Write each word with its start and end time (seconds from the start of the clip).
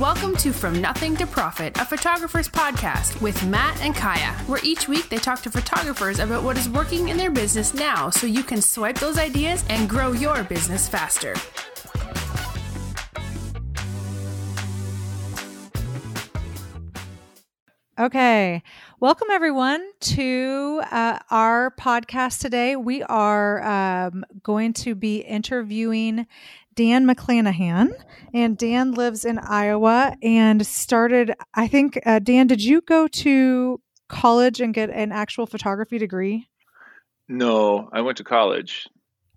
Welcome 0.00 0.34
to 0.38 0.52
From 0.52 0.80
Nothing 0.80 1.16
to 1.18 1.26
Profit, 1.26 1.78
a 1.78 1.84
photographer's 1.84 2.48
podcast 2.48 3.20
with 3.22 3.46
Matt 3.46 3.80
and 3.80 3.94
Kaya, 3.94 4.32
where 4.48 4.58
each 4.64 4.88
week 4.88 5.08
they 5.08 5.18
talk 5.18 5.40
to 5.42 5.52
photographers 5.52 6.18
about 6.18 6.42
what 6.42 6.58
is 6.58 6.68
working 6.68 7.10
in 7.10 7.16
their 7.16 7.30
business 7.30 7.72
now 7.74 8.10
so 8.10 8.26
you 8.26 8.42
can 8.42 8.60
swipe 8.60 8.98
those 8.98 9.18
ideas 9.18 9.64
and 9.68 9.88
grow 9.88 10.10
your 10.10 10.42
business 10.42 10.88
faster. 10.88 11.36
Okay. 17.96 18.64
Welcome, 18.98 19.28
everyone, 19.30 19.86
to 20.00 20.82
uh, 20.90 21.20
our 21.30 21.70
podcast 21.78 22.40
today. 22.40 22.74
We 22.74 23.04
are 23.04 23.62
um, 23.62 24.24
going 24.42 24.72
to 24.72 24.96
be 24.96 25.18
interviewing 25.18 26.26
Dan 26.74 27.06
McClanahan. 27.06 27.92
And 28.32 28.58
Dan 28.58 28.92
lives 28.92 29.24
in 29.24 29.38
Iowa 29.38 30.16
and 30.22 30.66
started, 30.66 31.34
I 31.54 31.68
think, 31.68 32.00
uh, 32.04 32.18
Dan, 32.18 32.46
did 32.46 32.62
you 32.62 32.80
go 32.80 33.06
to 33.08 33.80
college 34.08 34.60
and 34.60 34.74
get 34.74 34.90
an 34.90 35.12
actual 35.12 35.46
photography 35.46 35.98
degree? 35.98 36.48
No, 37.28 37.88
I 37.92 38.00
went 38.00 38.18
to 38.18 38.24
college. 38.24 38.88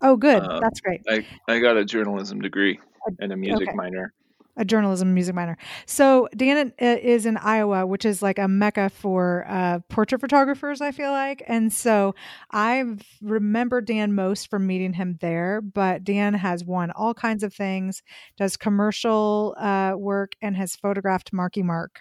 Oh, 0.02 0.16
good. 0.16 0.42
Um, 0.42 0.60
That's 0.60 0.80
great. 0.80 1.02
I, 1.08 1.26
I 1.48 1.60
got 1.60 1.76
a 1.76 1.84
journalism 1.84 2.40
degree 2.40 2.78
and 3.18 3.32
a 3.32 3.36
music 3.36 3.68
okay. 3.68 3.76
minor 3.76 4.12
a 4.58 4.64
journalism 4.64 5.14
music 5.14 5.34
minor. 5.34 5.56
So 5.86 6.28
Dan 6.36 6.72
uh, 6.82 6.84
is 7.00 7.24
in 7.24 7.36
Iowa, 7.36 7.86
which 7.86 8.04
is 8.04 8.20
like 8.20 8.38
a 8.38 8.48
mecca 8.48 8.90
for 8.90 9.46
uh, 9.48 9.78
portrait 9.88 10.20
photographers. 10.20 10.80
I 10.80 10.90
feel 10.90 11.12
like, 11.12 11.42
and 11.46 11.72
so 11.72 12.14
I 12.50 12.84
remember 13.22 13.80
Dan 13.80 14.14
most 14.14 14.50
from 14.50 14.66
meeting 14.66 14.92
him 14.92 15.16
there. 15.20 15.60
But 15.62 16.04
Dan 16.04 16.34
has 16.34 16.64
won 16.64 16.90
all 16.90 17.14
kinds 17.14 17.42
of 17.42 17.54
things, 17.54 18.02
does 18.36 18.56
commercial 18.56 19.54
uh, 19.58 19.94
work, 19.96 20.32
and 20.42 20.56
has 20.56 20.76
photographed 20.76 21.32
Marky 21.32 21.62
Mark, 21.62 22.00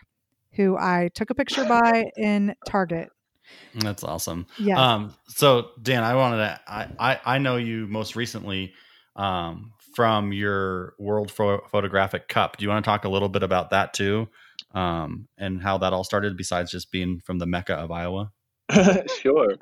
who 0.53 0.75
I 0.75 1.11
took 1.13 1.29
a 1.29 1.35
picture 1.35 1.63
by 1.63 2.11
in 2.17 2.55
Target. 2.67 3.09
That's 3.75 4.03
awesome. 4.03 4.47
Yeah. 4.57 4.95
Um, 4.95 5.13
so 5.27 5.69
Dan, 5.81 6.03
I 6.03 6.15
wanted 6.15 6.37
to. 6.37 6.59
I, 6.67 6.87
I 6.99 7.19
I 7.35 7.37
know 7.37 7.55
you 7.57 7.87
most 7.87 8.15
recently 8.15 8.73
um, 9.15 9.71
from 9.97 10.31
your 10.31 10.93
World 10.99 11.31
Photographic 11.31 12.27
Cup. 12.27 12.57
Do 12.57 12.63
you 12.63 12.69
want 12.69 12.85
to 12.85 12.87
talk 12.87 13.03
a 13.03 13.09
little 13.09 13.29
bit 13.29 13.41
about 13.41 13.71
that 13.71 13.95
too, 13.95 14.27
um, 14.75 15.27
and 15.39 15.59
how 15.59 15.79
that 15.79 15.91
all 15.91 16.03
started? 16.03 16.37
Besides 16.37 16.69
just 16.69 16.91
being 16.91 17.19
from 17.19 17.39
the 17.39 17.47
mecca 17.47 17.73
of 17.73 17.89
Iowa. 17.89 18.31
sure. 19.21 19.55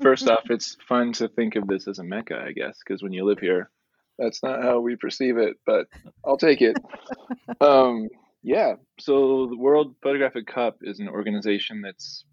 First 0.00 0.26
off, 0.26 0.44
it's 0.48 0.78
fun 0.88 1.12
to 1.12 1.28
think 1.28 1.56
of 1.56 1.66
this 1.66 1.86
as 1.86 1.98
a 1.98 2.02
mecca, 2.02 2.34
I 2.34 2.52
guess, 2.52 2.78
because 2.78 3.02
when 3.02 3.12
you 3.12 3.26
live 3.26 3.40
here, 3.40 3.70
that's 4.18 4.42
not 4.42 4.62
how 4.62 4.80
we 4.80 4.96
perceive 4.96 5.36
it, 5.36 5.58
but 5.66 5.84
I'll 6.24 6.38
take 6.38 6.62
it. 6.62 6.78
um, 7.60 8.08
yeah. 8.42 8.76
So 9.00 9.48
the 9.48 9.58
World 9.58 9.96
Photographic 10.02 10.46
Cup 10.46 10.78
is 10.80 10.98
an 10.98 11.10
organization 11.10 11.82
that's 11.82 12.24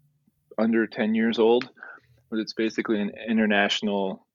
under 0.56 0.86
10 0.86 1.14
years 1.14 1.38
old, 1.38 1.68
but 2.30 2.38
it's 2.38 2.54
basically 2.54 2.98
an 2.98 3.12
international 3.28 4.26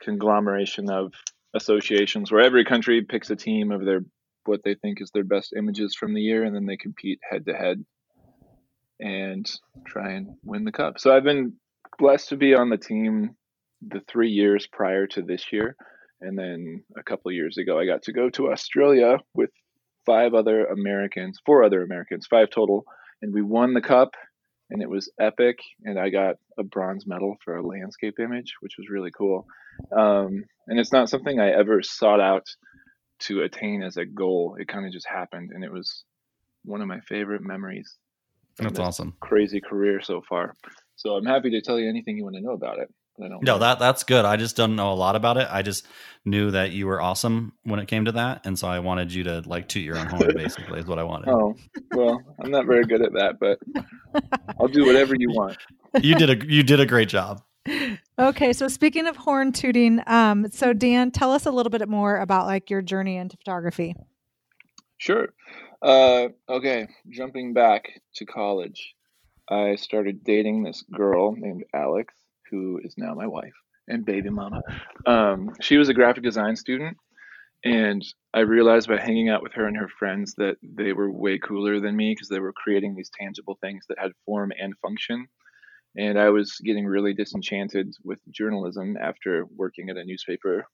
conglomeration 0.00 0.88
of 0.88 1.12
associations 1.54 2.30
where 2.30 2.42
every 2.42 2.64
country 2.64 3.02
picks 3.02 3.30
a 3.30 3.36
team 3.36 3.72
of 3.72 3.84
their 3.84 4.00
what 4.44 4.60
they 4.64 4.74
think 4.74 5.00
is 5.00 5.10
their 5.12 5.24
best 5.24 5.52
images 5.56 5.94
from 5.94 6.14
the 6.14 6.20
year 6.20 6.44
and 6.44 6.54
then 6.54 6.66
they 6.66 6.76
compete 6.76 7.20
head 7.28 7.46
to 7.46 7.54
head 7.54 7.84
and 8.98 9.46
try 9.86 10.12
and 10.12 10.34
win 10.42 10.64
the 10.64 10.72
cup. 10.72 10.98
So 10.98 11.14
I've 11.14 11.24
been 11.24 11.54
blessed 11.98 12.30
to 12.30 12.36
be 12.36 12.54
on 12.54 12.68
the 12.68 12.76
team 12.76 13.36
the 13.86 14.00
3 14.08 14.30
years 14.30 14.66
prior 14.66 15.06
to 15.08 15.22
this 15.22 15.52
year 15.52 15.76
and 16.20 16.38
then 16.38 16.82
a 16.96 17.02
couple 17.02 17.30
years 17.32 17.56
ago 17.58 17.78
I 17.78 17.86
got 17.86 18.02
to 18.04 18.12
go 18.12 18.30
to 18.30 18.50
Australia 18.50 19.18
with 19.34 19.50
five 20.04 20.34
other 20.34 20.66
Americans, 20.66 21.38
four 21.46 21.62
other 21.62 21.82
Americans, 21.82 22.26
five 22.28 22.50
total 22.50 22.84
and 23.20 23.32
we 23.32 23.42
won 23.42 23.74
the 23.74 23.80
cup 23.80 24.14
and 24.72 24.82
it 24.82 24.90
was 24.90 25.10
epic 25.20 25.58
and 25.84 25.98
I 25.98 26.08
got 26.08 26.36
a 26.58 26.64
bronze 26.64 27.06
medal 27.06 27.36
for 27.44 27.56
a 27.56 27.66
landscape 27.66 28.18
image 28.18 28.54
which 28.60 28.74
was 28.78 28.88
really 28.90 29.10
cool 29.10 29.46
um, 29.96 30.44
and 30.66 30.78
it's 30.78 30.92
not 30.92 31.08
something 31.08 31.40
I 31.40 31.50
ever 31.50 31.82
sought 31.82 32.20
out 32.20 32.46
to 33.20 33.42
attain 33.42 33.82
as 33.82 33.96
a 33.96 34.04
goal. 34.04 34.56
It 34.58 34.68
kind 34.68 34.86
of 34.86 34.92
just 34.92 35.06
happened, 35.06 35.50
and 35.54 35.64
it 35.64 35.72
was 35.72 36.04
one 36.64 36.80
of 36.80 36.88
my 36.88 37.00
favorite 37.00 37.42
memories. 37.42 37.96
That's 38.58 38.78
awesome. 38.78 39.14
Crazy 39.20 39.60
career 39.60 40.00
so 40.02 40.22
far. 40.28 40.54
So 40.96 41.10
I'm 41.10 41.24
happy 41.24 41.50
to 41.50 41.60
tell 41.60 41.78
you 41.78 41.88
anything 41.88 42.16
you 42.16 42.24
want 42.24 42.36
to 42.36 42.42
know 42.42 42.52
about 42.52 42.78
it. 42.78 42.92
I 43.18 43.28
don't 43.28 43.42
no, 43.44 43.54
know. 43.54 43.58
that 43.58 43.78
that's 43.78 44.04
good. 44.04 44.24
I 44.24 44.36
just 44.36 44.56
don't 44.56 44.76
know 44.76 44.92
a 44.92 44.94
lot 44.94 45.16
about 45.16 45.36
it. 45.36 45.46
I 45.50 45.62
just 45.62 45.86
knew 46.24 46.50
that 46.52 46.70
you 46.70 46.86
were 46.86 47.00
awesome 47.00 47.52
when 47.64 47.78
it 47.78 47.86
came 47.86 48.06
to 48.06 48.12
that, 48.12 48.46
and 48.46 48.58
so 48.58 48.68
I 48.68 48.78
wanted 48.78 49.12
you 49.12 49.24
to 49.24 49.42
like 49.46 49.68
toot 49.68 49.84
your 49.84 49.98
own 49.98 50.06
horn. 50.06 50.32
Basically, 50.34 50.80
is 50.80 50.86
what 50.86 50.98
I 50.98 51.04
wanted. 51.04 51.28
Oh 51.28 51.54
well, 51.92 52.20
I'm 52.42 52.50
not 52.50 52.66
very 52.66 52.84
good 52.84 53.02
at 53.02 53.12
that, 53.12 53.38
but 53.38 53.58
I'll 54.60 54.68
do 54.68 54.86
whatever 54.86 55.14
you 55.16 55.30
want. 55.30 55.58
You 56.00 56.14
did 56.14 56.30
a 56.30 56.46
you 56.46 56.62
did 56.62 56.80
a 56.80 56.86
great 56.86 57.08
job 57.08 57.42
okay, 58.18 58.52
so 58.52 58.68
speaking 58.68 59.06
of 59.06 59.16
horn 59.16 59.52
tooting, 59.52 60.00
um, 60.06 60.48
so 60.50 60.72
Dan, 60.72 61.10
tell 61.10 61.32
us 61.32 61.46
a 61.46 61.50
little 61.50 61.70
bit 61.70 61.88
more 61.88 62.18
about 62.18 62.46
like 62.46 62.70
your 62.70 62.82
journey 62.82 63.16
into 63.16 63.36
photography. 63.36 63.94
Sure. 64.98 65.28
Uh, 65.80 66.28
okay, 66.48 66.88
jumping 67.08 67.52
back 67.52 68.00
to 68.16 68.24
college, 68.24 68.94
I 69.48 69.76
started 69.76 70.24
dating 70.24 70.62
this 70.62 70.82
girl 70.82 71.34
named 71.36 71.64
Alex, 71.74 72.14
who 72.52 72.80
is 72.84 72.94
now 72.96 73.14
my 73.14 73.26
wife 73.26 73.52
and 73.88 74.04
baby 74.04 74.30
mama. 74.30 74.62
Um, 75.06 75.50
she 75.60 75.76
was 75.78 75.88
a 75.88 75.94
graphic 75.94 76.22
design 76.22 76.54
student, 76.54 76.96
and 77.64 78.04
I 78.32 78.40
realized 78.40 78.88
by 78.88 79.00
hanging 79.00 79.28
out 79.28 79.42
with 79.42 79.54
her 79.54 79.66
and 79.66 79.76
her 79.76 79.88
friends 79.98 80.34
that 80.36 80.58
they 80.62 80.92
were 80.92 81.10
way 81.10 81.38
cooler 81.38 81.80
than 81.80 81.96
me 81.96 82.12
because 82.12 82.28
they 82.28 82.38
were 82.38 82.52
creating 82.52 82.94
these 82.94 83.10
tangible 83.18 83.58
things 83.60 83.86
that 83.88 83.98
had 83.98 84.12
form 84.24 84.52
and 84.56 84.74
function 84.80 85.26
and 85.96 86.18
I 86.18 86.30
was 86.30 86.58
getting 86.64 86.86
really 86.86 87.12
disenchanted 87.12 87.94
with 88.02 88.18
journalism 88.30 88.96
after 89.00 89.46
working 89.54 89.90
at 89.90 89.96
a 89.96 90.04
newspaper 90.04 90.64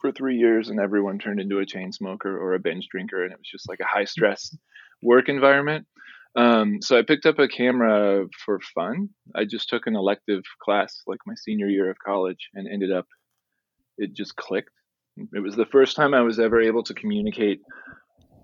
for 0.00 0.10
three 0.10 0.36
years, 0.36 0.68
and 0.68 0.80
everyone 0.80 1.18
turned 1.18 1.38
into 1.38 1.60
a 1.60 1.66
chain 1.66 1.92
smoker 1.92 2.36
or 2.36 2.54
a 2.54 2.58
binge 2.58 2.88
drinker, 2.90 3.22
and 3.22 3.32
it 3.32 3.38
was 3.38 3.48
just 3.48 3.68
like 3.68 3.78
a 3.80 3.86
high 3.86 4.04
stress 4.04 4.56
work 5.02 5.28
environment. 5.28 5.86
Um, 6.34 6.80
so 6.80 6.98
I 6.98 7.02
picked 7.02 7.26
up 7.26 7.38
a 7.38 7.48
camera 7.48 8.26
for 8.44 8.58
fun. 8.74 9.10
I 9.34 9.44
just 9.44 9.68
took 9.68 9.86
an 9.86 9.96
elective 9.96 10.42
class 10.62 11.02
like 11.06 11.20
my 11.26 11.34
senior 11.34 11.66
year 11.66 11.90
of 11.90 11.98
college 11.98 12.48
and 12.54 12.66
ended 12.66 12.92
up, 12.92 13.06
it 13.98 14.14
just 14.14 14.36
clicked. 14.36 14.70
It 15.34 15.40
was 15.40 15.56
the 15.56 15.66
first 15.66 15.94
time 15.94 16.14
I 16.14 16.22
was 16.22 16.38
ever 16.38 16.60
able 16.60 16.82
to 16.84 16.94
communicate 16.94 17.60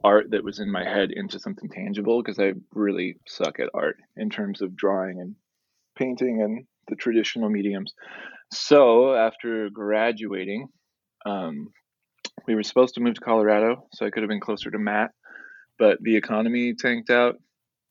art 0.04 0.30
that 0.30 0.44
was 0.44 0.60
in 0.60 0.70
my 0.70 0.84
head 0.84 1.10
into 1.10 1.40
something 1.40 1.70
tangible 1.70 2.22
because 2.22 2.38
I 2.38 2.52
really 2.74 3.16
suck 3.26 3.58
at 3.58 3.70
art 3.74 3.96
in 4.16 4.28
terms 4.28 4.60
of 4.60 4.76
drawing 4.76 5.20
and 5.20 5.34
painting 5.96 6.42
and 6.42 6.66
the 6.88 6.96
traditional 6.96 7.48
mediums. 7.48 7.94
So 8.52 9.14
after 9.14 9.70
graduating, 9.70 10.68
um, 11.26 11.68
we 12.46 12.54
were 12.54 12.62
supposed 12.62 12.94
to 12.94 13.00
move 13.00 13.14
to 13.14 13.20
Colorado, 13.20 13.86
so 13.92 14.06
I 14.06 14.10
could 14.10 14.22
have 14.22 14.30
been 14.30 14.40
closer 14.40 14.70
to 14.70 14.78
Matt, 14.78 15.10
but 15.78 15.98
the 16.02 16.16
economy 16.16 16.74
tanked 16.74 17.10
out 17.10 17.36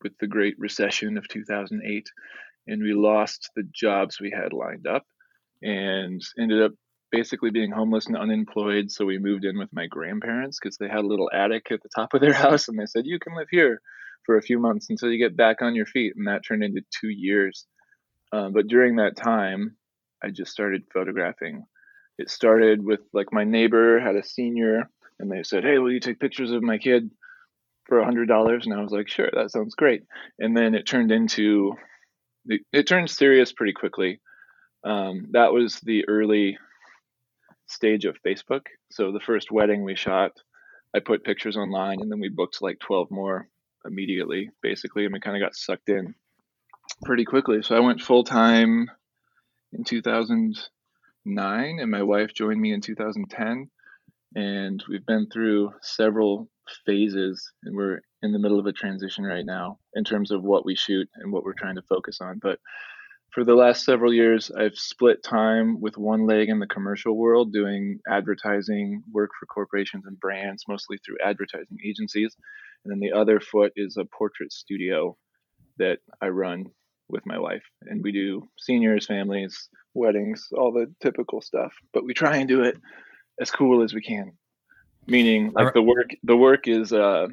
with 0.02 0.14
the 0.20 0.28
Great 0.28 0.56
Recession 0.60 1.18
of 1.18 1.28
2008, 1.28 2.08
and 2.68 2.84
we 2.84 2.94
lost 2.94 3.50
the 3.56 3.64
jobs 3.74 4.20
we 4.20 4.32
had 4.32 4.54
lined 4.54 4.88
up, 4.88 5.06
and 5.62 6.22
ended 6.40 6.62
up 6.62 6.72
basically 7.12 7.52
being 7.52 7.72
homeless 7.72 8.08
and 8.08 8.18
unemployed. 8.18 8.92
So 8.92 9.06
we 9.06 9.18
moved 9.18 9.46
in 9.46 9.58
with 9.58 9.70
my 9.72 9.88
grandparents 9.88 10.60
because 10.62 10.78
they 10.78 10.88
had 10.90 11.06
a 11.06 11.08
little 11.08 11.30
attic 11.34 11.68
at 11.72 11.82
the 11.82 11.90
top 11.96 12.14
of 12.14 12.22
their 12.22 12.34
house, 12.46 12.68
and 12.68 12.78
they 12.78 12.86
said 12.86 13.06
you 13.06 13.20
can 13.20 13.36
live 13.36 13.48
here 13.50 13.82
for 14.26 14.38
a 14.38 14.42
few 14.42 14.60
months 14.60 14.90
until 14.90 15.10
you 15.10 15.18
get 15.18 15.38
back 15.38 15.62
on 15.62 15.76
your 15.76 15.86
feet, 15.86 16.14
and 16.16 16.28
that 16.28 16.46
turned 16.46 16.64
into 16.64 16.82
two 17.02 17.10
years 17.10 17.66
uh, 18.32 18.50
but 18.50 18.68
during 18.68 18.98
that 18.98 19.16
time, 19.16 19.76
I 20.24 20.30
just 20.30 20.52
started 20.52 20.84
photographing. 20.94 21.66
It 22.18 22.30
started 22.30 22.84
with 22.84 23.02
like 23.14 23.32
my 23.32 23.44
neighbor 23.44 24.00
had 24.00 24.16
a 24.16 24.24
senior, 24.24 24.90
and 25.20 25.32
they 25.32 25.44
said, 25.44 25.64
"Hey, 25.64 25.78
will 25.78 25.92
you 25.92 26.00
take 26.00 26.20
pictures 26.20 26.52
of 26.52 26.64
my 26.64 26.78
kid 26.78 27.10
for 27.88 28.00
a 28.00 28.06
hundred 28.06 28.28
dollars?" 28.28 28.66
And 28.66 28.74
I 28.74 28.82
was 28.82 28.92
like, 28.92 29.10
"Sure, 29.10 29.30
that 29.34 29.52
sounds 29.52 29.76
great." 29.76 30.04
And 30.40 30.56
then 30.56 30.76
it 30.76 30.86
turned 30.86 31.12
into 31.12 31.74
it, 32.46 32.62
it 32.72 32.88
turned 32.88 33.10
serious 33.10 33.52
pretty 33.52 33.74
quickly. 33.74 34.20
Um, 34.84 35.28
that 35.32 35.54
was 35.54 35.80
the 35.82 36.08
early 36.08 36.58
stage 37.68 38.06
of 38.06 38.22
Facebook. 38.26 38.68
So 38.92 39.12
the 39.12 39.20
first 39.20 39.52
wedding 39.52 39.84
we 39.84 39.96
shot, 39.96 40.32
I 40.96 41.00
put 41.00 41.24
pictures 41.24 41.58
online, 41.58 42.02
and 42.02 42.12
then 42.12 42.20
we 42.20 42.30
booked 42.30 42.62
like 42.62 42.80
twelve 42.80 43.12
more 43.12 43.48
immediately, 43.86 44.50
basically, 44.62 45.06
and 45.06 45.14
we 45.14 45.20
kind 45.20 45.36
of 45.36 45.42
got 45.42 45.56
sucked 45.56 45.90
in 45.90 46.16
pretty 47.04 47.26
quickly. 47.26 47.62
So 47.62 47.76
I 47.76 47.80
went 47.80 48.02
full 48.02 48.24
time 48.24 48.90
in 49.74 49.84
2009, 49.84 51.80
and 51.80 51.92
my 51.92 52.04
wife 52.04 52.34
joined 52.34 52.62
me 52.62 52.74
in 52.74 52.82
2010. 52.82 53.70
And 54.36 54.84
we've 54.90 55.06
been 55.06 55.28
through 55.30 55.74
several 55.82 56.50
phases, 56.86 57.52
and 57.64 57.76
we're 57.76 58.02
in 58.22 58.32
the 58.32 58.40
middle 58.40 58.60
of 58.60 58.66
a 58.66 58.74
transition 58.74 59.24
right 59.24 59.46
now 59.46 59.80
in 59.94 60.04
terms 60.04 60.32
of 60.32 60.44
what 60.44 60.66
we 60.66 60.76
shoot 60.76 61.08
and 61.16 61.32
what 61.32 61.44
we're 61.44 61.54
trying 61.54 61.76
to 61.76 61.82
focus 61.84 62.20
on. 62.22 62.40
But 62.42 62.60
for 63.32 63.44
the 63.44 63.56
last 63.56 63.84
several 63.84 64.14
years, 64.14 64.50
I've 64.52 64.78
split 64.78 65.22
time 65.24 65.80
with 65.82 65.98
one 65.98 66.26
leg 66.26 66.50
in 66.50 66.60
the 66.60 66.68
commercial 66.68 67.16
world 67.16 67.54
doing 67.54 68.00
advertising 68.10 69.04
work 69.12 69.32
for 69.40 69.46
corporations 69.46 70.06
and 70.06 70.20
brands, 70.20 70.64
mostly 70.68 70.98
through 70.98 71.18
advertising 71.24 71.78
agencies. 71.86 72.36
And 72.84 72.92
then 72.92 73.00
the 73.00 73.18
other 73.18 73.40
foot 73.40 73.74
is 73.76 73.98
a 73.98 74.06
portrait 74.06 74.52
studio 74.52 75.18
that 75.78 76.00
I 76.22 76.30
run 76.30 76.66
with 77.10 77.26
my 77.26 77.38
wife. 77.38 77.64
And 77.84 78.04
we 78.04 78.12
do 78.12 78.50
seniors, 78.58 79.06
families, 79.06 79.70
weddings, 79.94 80.48
all 80.58 80.72
the 80.72 80.94
typical 81.02 81.42
stuff. 81.42 81.74
But 81.94 82.06
we 82.06 82.14
try 82.14 82.38
and 82.38 82.48
do 82.48 82.64
it 82.64 82.78
as 83.40 83.52
cool 83.52 83.84
as 83.84 83.94
we 83.94 84.02
can. 84.02 84.34
Meaning 85.08 85.54
like 85.54 85.74
the 85.74 85.82
work 85.82 86.16
the 86.24 86.36
work 86.36 86.68
is 86.68 86.92
uh 86.92 87.28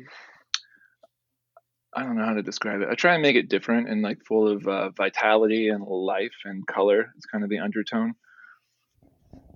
I 1.97 2.03
don't 2.03 2.17
know 2.17 2.25
how 2.25 2.35
to 2.35 2.43
describe 2.43 2.81
it. 2.81 2.89
I 2.91 2.95
try 2.95 3.15
and 3.15 3.23
make 3.23 3.37
it 3.37 3.49
different 3.49 3.89
and 3.89 4.03
like 4.03 4.25
full 4.27 4.49
of 4.49 4.67
uh, 4.67 4.91
vitality 4.91 5.69
and 5.69 5.85
life 5.85 6.35
and 6.45 6.67
color. 6.67 7.13
It's 7.17 7.27
kind 7.27 7.45
of 7.45 7.51
the 7.51 7.61
undertone 7.61 8.15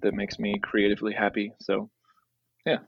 that 0.02 0.14
makes 0.14 0.38
me 0.38 0.58
creatively 0.62 1.12
happy. 1.12 1.52
So, 1.60 1.90
yeah. 2.64 2.78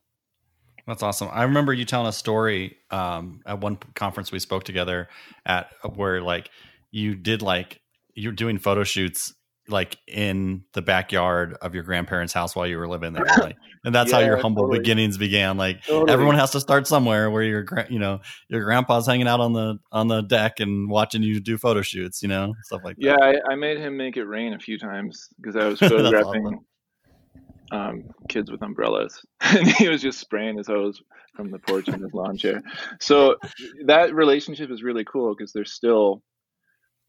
That's 0.86 1.02
awesome. 1.02 1.28
I 1.32 1.42
remember 1.44 1.72
you 1.72 1.84
telling 1.84 2.06
a 2.06 2.12
story 2.12 2.76
um, 2.90 3.40
at 3.44 3.60
one 3.60 3.76
conference 3.94 4.30
we 4.30 4.38
spoke 4.38 4.64
together 4.64 5.08
at 5.44 5.70
where 5.94 6.22
like 6.22 6.50
you 6.90 7.14
did 7.14 7.42
like 7.42 7.80
you're 8.14 8.32
doing 8.32 8.58
photo 8.58 8.84
shoots 8.84 9.34
like 9.70 9.98
in 10.06 10.64
the 10.72 10.82
backyard 10.82 11.56
of 11.62 11.74
your 11.74 11.82
grandparents' 11.82 12.32
house 12.32 12.54
while 12.54 12.66
you 12.66 12.78
were 12.78 12.88
living 12.88 13.12
there. 13.12 13.24
Like, 13.38 13.56
and 13.84 13.94
that's 13.94 14.10
yeah, 14.10 14.20
how 14.20 14.24
your 14.24 14.36
humble 14.36 14.64
totally. 14.64 14.80
beginnings 14.80 15.16
began. 15.16 15.56
Like 15.56 15.84
totally. 15.84 16.12
everyone 16.12 16.36
has 16.36 16.50
to 16.52 16.60
start 16.60 16.86
somewhere 16.86 17.30
where 17.30 17.42
your 17.42 17.66
you 17.88 17.98
know 17.98 18.20
your 18.48 18.64
grandpa's 18.64 19.06
hanging 19.06 19.28
out 19.28 19.40
on 19.40 19.52
the 19.52 19.78
on 19.92 20.08
the 20.08 20.22
deck 20.22 20.60
and 20.60 20.90
watching 20.90 21.22
you 21.22 21.40
do 21.40 21.56
photo 21.58 21.82
shoots, 21.82 22.22
you 22.22 22.28
know 22.28 22.54
stuff 22.62 22.80
like 22.84 22.96
yeah, 22.98 23.16
that. 23.18 23.34
Yeah, 23.34 23.40
I, 23.48 23.52
I, 23.52 23.56
made 23.56 23.78
him 23.78 23.96
make 23.96 24.16
it 24.16 24.24
rain 24.24 24.52
a 24.52 24.58
few 24.58 24.78
times 24.78 25.28
because 25.40 25.56
I 25.56 25.66
was 25.66 25.78
photographing 25.78 26.60
um, 27.72 28.04
kids 28.28 28.50
with 28.50 28.62
umbrellas, 28.62 29.24
and 29.40 29.66
he 29.66 29.88
was 29.88 30.02
just 30.02 30.18
spraying 30.18 30.58
his 30.58 30.66
hose 30.66 31.02
from 31.34 31.50
the 31.50 31.58
porch 31.58 31.88
in 31.88 32.02
his 32.02 32.12
lawn 32.12 32.36
chair. 32.36 32.62
So 33.00 33.36
that 33.86 34.14
relationship 34.14 34.70
is 34.70 34.82
really 34.82 35.04
cool 35.04 35.34
because 35.34 35.52
they're 35.52 35.64
still 35.64 36.22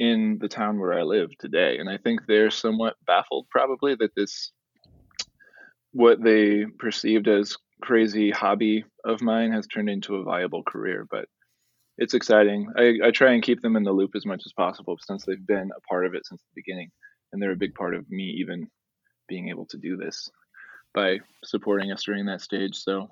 in 0.02 0.40
the 0.42 0.48
town 0.48 0.80
where 0.80 0.98
I 0.98 1.04
live 1.04 1.30
today. 1.38 1.78
And 1.78 1.88
I 1.88 1.98
think 1.98 2.22
they're 2.26 2.50
somewhat 2.50 2.96
baffled 3.06 3.46
probably 3.52 3.94
that 4.00 4.16
this, 4.16 4.52
what 5.92 6.24
they 6.24 6.66
perceived 6.80 7.28
as 7.28 7.56
crazy 7.84 8.32
hobby 8.32 8.84
of 9.06 9.22
mine 9.22 9.52
has 9.52 9.68
turned 9.68 9.92
into 9.92 10.16
a 10.16 10.24
viable 10.24 10.64
career. 10.64 11.06
But 11.08 11.26
it's 12.00 12.16
exciting. 12.16 12.66
I, 12.76 12.94
I 13.04 13.12
try 13.12 13.34
and 13.34 13.44
keep 13.44 13.62
them 13.62 13.76
in 13.76 13.84
the 13.84 13.92
loop 13.92 14.14
as 14.16 14.26
much 14.26 14.42
as 14.44 14.54
possible 14.54 14.98
since 15.00 15.24
they've 15.24 15.46
been 15.46 15.70
a 15.78 15.82
part 15.88 16.08
of 16.08 16.16
it 16.16 16.26
since 16.26 16.42
the 16.42 16.62
beginning. 16.64 16.90
And 17.32 17.40
they're 17.40 17.52
a 17.52 17.56
big 17.56 17.76
part 17.76 17.94
of 17.94 18.10
me 18.10 18.38
even 18.40 18.70
being 19.30 19.50
able 19.50 19.68
to 19.68 19.78
do 19.78 19.98
this 19.98 20.32
by 20.96 21.20
supporting 21.46 21.92
us 21.92 22.04
during 22.04 22.26
that 22.26 22.42
stage. 22.42 22.76
So 22.76 23.08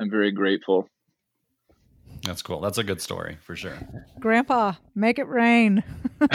I'm 0.00 0.08
very 0.08 0.30
grateful 0.30 0.88
that's 2.22 2.42
cool. 2.42 2.60
That's 2.60 2.78
a 2.78 2.84
good 2.84 3.00
story 3.00 3.38
for 3.42 3.54
sure. 3.56 3.78
Grandpa, 4.18 4.74
make 4.94 5.18
it 5.18 5.28
rain. 5.28 5.84
uh, 6.20 6.26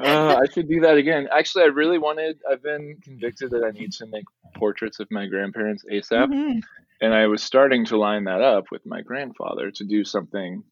I 0.00 0.44
should 0.52 0.68
do 0.68 0.80
that 0.80 0.96
again. 0.96 1.28
Actually, 1.32 1.64
I 1.64 1.68
really 1.68 1.98
wanted, 1.98 2.38
I've 2.50 2.62
been 2.62 2.98
convicted 3.02 3.50
that 3.52 3.64
I 3.64 3.70
need 3.70 3.92
to 3.92 4.06
make 4.06 4.24
portraits 4.56 5.00
of 5.00 5.08
my 5.10 5.26
grandparents 5.26 5.84
ASAP. 5.90 6.28
Mm-hmm. 6.28 6.58
And 7.00 7.14
I 7.14 7.26
was 7.28 7.42
starting 7.42 7.84
to 7.86 7.96
line 7.96 8.24
that 8.24 8.42
up 8.42 8.66
with 8.70 8.84
my 8.84 9.02
grandfather 9.02 9.70
to 9.70 9.84
do 9.84 10.04
something 10.04 10.64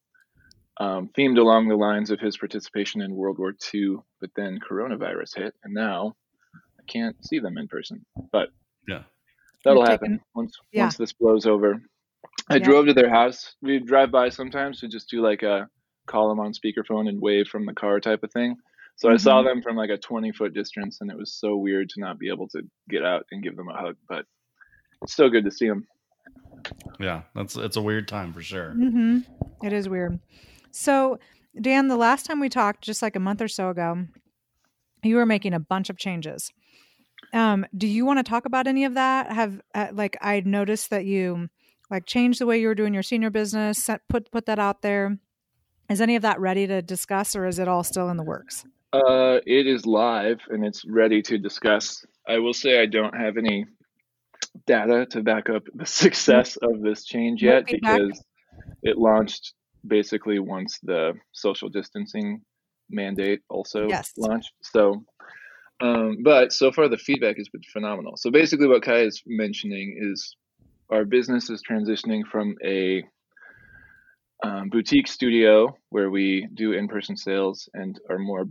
um, 0.79 1.09
themed 1.17 1.39
along 1.39 1.69
the 1.69 1.77
lines 1.77 2.11
of 2.11 2.21
his 2.21 2.37
participation 2.37 3.01
in 3.01 3.15
World 3.15 3.39
War 3.39 3.55
II. 3.73 3.97
But 4.21 4.31
then 4.37 4.59
coronavirus 4.59 5.37
hit, 5.37 5.55
and 5.65 5.73
now 5.73 6.17
I 6.53 6.83
can't 6.87 7.17
see 7.25 7.39
them 7.39 7.57
in 7.59 7.69
person. 7.69 8.05
But 8.33 8.49
yeah, 8.89 9.05
that'll 9.65 9.87
happen 9.87 10.21
once 10.35 10.59
yeah. 10.73 10.85
once 10.85 10.97
this 10.97 11.13
blows 11.13 11.47
over. 11.47 11.81
I 12.49 12.57
yeah. 12.57 12.65
drove 12.65 12.87
to 12.87 12.95
their 12.95 13.11
house. 13.11 13.55
We 13.63 13.79
drive 13.79 14.11
by 14.11 14.29
sometimes 14.29 14.81
to 14.81 14.89
just 14.89 15.11
do 15.11 15.21
like 15.23 15.43
a 15.43 15.69
call 16.07 16.29
them 16.29 16.41
on 16.41 16.53
speakerphone 16.53 17.09
and 17.09 17.21
wave 17.21 17.49
from 17.49 17.67
the 17.67 17.75
car 17.75 18.01
type 18.01 18.23
of 18.23 18.33
thing. 18.33 18.57
So 18.97 19.09
mm-hmm. 19.09 19.15
I 19.15 19.17
saw 19.19 19.39
mm-hmm. 19.39 19.49
them 19.49 19.63
from 19.63 19.77
like 19.77 19.91
a 19.91 19.99
20 19.99 20.33
foot 20.33 20.55
distance, 20.55 20.99
and 21.01 21.11
it 21.11 21.19
was 21.19 21.33
so 21.33 21.57
weird 21.57 21.89
to 21.91 22.01
not 22.01 22.19
be 22.19 22.29
able 22.29 22.49
to 22.49 22.63
get 22.89 23.05
out 23.05 23.27
and 23.31 23.43
give 23.43 23.57
them 23.57 23.69
a 23.69 23.77
hug. 23.77 23.97
But 24.09 24.25
it's 25.03 25.13
still 25.13 25.31
good 25.31 25.45
to 25.45 25.51
see 25.51 25.69
them. 25.69 25.87
Yeah, 26.99 27.23
that's 27.35 27.57
it's 27.57 27.77
a 27.77 27.83
weird 27.83 28.09
time 28.09 28.33
for 28.33 28.43
sure. 28.43 28.75
Mm-hmm. 28.77 29.19
It 29.65 29.73
is 29.73 29.89
weird. 29.89 30.19
So 30.71 31.19
Dan, 31.61 31.89
the 31.89 31.97
last 31.97 32.27
time 32.27 32.41
we 32.41 32.49
talked, 32.49 32.83
just 32.83 33.03
like 33.03 33.17
a 33.17 33.21
month 33.21 33.41
or 33.41 33.49
so 33.49 33.71
ago, 33.71 34.07
you 35.03 35.17
were 35.17 35.27
making 35.27 35.55
a 35.55 35.61
bunch 35.61 35.91
of 35.91 35.97
changes. 35.97 36.53
Um, 37.33 37.67
do 37.77 37.87
you 37.87 38.05
want 38.05 38.19
to 38.19 38.29
talk 38.29 38.45
about 38.47 38.67
any 38.67 38.85
of 38.85 38.95
that? 38.95 39.33
Have 39.33 39.61
uh, 39.75 39.89
like 39.93 40.17
I 40.21 40.41
noticed 40.41 40.91
that 40.91 41.05
you 41.05 41.49
like 41.91 42.07
change 42.07 42.39
the 42.39 42.47
way 42.47 42.61
you 42.61 42.69
were 42.69 42.75
doing 42.75 42.95
your 42.95 43.03
senior 43.03 43.31
business 43.31 43.83
set, 43.83 44.01
put 44.09 44.31
put 44.31 44.47
that 44.47 44.59
out 44.59 44.83
there. 44.83 45.19
Is 45.89 46.01
any 46.01 46.17
of 46.17 46.23
that 46.23 46.41
ready 46.41 46.67
to 46.67 46.83
discuss 46.83 47.37
or 47.37 47.47
is 47.47 47.59
it 47.59 47.69
all 47.69 47.85
still 47.85 48.09
in 48.09 48.17
the 48.17 48.25
works? 48.25 48.65
Uh, 48.93 49.39
it 49.47 49.67
is 49.67 49.87
live 49.87 50.41
and 50.49 50.65
it's 50.65 50.85
ready 50.85 51.23
to 51.23 51.39
discuss. 51.39 52.05
I 52.27 52.39
will 52.39 52.55
say 52.55 52.81
i 52.81 52.87
don't 52.87 53.17
have 53.17 53.37
any 53.37 53.67
data 54.67 55.07
to 55.11 55.23
back 55.23 55.49
up 55.49 55.63
the 55.75 55.87
success 56.05 56.57
of 56.57 56.81
this 56.81 57.05
change 57.05 57.43
yet 57.43 57.67
because 57.67 58.23
it 58.83 58.97
launched 58.99 59.55
basically 59.87 60.39
once 60.39 60.79
the 60.83 61.13
social 61.33 61.69
distancing 61.69 62.41
mandate 62.91 63.41
also 63.49 63.87
yes. 63.89 64.13
launched. 64.17 64.53
So 64.63 65.05
um, 65.81 66.19
but 66.23 66.53
so 66.53 66.73
far 66.73 66.89
the 66.89 66.97
feedback 66.97 67.37
has 67.37 67.49
been 67.49 67.63
phenomenal. 67.73 68.17
So 68.17 68.31
basically 68.31 68.67
what 68.67 68.83
kai 68.83 69.01
is 69.01 69.23
mentioning 69.27 69.99
is 70.01 70.35
our 70.91 71.05
business 71.05 71.51
is 71.51 71.63
transitioning 71.69 72.23
from 72.31 72.57
a 72.65 73.05
um, 74.45 74.69
boutique 74.69 75.09
studio 75.09 75.77
where 75.91 76.11
we 76.11 76.47
do 76.55 76.73
in-person 76.73 77.17
sales 77.17 77.69
and 77.75 77.99
are 78.11 78.19
more 78.19 78.45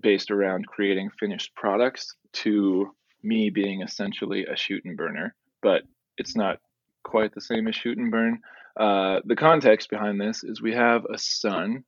based 0.00 0.30
around 0.30 0.66
creating 0.66 1.10
finished 1.18 1.54
products 1.54 2.14
to 2.32 2.90
me 3.22 3.50
being 3.50 3.82
essentially 3.82 4.46
a 4.46 4.56
shoot 4.56 4.82
and 4.84 4.96
burner 4.96 5.34
but 5.62 5.82
it's 6.16 6.36
not 6.36 6.58
quite 7.04 7.34
the 7.34 7.40
same 7.40 7.66
as 7.68 7.74
shoot 7.74 7.98
and 7.98 8.10
burn. 8.10 8.40
Uh, 8.78 9.20
the 9.24 9.36
context 9.36 9.90
behind 9.90 10.20
this 10.20 10.44
is 10.44 10.62
we 10.62 10.74
have 10.74 11.04
a 11.12 11.18
son 11.18 11.84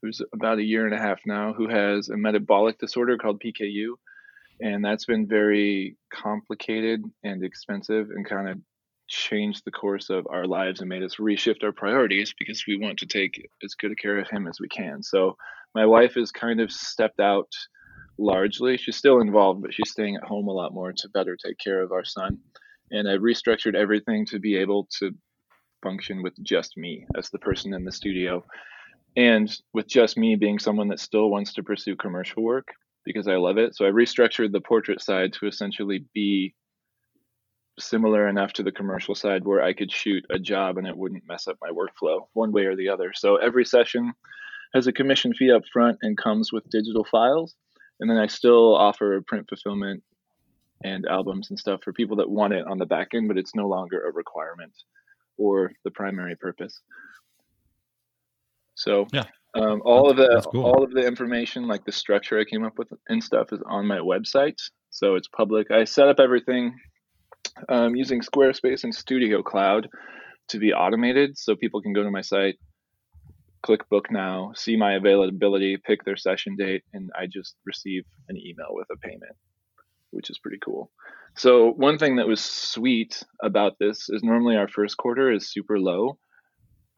who's 0.00 0.22
about 0.32 0.58
a 0.58 0.64
year 0.64 0.86
and 0.86 0.94
a 0.94 1.02
half 1.02 1.18
now 1.26 1.52
who 1.52 1.68
has 1.68 2.08
a 2.08 2.16
metabolic 2.16 2.78
disorder 2.78 3.18
called 3.18 3.42
PKU 3.44 3.94
and 4.60 4.84
that's 4.84 5.06
been 5.06 5.26
very 5.26 5.96
complicated 6.12 7.02
and 7.24 7.42
expensive 7.42 8.10
and 8.10 8.28
kind 8.28 8.48
of 8.48 8.58
changed 9.08 9.62
the 9.64 9.70
course 9.70 10.10
of 10.10 10.26
our 10.30 10.46
lives 10.46 10.80
and 10.80 10.88
made 10.88 11.02
us 11.02 11.16
reshift 11.16 11.64
our 11.64 11.72
priorities 11.72 12.32
because 12.38 12.64
we 12.66 12.76
want 12.76 12.98
to 12.98 13.06
take 13.06 13.48
as 13.64 13.74
good 13.74 13.90
a 13.90 13.96
care 13.96 14.18
of 14.18 14.28
him 14.28 14.46
as 14.46 14.58
we 14.60 14.68
can. 14.68 15.02
So 15.02 15.36
my 15.74 15.86
wife 15.86 16.14
has 16.14 16.30
kind 16.30 16.60
of 16.60 16.70
stepped 16.70 17.20
out 17.20 17.48
largely. 18.18 18.76
She's 18.76 18.96
still 18.96 19.20
involved 19.20 19.62
but 19.62 19.74
she's 19.74 19.90
staying 19.90 20.16
at 20.16 20.28
home 20.28 20.48
a 20.48 20.52
lot 20.52 20.74
more 20.74 20.92
to 20.92 21.08
better 21.08 21.36
take 21.36 21.58
care 21.58 21.82
of 21.82 21.92
our 21.92 22.04
son. 22.04 22.38
And 22.92 23.08
i 23.08 23.16
restructured 23.16 23.74
everything 23.74 24.26
to 24.26 24.38
be 24.38 24.56
able 24.56 24.88
to 24.98 25.12
function 25.82 26.22
with 26.22 26.34
just 26.42 26.76
me 26.76 27.06
as 27.16 27.30
the 27.30 27.38
person 27.38 27.72
in 27.74 27.84
the 27.84 27.92
studio. 27.92 28.44
And 29.16 29.50
with 29.72 29.88
just 29.88 30.16
me 30.16 30.36
being 30.36 30.58
someone 30.58 30.88
that 30.88 31.00
still 31.00 31.30
wants 31.30 31.54
to 31.54 31.62
pursue 31.62 31.96
commercial 31.96 32.42
work 32.42 32.68
because 33.04 33.28
I 33.28 33.36
love 33.36 33.58
it. 33.58 33.74
So 33.74 33.86
I 33.86 33.90
restructured 33.90 34.52
the 34.52 34.60
portrait 34.60 35.00
side 35.00 35.32
to 35.34 35.46
essentially 35.46 36.04
be 36.14 36.54
similar 37.78 38.28
enough 38.28 38.52
to 38.54 38.62
the 38.62 38.72
commercial 38.72 39.14
side 39.14 39.44
where 39.44 39.62
I 39.62 39.72
could 39.72 39.90
shoot 39.90 40.24
a 40.30 40.38
job 40.38 40.76
and 40.76 40.86
it 40.86 40.96
wouldn't 40.96 41.26
mess 41.26 41.48
up 41.48 41.56
my 41.60 41.70
workflow 41.70 42.26
one 42.34 42.52
way 42.52 42.66
or 42.66 42.76
the 42.76 42.88
other. 42.88 43.12
So 43.14 43.36
every 43.36 43.64
session 43.64 44.12
has 44.74 44.86
a 44.86 44.92
commission 44.92 45.34
fee 45.34 45.50
up 45.50 45.62
front 45.72 45.98
and 46.02 46.16
comes 46.16 46.52
with 46.52 46.68
digital 46.70 47.04
files. 47.04 47.54
And 47.98 48.08
then 48.08 48.18
I 48.18 48.26
still 48.26 48.74
offer 48.74 49.20
print 49.26 49.46
fulfillment 49.48 50.02
and 50.82 51.06
albums 51.06 51.50
and 51.50 51.58
stuff 51.58 51.80
for 51.82 51.92
people 51.92 52.16
that 52.16 52.30
want 52.30 52.54
it 52.54 52.66
on 52.66 52.78
the 52.78 52.86
back 52.86 53.08
end, 53.14 53.28
but 53.28 53.38
it's 53.38 53.54
no 53.54 53.68
longer 53.68 54.02
a 54.02 54.12
requirement 54.12 54.72
or 55.36 55.72
the 55.84 55.90
primary 55.90 56.36
purpose. 56.36 56.80
So 58.74 59.06
yeah, 59.12 59.24
um, 59.54 59.82
all 59.84 60.10
of 60.10 60.16
the 60.16 60.46
cool. 60.52 60.64
all 60.64 60.84
of 60.84 60.92
the 60.92 61.06
information, 61.06 61.66
like 61.66 61.84
the 61.84 61.92
structure 61.92 62.38
I 62.38 62.44
came 62.44 62.64
up 62.64 62.78
with 62.78 62.88
and 63.08 63.22
stuff, 63.22 63.52
is 63.52 63.60
on 63.66 63.86
my 63.86 63.98
website, 63.98 64.56
so 64.90 65.16
it's 65.16 65.28
public. 65.28 65.70
I 65.70 65.84
set 65.84 66.08
up 66.08 66.20
everything 66.20 66.76
um, 67.68 67.96
using 67.96 68.20
Squarespace 68.20 68.84
and 68.84 68.94
StudioCloud 68.94 69.86
to 70.48 70.58
be 70.58 70.72
automated, 70.72 71.36
so 71.36 71.56
people 71.56 71.82
can 71.82 71.92
go 71.92 72.02
to 72.02 72.10
my 72.10 72.20
site, 72.20 72.56
click 73.62 73.88
book 73.88 74.10
now, 74.10 74.52
see 74.54 74.76
my 74.76 74.94
availability, 74.94 75.76
pick 75.76 76.04
their 76.04 76.16
session 76.16 76.56
date, 76.56 76.82
and 76.92 77.10
I 77.18 77.26
just 77.26 77.56
receive 77.66 78.04
an 78.28 78.36
email 78.36 78.68
with 78.70 78.86
a 78.92 78.96
payment, 78.98 79.36
which 80.10 80.30
is 80.30 80.38
pretty 80.38 80.58
cool. 80.64 80.90
So 81.36 81.70
one 81.72 81.98
thing 81.98 82.16
that 82.16 82.26
was 82.26 82.40
sweet 82.40 83.22
about 83.42 83.78
this 83.78 84.08
is 84.08 84.22
normally 84.22 84.56
our 84.56 84.68
first 84.68 84.96
quarter 84.96 85.32
is 85.32 85.52
super 85.52 85.78
low 85.78 86.18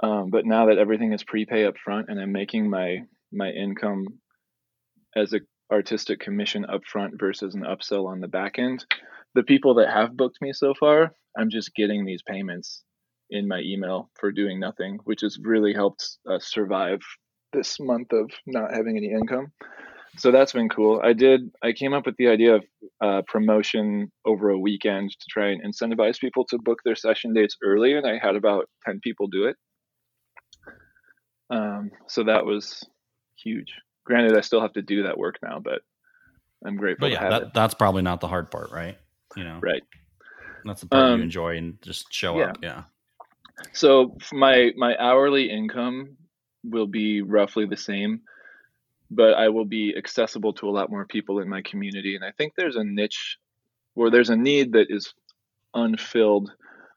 um, 0.03 0.31
but 0.31 0.45
now 0.45 0.67
that 0.67 0.79
everything 0.79 1.13
is 1.13 1.25
prepay 1.25 1.65
up 1.65 1.75
front 1.83 2.09
and 2.09 2.21
I'm 2.21 2.33
making 2.33 2.69
my 2.69 2.99
my 3.33 3.51
income 3.51 4.07
as 5.17 5.33
a 5.33 5.41
artistic 5.73 6.21
commission 6.21 6.67
up 6.67 6.83
front 6.85 7.15
versus 7.19 7.55
an 7.55 7.63
upsell 7.63 8.07
on 8.07 8.21
the 8.21 8.29
back 8.29 8.59
end. 8.59 8.85
The 9.35 9.43
people 9.43 9.75
that 9.77 9.89
have 9.89 10.17
booked 10.17 10.37
me 10.43 10.53
so 10.53 10.75
far, 10.79 11.15
I'm 11.39 11.49
just 11.49 11.75
getting 11.75 12.05
these 12.05 12.23
payments 12.23 12.85
in 13.31 13.49
my 13.49 13.61
email 13.61 14.11
for 14.21 14.31
doing 14.31 14.61
nothing, 14.61 14.99
which 15.05 15.23
has 15.23 15.39
really 15.43 15.73
helped 15.73 16.19
us 16.31 16.51
survive 16.51 17.01
this 17.55 17.81
month 17.81 18.13
of 18.13 18.31
not 18.47 18.75
having 18.75 18.99
any 18.99 19.11
income. 19.11 19.53
So 20.19 20.31
that's 20.31 20.53
been 20.53 20.69
cool. 20.69 21.01
I 21.03 21.15
did. 21.15 21.51
I 21.63 21.73
came 21.73 21.95
up 21.95 22.05
with 22.05 22.17
the 22.19 22.29
idea 22.29 22.57
of 22.57 22.65
uh, 23.03 23.23
promotion 23.27 24.13
over 24.27 24.51
a 24.51 24.59
weekend 24.59 25.11
to 25.11 25.27
try 25.31 25.49
and 25.49 25.63
incentivize 25.65 26.21
people 26.21 26.45
to 26.51 26.59
book 26.59 26.81
their 26.85 26.95
session 26.95 27.33
dates 27.33 27.57
early, 27.65 27.95
and 27.95 28.07
I 28.07 28.19
had 28.23 28.37
about 28.37 28.67
ten 28.85 29.01
people 29.03 29.29
do 29.29 29.47
it. 29.47 29.57
Um, 31.53 31.91
so 32.09 32.25
that 32.25 32.47
was 32.47 32.83
huge. 33.37 33.75
Granted, 34.05 34.37
I 34.37 34.41
still 34.41 34.63
have 34.63 34.73
to 34.73 34.83
do 34.83 35.03
that 35.05 35.19
work 35.19 35.39
now, 35.43 35.61
but 35.61 35.83
I'm 36.65 36.77
grateful. 36.77 37.09
But 37.09 37.13
yeah, 37.13 37.29
that, 37.29 37.55
that's 37.55 37.75
probably 37.75 38.03
not 38.03 38.21
the 38.21 38.29
hard 38.29 38.51
part, 38.51 38.71
right? 38.73 38.97
You 39.37 39.45
know, 39.45 39.59
right. 39.63 39.83
That's 40.65 40.81
the 40.81 40.87
part 40.87 41.05
um, 41.05 41.19
you 41.19 41.25
enjoy 41.25 41.57
and 41.59 41.81
just 41.83 42.13
show 42.13 42.39
yeah. 42.39 42.47
up. 42.47 42.59
Yeah. 42.63 42.83
So 43.73 44.17
my 44.33 44.73
my 44.77 44.97
hourly 44.99 45.51
income 45.51 46.17
will 46.65 46.87
be 46.87 47.21
roughly 47.21 47.67
the 47.67 47.77
same, 47.77 48.23
but 49.11 49.35
I 49.35 49.49
will 49.51 49.65
be 49.65 49.95
accessible 49.97 50.55
to 50.55 50.69
a 50.69 50.73
lot 50.73 50.91
more 50.91 51.05
people 51.05 51.41
in 51.41 51.49
my 51.49 51.63
community. 51.63 52.17
And 52.17 52.25
I 52.25 52.33
think 52.33 52.55
there's 52.57 52.77
a 52.77 52.85
niche 52.85 53.39
where 53.95 54.11
there's 54.11 54.31
a 54.31 54.37
need 54.37 54.73
that 54.73 54.87
is 54.89 55.13
unfilled 55.75 56.51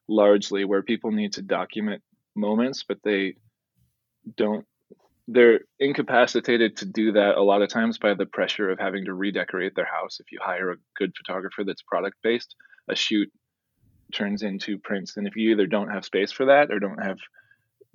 largely 0.07 0.65
where 0.65 0.81
people 0.81 1.11
need 1.11 1.33
to 1.33 1.41
document 1.41 2.01
moments, 2.35 2.83
but 2.87 2.99
they 3.03 3.35
don't 4.37 4.65
they're 5.27 5.61
incapacitated 5.79 6.77
to 6.77 6.85
do 6.85 7.13
that 7.13 7.35
a 7.35 7.41
lot 7.41 7.61
of 7.61 7.69
times 7.69 7.97
by 7.97 8.13
the 8.13 8.27
pressure 8.27 8.69
of 8.69 8.79
having 8.79 9.05
to 9.05 9.13
redecorate 9.13 9.73
their 9.75 9.85
house. 9.85 10.19
If 10.19 10.31
you 10.31 10.39
hire 10.41 10.71
a 10.71 10.77
good 10.97 11.13
photographer 11.17 11.63
that's 11.63 11.81
product 11.81 12.17
based, 12.21 12.55
a 12.87 12.95
shoot 12.95 13.31
turns 14.13 14.43
into 14.43 14.77
prints. 14.77 15.17
And 15.17 15.27
if 15.27 15.35
you 15.35 15.51
either 15.51 15.65
don't 15.65 15.89
have 15.89 16.05
space 16.05 16.31
for 16.31 16.45
that 16.45 16.71
or 16.71 16.79
don't 16.79 17.03
have 17.03 17.17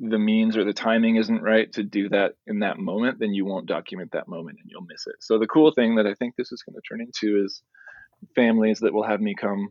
the 0.01 0.19
means 0.19 0.57
or 0.57 0.65
the 0.65 0.73
timing 0.73 1.17
isn't 1.17 1.43
right 1.43 1.73
to 1.75 1.85
do 1.85 2.09
that 2.09 2.33
in 2.47 2.61
that 2.61 2.79
moment, 2.79 3.19
then 3.21 3.33
you 3.33 3.45
won't 3.45 3.67
document 3.67 4.11
that 4.13 4.27
moment 4.27 4.59
and 4.61 4.69
you'll 4.69 4.87
miss 4.89 5.07
it. 5.07 5.17
So 5.21 5.39
the 5.39 5.47
cool 5.47 5.73
thing 5.73 5.97
that 5.97 6.07
I 6.07 6.15
think 6.15 6.35
this 6.35 6.51
is 6.51 6.63
going 6.63 6.75
to 6.75 6.83
turn 6.89 7.01
into 7.01 7.45
is 7.45 7.63
families 8.35 8.81
that 8.81 8.93
will 8.93 9.07
have 9.07 9.21
me 9.21 9.35
come 9.39 9.69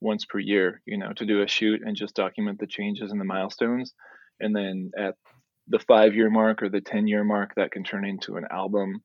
once 0.00 0.24
per 0.24 0.38
year, 0.38 0.80
you 0.86 0.98
know, 0.98 1.12
to 1.12 1.26
do 1.26 1.42
a 1.42 1.48
shoot 1.48 1.82
and 1.84 1.96
just 1.96 2.14
document 2.14 2.58
the 2.58 2.66
changes 2.66 3.12
and 3.12 3.20
the 3.20 3.24
milestones. 3.24 3.94
And 4.40 4.56
then 4.56 4.90
at 4.98 5.16
the 5.68 5.78
five 5.78 6.14
year 6.14 6.30
mark 6.30 6.62
or 6.62 6.68
the 6.68 6.80
10 6.80 7.06
year 7.06 7.24
mark, 7.24 7.54
that 7.56 7.72
can 7.72 7.84
turn 7.84 8.04
into 8.04 8.36
an 8.36 8.46
album. 8.50 9.02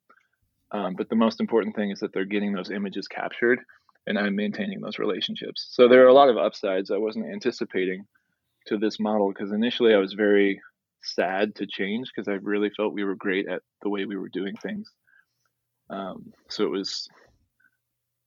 Um, 0.72 0.96
but 0.96 1.10
the 1.10 1.16
most 1.16 1.40
important 1.40 1.76
thing 1.76 1.92
is 1.92 2.00
that 2.00 2.14
they're 2.14 2.26
getting 2.26 2.54
those 2.54 2.72
images 2.72 3.08
captured 3.08 3.60
and 4.06 4.18
I'm 4.18 4.36
maintaining 4.36 4.82
those 4.82 5.00
relationships. 5.00 5.68
So 5.72 5.88
there 5.88 6.04
are 6.04 6.10
a 6.10 6.14
lot 6.14 6.30
of 6.30 6.38
upsides 6.38 6.92
I 6.92 6.98
wasn't 6.98 7.32
anticipating 7.32 8.06
to 8.68 8.78
this 8.78 9.00
model 9.00 9.30
because 9.30 9.52
initially 9.52 9.94
I 9.94 10.00
was 10.00 10.14
very 10.14 10.62
sad 11.04 11.56
to 11.56 11.68
change 11.68 12.10
because 12.14 12.28
I 12.28 12.38
really 12.42 12.70
felt 12.76 12.94
we 12.94 13.04
were 13.04 13.16
great 13.16 13.48
at 13.48 13.62
the 13.82 13.90
way 13.90 14.06
we 14.06 14.18
were 14.18 14.30
doing 14.30 14.56
things. 14.56 14.90
Um, 15.90 16.34
so 16.50 16.64
it 16.64 16.72
was 16.72 17.08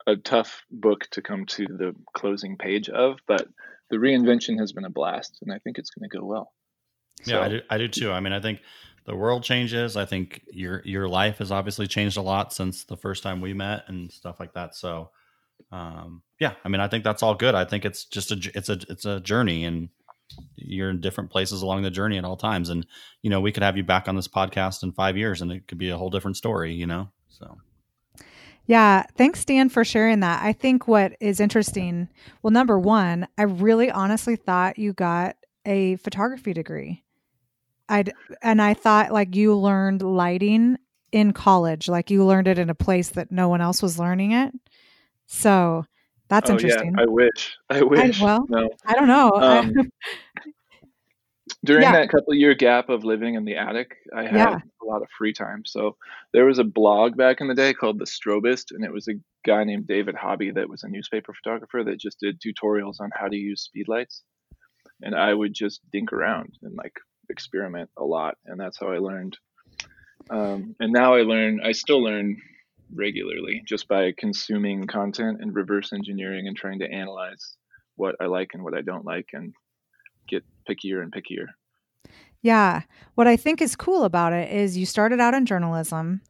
a 0.07 0.17
tough 0.17 0.63
book 0.71 1.07
to 1.13 1.23
come 1.23 1.47
to 1.47 1.67
the 1.67 1.95
closing 2.15 2.57
page 2.57 2.89
of, 2.89 3.19
but 3.27 3.47
the 3.91 3.97
reinvention 3.97 4.59
has 4.61 4.73
been 4.73 4.85
a 4.85 4.91
blast, 4.91 5.39
and 5.43 5.53
I 5.53 5.59
think 5.59 5.79
it's 5.79 5.91
going 5.91 6.09
to 6.09 6.17
go 6.19 6.25
well. 6.25 6.53
So, 7.23 7.33
yeah, 7.33 7.41
I 7.41 7.49
do, 7.49 7.61
I 7.71 7.79
do 7.79 7.89
too. 7.89 8.13
I 8.13 8.21
mean, 8.21 8.33
I 8.33 8.41
think 8.41 8.61
the 9.07 9.17
world 9.17 9.43
changes. 9.43 9.97
I 9.97 10.05
think 10.05 10.43
your 10.51 10.83
your 10.85 11.09
life 11.09 11.39
has 11.39 11.51
obviously 11.51 11.87
changed 11.87 12.17
a 12.17 12.23
lot 12.23 12.53
since 12.53 12.85
the 12.85 12.97
first 12.97 13.23
time 13.23 13.41
we 13.41 13.55
met 13.55 13.85
and 13.89 14.13
stuff 14.13 14.39
like 14.39 14.53
that. 14.55 14.75
So, 14.75 15.11
um, 15.73 16.23
yeah, 16.41 16.55
I 16.65 16.69
mean, 16.69 16.81
I 16.81 16.89
think 16.89 17.05
that's 17.05 17.23
all 17.23 17.35
good. 17.35 17.55
I 17.55 17.65
think 17.65 17.85
it's 17.85 18.05
just 18.05 18.33
a 18.33 18.51
it's 18.55 18.69
a 18.69 18.79
it's 18.89 19.05
a 19.07 19.21
journey, 19.21 19.65
and 19.65 19.89
you're 20.57 20.91
in 20.91 21.01
different 21.01 21.31
places 21.31 21.63
along 21.63 21.83
the 21.83 21.91
journey 21.91 22.19
at 22.19 22.25
all 22.25 22.37
times. 22.37 22.69
And 22.69 22.87
you 23.23 23.31
know, 23.31 23.41
we 23.41 23.53
could 23.53 23.63
have 23.63 23.77
you 23.77 23.85
back 23.85 24.09
on 24.09 24.17
this 24.17 24.29
podcast 24.29 24.83
in 24.83 24.93
five 24.93 25.17
years, 25.17 25.41
and 25.41 25.53
it 25.53 25.69
could 25.69 25.79
be 25.79 25.91
a 25.91 25.97
whole 25.97 26.11
different 26.11 26.37
story. 26.37 26.75
You 26.75 26.87
know, 26.87 27.09
so. 27.29 27.59
Yeah, 28.69 29.05
thanks, 29.17 29.45
Dan, 29.45 29.69
for 29.69 29.85
sharing 29.85 30.21
that. 30.21 30.43
I 30.43 30.53
think 30.53 30.89
what 30.89 31.13
is 31.21 31.39
interesting, 31.39 32.09
well, 32.43 32.51
number 32.51 32.81
one, 32.81 33.29
I 33.39 33.45
really 33.45 33.93
honestly 33.93 34.35
thought 34.35 34.77
you 34.77 34.93
got 34.93 35.37
a 35.65 35.95
photography 35.97 36.53
degree. 36.53 37.05
I 37.89 38.05
and 38.43 38.61
I 38.61 38.75
thought 38.75 39.13
like 39.13 39.35
you 39.35 39.57
learned 39.57 40.03
lighting 40.03 40.79
in 41.13 41.33
college, 41.33 41.89
like 41.89 42.11
you 42.11 42.25
learned 42.25 42.49
it 42.49 42.59
in 42.59 42.71
a 42.71 42.75
place 42.75 43.11
that 43.11 43.31
no 43.31 43.49
one 43.49 43.61
else 43.61 43.83
was 43.83 43.99
learning 43.99 44.33
it. 44.33 44.53
So 45.27 45.85
that's 46.29 46.51
oh, 46.51 46.55
interesting. 46.55 46.95
Yeah, 46.97 47.05
I 47.05 47.07
wish. 47.07 47.57
I 47.71 47.83
wish. 47.83 48.21
I, 48.21 48.25
well, 48.25 48.47
no. 48.49 48.69
I 48.85 48.95
don't 48.95 49.09
know. 49.09 49.31
Um, 49.47 49.91
during 51.65 51.83
yeah. 51.83 51.93
that 51.93 52.09
couple 52.11 52.35
year 52.35 52.55
gap 52.55 52.89
of 52.89 53.05
living 53.05 53.35
in 53.35 53.45
the 53.45 53.57
attic, 53.57 53.97
I 54.15 54.25
had 54.25 54.35
yeah. 54.35 54.59
a 54.83 54.85
lot 54.85 55.03
of 55.03 55.09
free 55.17 55.33
time. 55.33 55.63
So 55.65 55.97
there 56.33 56.45
was 56.45 56.59
a 56.59 56.65
blog 56.65 57.17
back 57.17 57.41
in 57.41 57.49
the 57.49 57.55
day 57.55 57.73
called 57.73 57.99
The 57.99 58.05
Strobist, 58.05 58.67
and 58.71 58.85
it 58.85 58.93
was 58.93 59.09
a 59.09 59.15
guy 59.45 59.65
named 59.65 59.87
David 59.87 60.15
Hobby 60.15 60.51
that 60.53 60.69
was 60.69 60.83
a 60.83 60.89
newspaper 60.89 61.33
photographer 61.33 61.83
that 61.85 61.99
just 61.99 62.21
did 62.21 62.41
tutorials 62.41 63.01
on 63.01 63.11
how 63.15 63.29
to 63.29 63.37
use 63.37 63.69
speedlights. 63.69 64.21
And 65.03 65.15
I 65.15 65.35
would 65.35 65.55
just 65.55 65.81
dink 65.93 66.13
around 66.13 66.55
and 66.63 66.75
like 66.77 66.95
experiment 67.31 67.91
a 67.97 68.05
lot, 68.05 68.37
and 68.47 68.59
that's 68.59 68.79
how 68.79 68.89
I 68.89 68.99
learned. 68.99 69.37
Um, 70.31 70.75
and 70.81 70.93
now 70.93 71.15
I 71.15 71.23
learn. 71.23 71.61
I 71.65 71.73
still 71.73 72.03
learn 72.03 72.37
regularly 72.95 73.63
just 73.67 73.89
by 73.89 74.13
consuming 74.17 74.87
content 74.87 75.39
and 75.41 75.55
reverse 75.55 75.93
engineering 75.93 76.47
and 76.47 76.57
trying 76.57 76.79
to 76.81 76.91
analyze 76.91 77.57
what 77.97 78.17
I 78.21 78.27
like 78.27 78.51
and 78.55 78.63
what 78.63 78.77
I 78.77 78.83
don't 78.83 79.05
like 79.05 79.31
and 79.33 79.55
get 80.29 80.45
pickier 80.69 81.03
and 81.03 81.13
pickier. 81.13 81.47
Yeah. 82.43 82.83
What 83.15 83.27
I 83.27 83.37
think 83.37 83.61
is 83.61 83.75
cool 83.75 84.05
about 84.05 84.33
it 84.33 84.53
is 84.53 84.77
you 84.77 84.87
started 84.87 85.21
out 85.21 85.35
in 85.35 85.47
journalism 85.47 86.21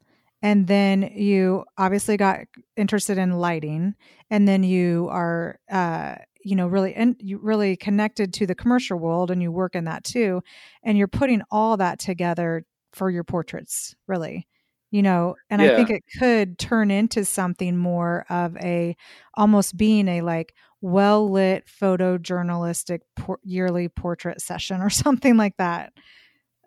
and 0.41 0.67
then 0.67 1.03
you 1.13 1.65
obviously 1.77 2.17
got 2.17 2.41
interested 2.75 3.17
in 3.17 3.33
lighting 3.33 3.95
and 4.29 4.47
then 4.47 4.63
you 4.63 5.07
are 5.11 5.59
uh, 5.69 6.15
you 6.47 6.55
know 6.55 6.67
really 6.67 6.93
and 6.93 7.15
you 7.19 7.37
really 7.37 7.75
connected 7.75 8.33
to 8.33 8.45
the 8.45 8.55
commercial 8.55 8.97
world 8.97 9.31
and 9.31 9.41
you 9.41 9.51
work 9.51 9.75
in 9.75 9.85
that 9.85 10.03
too 10.03 10.41
and 10.83 10.97
you're 10.97 11.07
putting 11.07 11.41
all 11.51 11.77
that 11.77 11.99
together 11.99 12.63
for 12.93 13.09
your 13.09 13.23
portraits 13.23 13.95
really 14.07 14.47
you 14.91 15.01
know 15.01 15.35
and 15.49 15.61
yeah. 15.61 15.71
i 15.71 15.75
think 15.75 15.89
it 15.89 16.03
could 16.19 16.57
turn 16.57 16.89
into 16.89 17.25
something 17.25 17.75
more 17.75 18.25
of 18.29 18.55
a 18.57 18.95
almost 19.35 19.75
being 19.75 20.07
a 20.07 20.21
like 20.21 20.53
well 20.81 21.29
lit 21.29 21.65
photojournalistic 21.67 22.99
por- 23.15 23.39
yearly 23.43 23.89
portrait 23.89 24.41
session 24.41 24.81
or 24.81 24.89
something 24.89 25.37
like 25.37 25.57
that. 25.57 25.93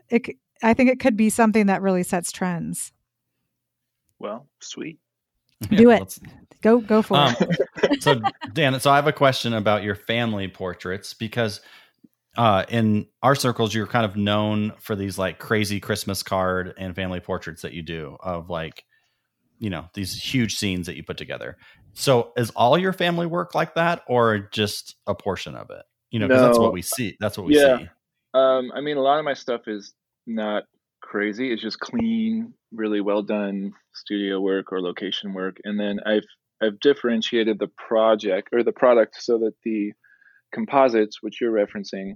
It 0.09 0.37
i 0.63 0.75
think 0.75 0.91
it 0.91 1.01
could 1.01 1.17
be 1.17 1.31
something 1.31 1.67
that 1.67 1.83
really 1.83 2.03
sets 2.03 2.33
trends. 2.33 2.93
Well 4.19 4.49
sweet 4.61 4.99
do 5.69 5.91
it 5.91 6.19
go 6.63 6.81
go 6.81 7.03
for 7.03 7.17
um, 7.17 7.35
it 7.41 8.03
so 8.03 8.21
dan 8.53 8.79
so 8.81 8.91
i 8.91 8.97
have 8.97 9.07
a 9.07 9.13
question 9.13 9.55
about 9.55 9.83
your 9.83 9.95
family 9.95 10.49
portraits 10.49 11.15
because 11.15 11.61
uh, 12.37 12.65
in 12.69 13.07
our 13.23 13.35
circles, 13.35 13.75
you're 13.75 13.87
kind 13.87 14.05
of 14.05 14.17
known 14.17 14.73
for 14.79 14.95
these 14.95 15.19
like 15.19 15.39
crazy 15.39 15.81
Christmas 15.81 16.23
card 16.23 16.75
and 16.79 16.95
family 16.95 17.21
portraits 17.21 17.63
that 17.63 17.73
you 17.73 17.83
do 17.83 18.17
of 18.21 18.49
like, 18.49 18.85
you 19.59 19.71
know, 19.71 19.87
these 19.95 20.15
huge 20.15 20.57
scenes 20.57 20.87
that 20.87 20.97
you 20.97 21.03
put 21.03 21.17
together. 21.17 21.57
So 21.93 22.33
is 22.37 22.51
all 22.51 22.79
your 22.79 22.93
family 22.93 23.27
work 23.27 23.55
like 23.55 23.75
that 23.75 24.03
or 24.07 24.39
just 24.53 24.95
a 25.07 25.15
portion 25.15 25.55
of 25.57 25.71
it? 25.71 25.83
You 26.11 26.21
know, 26.21 26.29
because 26.29 26.41
no. 26.41 26.47
that's 26.47 26.59
what 26.59 26.73
we 26.73 26.83
see. 26.83 27.17
That's 27.21 27.37
what 27.37 27.47
we 27.47 27.57
yeah. 27.57 27.79
see. 27.79 27.89
Um, 28.33 28.71
I 28.75 28.81
mean, 28.81 28.97
a 28.97 29.03
lot 29.03 29.19
of 29.19 29.25
my 29.25 29.35
stuff 29.35 29.67
is 29.67 29.93
not 30.27 30.65
crazy. 31.11 31.53
It's 31.53 31.61
just 31.61 31.81
clean, 31.81 32.55
really 32.73 33.01
well 33.01 33.23
done 33.23 33.73
studio 33.93 34.41
work 34.41 34.73
or 34.73 34.81
location 34.81 35.35
work. 35.35 35.57
And 35.65 35.79
then 35.79 35.99
I've 36.07 36.27
I've 36.63 36.79
differentiated 36.81 37.59
the 37.59 37.71
project 37.89 38.51
or 38.53 38.63
the 38.63 38.73
product 38.73 39.17
so 39.21 39.39
that 39.39 39.55
the 39.65 39.93
composites, 40.55 41.19
which 41.21 41.41
you're 41.41 41.53
referencing, 41.53 42.15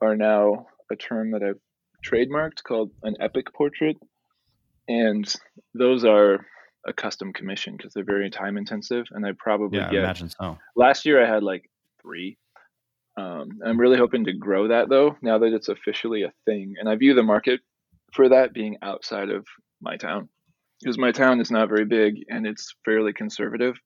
are 0.00 0.16
now 0.16 0.66
a 0.90 0.96
term 0.96 1.30
that 1.32 1.42
I've 1.42 1.60
trademarked 2.04 2.62
called 2.66 2.90
an 3.02 3.16
epic 3.20 3.52
portrait. 3.54 3.96
And 4.88 5.32
those 5.74 6.04
are 6.04 6.46
a 6.86 6.92
custom 6.92 7.32
commission 7.32 7.76
because 7.76 7.92
they're 7.92 8.02
very 8.02 8.30
time 8.30 8.56
intensive. 8.56 9.04
And 9.10 9.24
I 9.24 9.32
probably 9.38 9.78
yeah, 9.78 9.90
get. 9.90 10.00
imagine 10.00 10.30
so. 10.30 10.58
Last 10.74 11.06
year 11.06 11.24
I 11.24 11.32
had 11.32 11.42
like 11.42 11.70
three. 12.02 12.38
Um, 13.16 13.60
I'm 13.64 13.78
really 13.78 13.98
hoping 13.98 14.24
to 14.24 14.32
grow 14.32 14.68
that 14.68 14.88
though, 14.88 15.16
now 15.20 15.38
that 15.38 15.52
it's 15.52 15.68
officially 15.68 16.22
a 16.22 16.32
thing. 16.46 16.74
And 16.80 16.88
I 16.88 16.96
view 16.96 17.14
the 17.14 17.22
market 17.22 17.60
for 18.12 18.28
that 18.28 18.52
being 18.52 18.76
outside 18.82 19.30
of 19.30 19.46
my 19.80 19.96
town 19.96 20.28
because 20.80 20.98
my 20.98 21.12
town 21.12 21.40
is 21.40 21.50
not 21.50 21.68
very 21.68 21.84
big 21.84 22.24
and 22.28 22.46
it's 22.46 22.74
fairly 22.84 23.12
conservative 23.12 23.76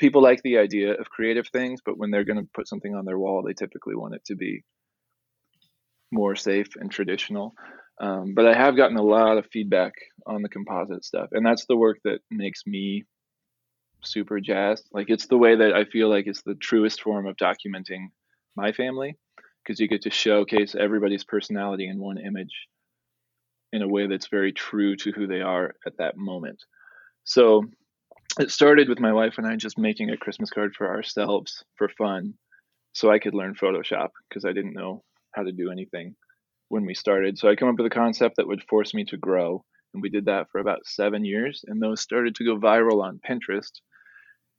people 0.00 0.22
like 0.22 0.42
the 0.42 0.58
idea 0.58 0.94
of 0.94 1.10
creative 1.10 1.46
things, 1.48 1.80
but 1.84 1.98
when 1.98 2.10
they're 2.10 2.24
going 2.24 2.40
to 2.40 2.48
put 2.54 2.66
something 2.66 2.94
on 2.94 3.04
their 3.04 3.18
wall, 3.18 3.42
they 3.42 3.52
typically 3.52 3.94
want 3.94 4.14
it 4.14 4.24
to 4.24 4.34
be 4.34 4.64
more 6.10 6.34
safe 6.34 6.68
and 6.76 6.90
traditional. 6.90 7.54
Um, 8.00 8.32
but 8.34 8.46
I 8.46 8.54
have 8.54 8.76
gotten 8.76 8.96
a 8.96 9.02
lot 9.02 9.36
of 9.36 9.46
feedback 9.52 9.92
on 10.26 10.42
the 10.42 10.48
composite 10.48 11.04
stuff, 11.04 11.28
and 11.32 11.44
that's 11.44 11.66
the 11.66 11.76
work 11.76 11.98
that 12.04 12.20
makes 12.30 12.62
me 12.66 13.04
super 14.02 14.40
jazzed. 14.40 14.88
Like 14.90 15.10
it's 15.10 15.26
the 15.26 15.36
way 15.36 15.56
that 15.56 15.74
I 15.74 15.84
feel 15.84 16.08
like 16.08 16.26
it's 16.26 16.42
the 16.42 16.54
truest 16.54 17.02
form 17.02 17.26
of 17.26 17.36
documenting 17.36 18.06
my 18.56 18.72
family 18.72 19.16
because 19.62 19.78
you 19.78 19.86
get 19.86 20.02
to 20.02 20.10
showcase 20.10 20.74
everybody's 20.74 21.24
personality 21.24 21.86
in 21.86 22.00
one 22.00 22.16
image 22.16 22.68
in 23.72 23.82
a 23.82 23.88
way 23.88 24.06
that's 24.06 24.28
very 24.28 24.52
true 24.52 24.96
to 24.96 25.12
who 25.12 25.26
they 25.26 25.40
are 25.40 25.74
at 25.86 25.96
that 25.98 26.16
moment. 26.16 26.62
So 27.24 27.64
it 28.38 28.50
started 28.50 28.88
with 28.88 29.00
my 29.00 29.12
wife 29.12 29.38
and 29.38 29.46
I 29.46 29.56
just 29.56 29.78
making 29.78 30.10
a 30.10 30.16
Christmas 30.16 30.50
card 30.50 30.74
for 30.74 30.88
ourselves 30.88 31.64
for 31.76 31.88
fun 31.88 32.34
so 32.92 33.10
I 33.10 33.18
could 33.18 33.34
learn 33.34 33.54
Photoshop 33.54 34.08
because 34.28 34.44
I 34.44 34.52
didn't 34.52 34.74
know 34.74 35.02
how 35.32 35.42
to 35.42 35.52
do 35.52 35.70
anything 35.70 36.14
when 36.68 36.86
we 36.86 36.94
started. 36.94 37.38
So 37.38 37.48
I 37.48 37.56
came 37.56 37.68
up 37.68 37.76
with 37.76 37.86
a 37.86 37.94
concept 37.94 38.36
that 38.36 38.46
would 38.46 38.62
force 38.68 38.94
me 38.94 39.04
to 39.06 39.16
grow. 39.16 39.64
And 39.92 40.02
we 40.02 40.08
did 40.08 40.26
that 40.26 40.46
for 40.50 40.60
about 40.60 40.86
seven 40.86 41.24
years. 41.24 41.64
And 41.66 41.82
those 41.82 42.00
started 42.00 42.36
to 42.36 42.44
go 42.44 42.56
viral 42.58 43.02
on 43.02 43.20
Pinterest. 43.28 43.72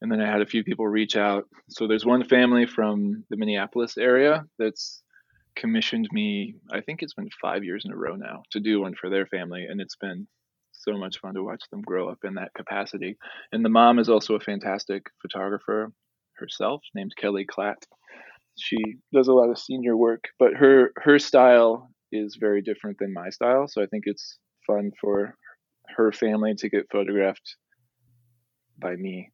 And 0.01 0.11
then 0.11 0.19
I 0.19 0.29
had 0.29 0.41
a 0.41 0.45
few 0.45 0.63
people 0.63 0.87
reach 0.87 1.15
out. 1.15 1.45
So 1.69 1.87
there's 1.87 2.05
one 2.05 2.23
family 2.23 2.65
from 2.65 3.23
the 3.29 3.37
Minneapolis 3.37 3.97
area 3.97 4.45
that's 4.59 5.03
commissioned 5.55 6.07
me, 6.11 6.55
I 6.71 6.81
think 6.81 7.01
it's 7.01 7.13
been 7.13 7.29
five 7.41 7.63
years 7.63 7.83
in 7.85 7.91
a 7.91 7.97
row 7.97 8.15
now, 8.15 8.43
to 8.51 8.59
do 8.59 8.81
one 8.81 8.95
for 8.99 9.09
their 9.09 9.25
family. 9.25 9.65
And 9.69 9.81
it's 9.81 9.95
been 9.95 10.27
so 10.71 10.97
much 10.97 11.19
fun 11.19 11.35
to 11.35 11.43
watch 11.43 11.63
them 11.71 11.81
grow 11.81 12.09
up 12.09 12.19
in 12.23 12.35
that 12.35 12.53
capacity. 12.55 13.17
And 13.51 13.63
the 13.63 13.69
mom 13.69 13.99
is 13.99 14.09
also 14.09 14.35
a 14.35 14.39
fantastic 14.39 15.05
photographer 15.21 15.91
herself, 16.37 16.81
named 16.95 17.13
Kelly 17.17 17.45
Klatt. 17.45 17.83
She 18.57 18.77
does 19.13 19.27
a 19.27 19.33
lot 19.33 19.49
of 19.49 19.57
senior 19.57 19.95
work, 19.95 20.25
but 20.39 20.53
her 20.53 20.91
her 20.97 21.19
style 21.19 21.89
is 22.11 22.37
very 22.39 22.61
different 22.61 22.97
than 22.99 23.13
my 23.13 23.29
style. 23.29 23.67
So 23.67 23.81
I 23.81 23.85
think 23.85 24.03
it's 24.05 24.37
fun 24.67 24.91
for 24.99 25.35
her 25.95 26.11
family 26.11 26.55
to 26.55 26.69
get 26.69 26.91
photographed 26.91 27.55
by 28.77 28.95
me. 28.95 29.31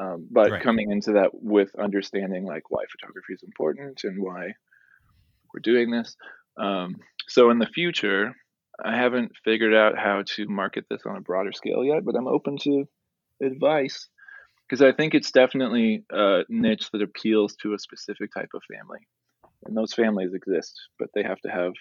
Um, 0.00 0.28
but 0.30 0.50
right. 0.50 0.62
coming 0.62 0.90
into 0.90 1.12
that 1.12 1.30
with 1.32 1.70
understanding 1.78 2.44
like 2.44 2.64
why 2.68 2.84
photography 2.90 3.32
is 3.32 3.42
important 3.44 4.00
and 4.04 4.20
why 4.20 4.54
we're 5.54 5.60
doing 5.60 5.90
this. 5.90 6.16
Um, 6.58 6.96
so 7.28 7.50
in 7.50 7.58
the 7.58 7.66
future, 7.66 8.34
I 8.84 8.96
haven't 8.96 9.32
figured 9.44 9.74
out 9.74 9.96
how 9.96 10.22
to 10.34 10.48
market 10.48 10.84
this 10.90 11.02
on 11.06 11.16
a 11.16 11.20
broader 11.20 11.52
scale 11.52 11.84
yet, 11.84 12.04
but 12.04 12.16
I'm 12.16 12.28
open 12.28 12.58
to 12.62 12.84
advice 13.42 14.08
because 14.68 14.82
I 14.82 14.92
think 14.92 15.14
it's 15.14 15.30
definitely 15.30 16.04
a 16.10 16.42
niche 16.48 16.90
that 16.92 17.02
appeals 17.02 17.54
to 17.62 17.74
a 17.74 17.78
specific 17.78 18.30
type 18.34 18.50
of 18.54 18.62
family. 18.72 19.00
And 19.64 19.76
those 19.76 19.94
families 19.94 20.34
exist, 20.34 20.78
but 20.98 21.08
they 21.14 21.22
have 21.22 21.40
to 21.42 21.50
have 21.50 21.72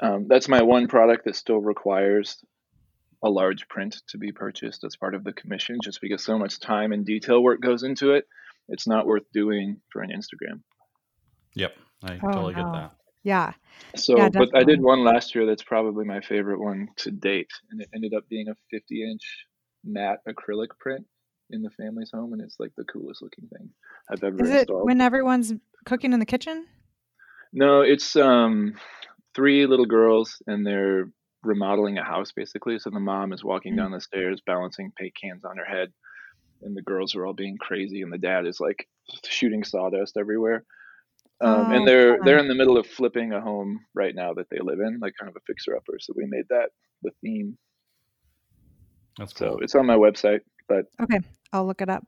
um, 0.00 0.26
that's 0.28 0.48
my 0.48 0.62
one 0.62 0.88
product 0.88 1.24
that 1.24 1.36
still 1.36 1.60
requires 1.60 2.44
a 3.22 3.30
large 3.30 3.68
print 3.68 4.02
to 4.08 4.18
be 4.18 4.32
purchased 4.32 4.84
as 4.84 4.96
part 4.96 5.14
of 5.14 5.24
the 5.24 5.32
commission, 5.32 5.78
just 5.82 6.00
because 6.00 6.22
so 6.22 6.38
much 6.38 6.60
time 6.60 6.92
and 6.92 7.06
detail 7.06 7.42
work 7.42 7.60
goes 7.60 7.84
into 7.84 8.12
it. 8.12 8.26
It's 8.68 8.86
not 8.86 9.06
worth 9.06 9.24
doing 9.32 9.80
for 9.92 10.02
an 10.02 10.10
Instagram. 10.10 10.60
Yep, 11.54 11.74
I 12.04 12.18
oh, 12.22 12.32
totally 12.32 12.54
no. 12.54 12.64
get 12.64 12.72
that. 12.72 12.92
Yeah. 13.22 13.52
So, 13.96 14.18
yeah, 14.18 14.28
but 14.28 14.54
I 14.54 14.64
did 14.64 14.82
one 14.82 15.02
last 15.02 15.34
year 15.34 15.46
that's 15.46 15.62
probably 15.62 16.04
my 16.04 16.20
favorite 16.20 16.60
one 16.60 16.88
to 16.96 17.10
date, 17.10 17.50
and 17.70 17.80
it 17.80 17.88
ended 17.94 18.12
up 18.14 18.28
being 18.28 18.48
a 18.48 18.54
50 18.70 19.10
inch 19.10 19.46
matte 19.84 20.18
acrylic 20.28 20.68
print 20.78 21.06
in 21.50 21.62
the 21.62 21.70
family's 21.70 22.10
home, 22.12 22.32
and 22.32 22.42
it's 22.42 22.56
like 22.58 22.72
the 22.76 22.84
coolest 22.84 23.22
looking 23.22 23.48
thing 23.48 23.70
I've 24.10 24.22
ever 24.22 24.42
Is 24.42 24.50
installed. 24.50 24.82
it 24.82 24.84
when 24.84 25.00
everyone's 25.00 25.52
cooking 25.84 26.12
in 26.12 26.20
the 26.20 26.26
kitchen? 26.26 26.66
No, 27.52 27.82
it's 27.82 28.16
um 28.16 28.74
three 29.34 29.66
little 29.66 29.86
girls 29.86 30.42
and 30.46 30.66
they're 30.66 31.10
remodeling 31.42 31.98
a 31.98 32.04
house 32.04 32.32
basically. 32.32 32.78
So 32.78 32.90
the 32.90 33.00
mom 33.00 33.32
is 33.32 33.44
walking 33.44 33.72
mm-hmm. 33.72 33.82
down 33.82 33.92
the 33.92 34.00
stairs 34.00 34.42
balancing 34.44 34.92
paint 34.96 35.14
cans 35.20 35.44
on 35.44 35.56
her 35.56 35.64
head, 35.64 35.92
and 36.62 36.76
the 36.76 36.82
girls 36.82 37.14
are 37.14 37.26
all 37.26 37.34
being 37.34 37.58
crazy, 37.58 38.02
and 38.02 38.12
the 38.12 38.18
dad 38.18 38.46
is 38.46 38.60
like 38.60 38.88
shooting 39.28 39.64
sawdust 39.64 40.16
everywhere. 40.16 40.64
Um, 41.40 41.50
oh, 41.50 41.70
and 41.72 41.86
they're 41.86 42.18
they're 42.24 42.38
in 42.38 42.48
the 42.48 42.54
middle 42.54 42.78
of 42.78 42.86
flipping 42.86 43.32
a 43.32 43.40
home 43.40 43.80
right 43.94 44.14
now 44.14 44.34
that 44.34 44.46
they 44.50 44.58
live 44.60 44.78
in, 44.80 44.98
like 45.00 45.14
kind 45.18 45.28
of 45.28 45.36
a 45.36 45.40
fixer 45.46 45.76
upper. 45.76 45.98
So 45.98 46.12
we 46.16 46.26
made 46.26 46.44
that 46.50 46.70
the 47.02 47.10
theme. 47.20 47.58
That's 49.18 49.32
cool. 49.32 49.52
So 49.52 49.58
it's 49.60 49.74
on 49.74 49.86
my 49.86 49.96
website, 49.96 50.40
but 50.68 50.86
okay, 51.02 51.20
I'll 51.52 51.66
look 51.66 51.80
it 51.80 51.88
up. 51.88 52.06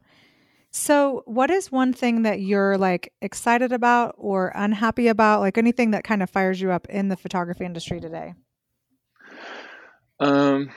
So, 0.70 1.22
what 1.24 1.50
is 1.50 1.72
one 1.72 1.94
thing 1.94 2.22
that 2.22 2.40
you're 2.40 2.76
like 2.76 3.12
excited 3.22 3.72
about 3.72 4.14
or 4.18 4.52
unhappy 4.54 5.08
about? 5.08 5.40
Like 5.40 5.56
anything 5.56 5.92
that 5.92 6.04
kind 6.04 6.22
of 6.22 6.28
fires 6.28 6.60
you 6.60 6.70
up 6.70 6.86
in 6.90 7.08
the 7.08 7.16
photography 7.16 7.64
industry 7.64 7.98
today? 7.98 8.34
Um, 10.20 10.70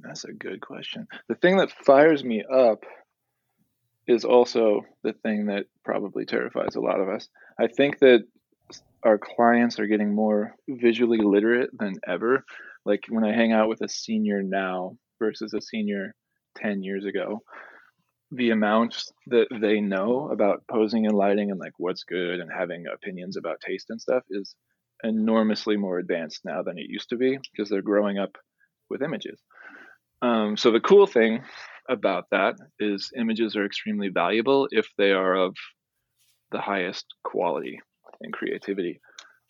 that's 0.00 0.24
a 0.24 0.32
good 0.32 0.60
question. 0.60 1.06
The 1.28 1.34
thing 1.34 1.58
that 1.58 1.70
fires 1.70 2.24
me 2.24 2.42
up 2.50 2.84
is 4.06 4.24
also 4.24 4.82
the 5.02 5.12
thing 5.12 5.46
that 5.46 5.66
probably 5.84 6.24
terrifies 6.24 6.76
a 6.76 6.80
lot 6.80 7.00
of 7.00 7.08
us. 7.08 7.28
I 7.58 7.66
think 7.66 7.98
that 8.00 8.24
our 9.02 9.18
clients 9.18 9.78
are 9.78 9.86
getting 9.86 10.14
more 10.14 10.54
visually 10.68 11.18
literate 11.18 11.70
than 11.78 11.94
ever. 12.06 12.44
Like 12.84 13.04
when 13.08 13.24
I 13.24 13.32
hang 13.32 13.52
out 13.52 13.68
with 13.68 13.80
a 13.82 13.88
senior 13.88 14.42
now 14.42 14.96
versus 15.18 15.54
a 15.54 15.60
senior 15.60 16.14
10 16.56 16.82
years 16.82 17.04
ago, 17.04 17.42
the 18.32 18.50
amount 18.50 19.04
that 19.28 19.46
they 19.60 19.80
know 19.80 20.28
about 20.30 20.64
posing 20.68 21.06
and 21.06 21.16
lighting 21.16 21.50
and 21.50 21.60
like 21.60 21.74
what's 21.78 22.04
good 22.04 22.40
and 22.40 22.50
having 22.52 22.84
opinions 22.92 23.36
about 23.36 23.60
taste 23.60 23.90
and 23.90 24.00
stuff 24.00 24.24
is 24.30 24.54
enormously 25.04 25.76
more 25.76 25.98
advanced 25.98 26.40
now 26.44 26.62
than 26.62 26.78
it 26.78 26.86
used 26.88 27.10
to 27.10 27.16
be 27.16 27.38
because 27.52 27.68
they're 27.68 27.82
growing 27.82 28.18
up 28.18 28.36
with 28.90 29.02
images. 29.02 29.40
Um, 30.22 30.56
so 30.56 30.72
the 30.72 30.80
cool 30.80 31.06
thing 31.06 31.42
about 31.88 32.26
that 32.30 32.56
is 32.78 33.12
images 33.16 33.56
are 33.56 33.64
extremely 33.64 34.08
valuable 34.08 34.68
if 34.70 34.88
they 34.98 35.12
are 35.12 35.34
of 35.34 35.54
the 36.52 36.60
highest 36.60 37.06
quality 37.24 37.80
and 38.20 38.32
creativity. 38.32 39.00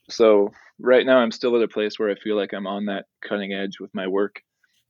So 0.09 0.53
right 0.79 1.05
now 1.05 1.19
I'm 1.19 1.33
still 1.33 1.57
at 1.57 1.63
a 1.63 1.69
place 1.69 1.99
where 1.99 2.11
I 2.11 2.15
feel 2.15 2.37
like 2.37 2.53
I'm 2.53 2.67
on 2.67 2.87
that 2.87 3.07
cutting 3.27 3.53
edge 3.53 3.81
with 3.81 3.95
my 3.95 4.07
work 4.07 4.41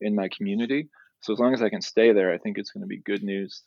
in 0.00 0.14
my 0.14 0.28
community. 0.36 0.88
So 1.20 1.32
as 1.32 1.38
long 1.38 1.54
as 1.54 1.62
I 1.62 1.70
can 1.70 1.80
stay 1.80 2.12
there, 2.12 2.32
I 2.32 2.38
think 2.38 2.58
it's 2.58 2.70
going 2.70 2.82
to 2.82 2.88
be 2.88 2.98
good 2.98 3.22
news 3.22 3.62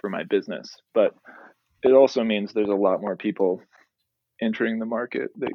for 0.00 0.10
my 0.10 0.24
business. 0.24 0.74
But 0.92 1.14
it 1.82 1.92
also 1.92 2.24
means 2.24 2.52
there's 2.52 2.68
a 2.68 2.74
lot 2.74 3.00
more 3.00 3.16
people 3.16 3.62
entering 4.42 4.78
the 4.78 4.86
market 4.86 5.30
that, 5.38 5.52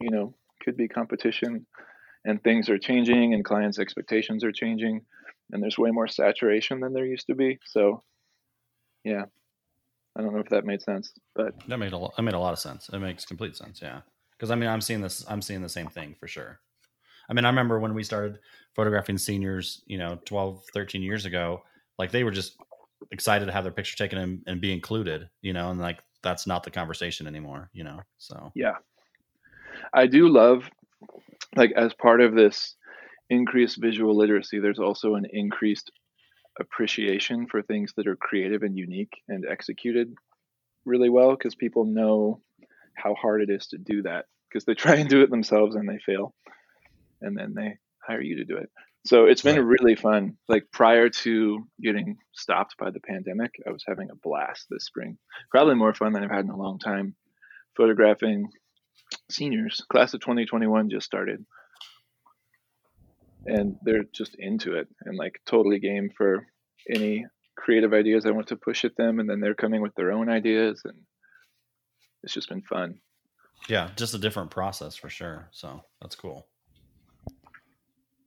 you 0.00 0.10
know, 0.10 0.34
could 0.62 0.76
be 0.76 0.88
competition 0.88 1.66
and 2.24 2.42
things 2.42 2.68
are 2.68 2.78
changing 2.78 3.34
and 3.34 3.44
clients' 3.44 3.78
expectations 3.78 4.44
are 4.44 4.52
changing 4.52 5.02
and 5.54 5.62
there's 5.62 5.78
way 5.78 5.90
more 5.92 6.08
saturation 6.08 6.80
than 6.80 6.92
there 6.92 7.06
used 7.06 7.28
to 7.28 7.34
be. 7.34 7.58
So, 7.64 8.02
yeah, 9.04 9.24
I 10.16 10.20
don't 10.20 10.34
know 10.34 10.40
if 10.40 10.48
that 10.50 10.66
made 10.66 10.82
sense, 10.82 11.12
but 11.34 11.54
that 11.68 11.78
made 11.78 11.92
a 11.92 11.96
lot, 11.96 12.14
that 12.16 12.22
made 12.22 12.34
a 12.34 12.38
lot 12.38 12.52
of 12.52 12.58
sense. 12.58 12.90
It 12.92 12.98
makes 12.98 13.24
complete 13.24 13.56
sense. 13.56 13.80
Yeah. 13.80 14.00
Cause 14.38 14.50
I 14.50 14.56
mean, 14.56 14.68
I'm 14.68 14.80
seeing 14.80 15.00
this, 15.00 15.24
I'm 15.28 15.40
seeing 15.40 15.62
the 15.62 15.68
same 15.68 15.86
thing 15.86 16.16
for 16.18 16.26
sure. 16.26 16.60
I 17.30 17.32
mean, 17.32 17.44
I 17.44 17.48
remember 17.48 17.78
when 17.78 17.94
we 17.94 18.02
started 18.02 18.40
photographing 18.74 19.16
seniors, 19.16 19.82
you 19.86 19.96
know, 19.96 20.18
12, 20.26 20.64
13 20.74 21.00
years 21.00 21.24
ago, 21.24 21.62
like 21.98 22.10
they 22.10 22.24
were 22.24 22.32
just 22.32 22.56
excited 23.12 23.46
to 23.46 23.52
have 23.52 23.64
their 23.64 23.72
picture 23.72 23.96
taken 23.96 24.18
and, 24.18 24.42
and 24.46 24.60
be 24.60 24.72
included, 24.72 25.30
you 25.40 25.52
know, 25.52 25.70
and 25.70 25.80
like 25.80 26.00
that's 26.22 26.46
not 26.46 26.64
the 26.64 26.70
conversation 26.70 27.26
anymore, 27.26 27.70
you 27.72 27.84
know. 27.84 28.00
So 28.18 28.50
yeah, 28.56 28.74
I 29.92 30.06
do 30.06 30.28
love 30.28 30.68
like 31.54 31.72
as 31.76 31.94
part 31.94 32.20
of 32.20 32.34
this 32.34 32.74
increased 33.30 33.80
visual 33.80 34.16
literacy, 34.16 34.58
there's 34.58 34.78
also 34.78 35.14
an 35.14 35.26
increased 35.30 35.90
appreciation 36.60 37.46
for 37.46 37.62
things 37.62 37.92
that 37.96 38.06
are 38.06 38.16
creative 38.16 38.62
and 38.62 38.76
unique 38.76 39.22
and 39.28 39.44
executed 39.44 40.14
really 40.84 41.08
well 41.08 41.30
because 41.30 41.54
people 41.54 41.84
know 41.84 42.40
how 42.96 43.14
hard 43.14 43.42
it 43.42 43.50
is 43.50 43.66
to 43.68 43.78
do 43.78 44.02
that 44.02 44.26
because 44.48 44.64
they 44.64 44.74
try 44.74 44.96
and 44.96 45.08
do 45.08 45.22
it 45.22 45.30
themselves 45.30 45.74
and 45.74 45.88
they 45.88 45.98
fail 45.98 46.32
and 47.20 47.36
then 47.36 47.54
they 47.54 47.76
hire 48.06 48.20
you 48.20 48.36
to 48.36 48.44
do 48.44 48.56
it 48.56 48.70
so 49.06 49.26
it's 49.26 49.42
been 49.42 49.62
really 49.62 49.96
fun. 49.96 50.38
Like 50.48 50.68
prior 50.72 51.10
to 51.10 51.68
getting 51.82 52.16
stopped 52.32 52.76
by 52.78 52.90
the 52.90 53.00
pandemic, 53.00 53.54
I 53.66 53.70
was 53.70 53.84
having 53.86 54.08
a 54.10 54.16
blast 54.16 54.66
this 54.70 54.86
spring. 54.86 55.18
Probably 55.50 55.74
more 55.74 55.92
fun 55.92 56.14
than 56.14 56.24
I've 56.24 56.30
had 56.30 56.46
in 56.46 56.50
a 56.50 56.56
long 56.56 56.78
time. 56.78 57.14
Photographing 57.76 58.48
seniors. 59.30 59.84
Class 59.90 60.14
of 60.14 60.20
2021 60.20 60.88
just 60.88 61.04
started. 61.04 61.44
And 63.46 63.76
they're 63.82 64.04
just 64.12 64.36
into 64.38 64.74
it 64.74 64.88
and 65.02 65.16
like 65.16 65.40
totally 65.46 65.78
game 65.78 66.10
for 66.16 66.46
any 66.88 67.26
creative 67.56 67.92
ideas 67.92 68.26
I 68.26 68.30
want 68.30 68.48
to 68.48 68.56
push 68.56 68.84
at 68.84 68.96
them. 68.96 69.20
And 69.20 69.28
then 69.28 69.40
they're 69.40 69.54
coming 69.54 69.82
with 69.82 69.94
their 69.94 70.12
own 70.12 70.28
ideas. 70.28 70.82
And 70.84 70.98
it's 72.22 72.32
just 72.32 72.48
been 72.48 72.62
fun. 72.62 73.00
Yeah, 73.68 73.90
just 73.96 74.14
a 74.14 74.18
different 74.18 74.50
process 74.50 74.96
for 74.96 75.08
sure. 75.08 75.48
So 75.52 75.82
that's 76.00 76.16
cool. 76.16 76.46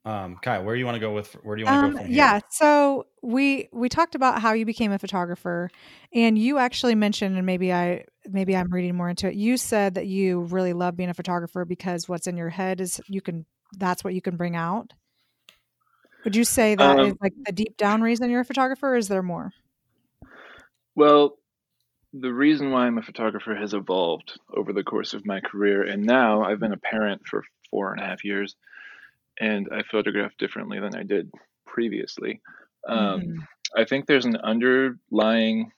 Um, 0.07 0.37
Kai, 0.41 0.59
where 0.59 0.73
do 0.73 0.79
you 0.79 0.85
want 0.85 0.95
to 0.95 1.01
go 1.01 1.13
with? 1.13 1.33
Where 1.43 1.57
do 1.57 1.61
you 1.61 1.65
want 1.65 1.81
to 1.81 1.85
um, 1.85 1.91
go 1.91 1.97
from 1.97 2.07
here? 2.07 2.15
Yeah, 2.15 2.39
so 2.49 3.07
we 3.21 3.67
we 3.73 3.89
talked 3.89 4.15
about 4.15 4.41
how 4.41 4.53
you 4.53 4.65
became 4.65 4.93
a 4.93 4.99
photographer, 4.99 5.69
and 6.13 6.37
you 6.37 6.59
actually 6.59 6.95
mentioned, 6.95 7.35
and 7.35 7.45
maybe 7.45 7.73
I 7.73 8.05
maybe 8.25 8.55
I'm 8.55 8.69
reading 8.69 8.95
more 8.95 9.09
into 9.09 9.27
it. 9.27 9.35
You 9.35 9.57
said 9.57 9.95
that 9.95 10.07
you 10.07 10.43
really 10.43 10.71
love 10.71 10.95
being 10.95 11.09
a 11.09 11.13
photographer 11.13 11.65
because 11.65 12.07
what's 12.07 12.25
in 12.25 12.37
your 12.37 12.47
head 12.47 12.79
is 12.79 13.01
you 13.09 13.19
can 13.19 13.45
that's 13.77 14.01
what 14.01 14.13
you 14.13 14.21
can 14.21 14.37
bring 14.37 14.55
out. 14.55 14.93
Would 16.23 16.35
you 16.35 16.43
say 16.43 16.75
that 16.75 16.99
um, 16.99 17.07
is 17.07 17.15
like 17.21 17.33
the 17.45 17.51
deep 17.51 17.77
down 17.77 18.01
reason 18.01 18.29
you're 18.29 18.41
a 18.41 18.45
photographer? 18.45 18.95
is 18.95 19.07
there 19.07 19.23
more? 19.23 19.51
Well, 20.95 21.37
the 22.13 22.33
reason 22.33 22.71
why 22.71 22.87
I'm 22.87 22.97
a 22.97 23.03
photographer 23.03 23.55
has 23.55 23.73
evolved 23.73 24.39
over 24.55 24.73
the 24.73 24.83
course 24.83 25.13
of 25.13 25.25
my 25.25 25.39
career, 25.41 25.83
and 25.83 26.03
now 26.03 26.43
I've 26.43 26.59
been 26.59 26.73
a 26.73 26.77
parent 26.77 27.21
for 27.27 27.43
four 27.69 27.93
and 27.93 28.01
a 28.01 28.05
half 28.05 28.23
years, 28.23 28.55
and 29.39 29.67
I 29.71 29.83
photograph 29.83 30.31
differently 30.37 30.79
than 30.79 30.95
I 30.95 31.03
did 31.03 31.31
previously. 31.65 32.41
Um, 32.87 33.21
mm. 33.21 33.35
I 33.75 33.85
think 33.85 34.05
there's 34.05 34.25
an 34.25 34.37
underlying. 34.37 35.71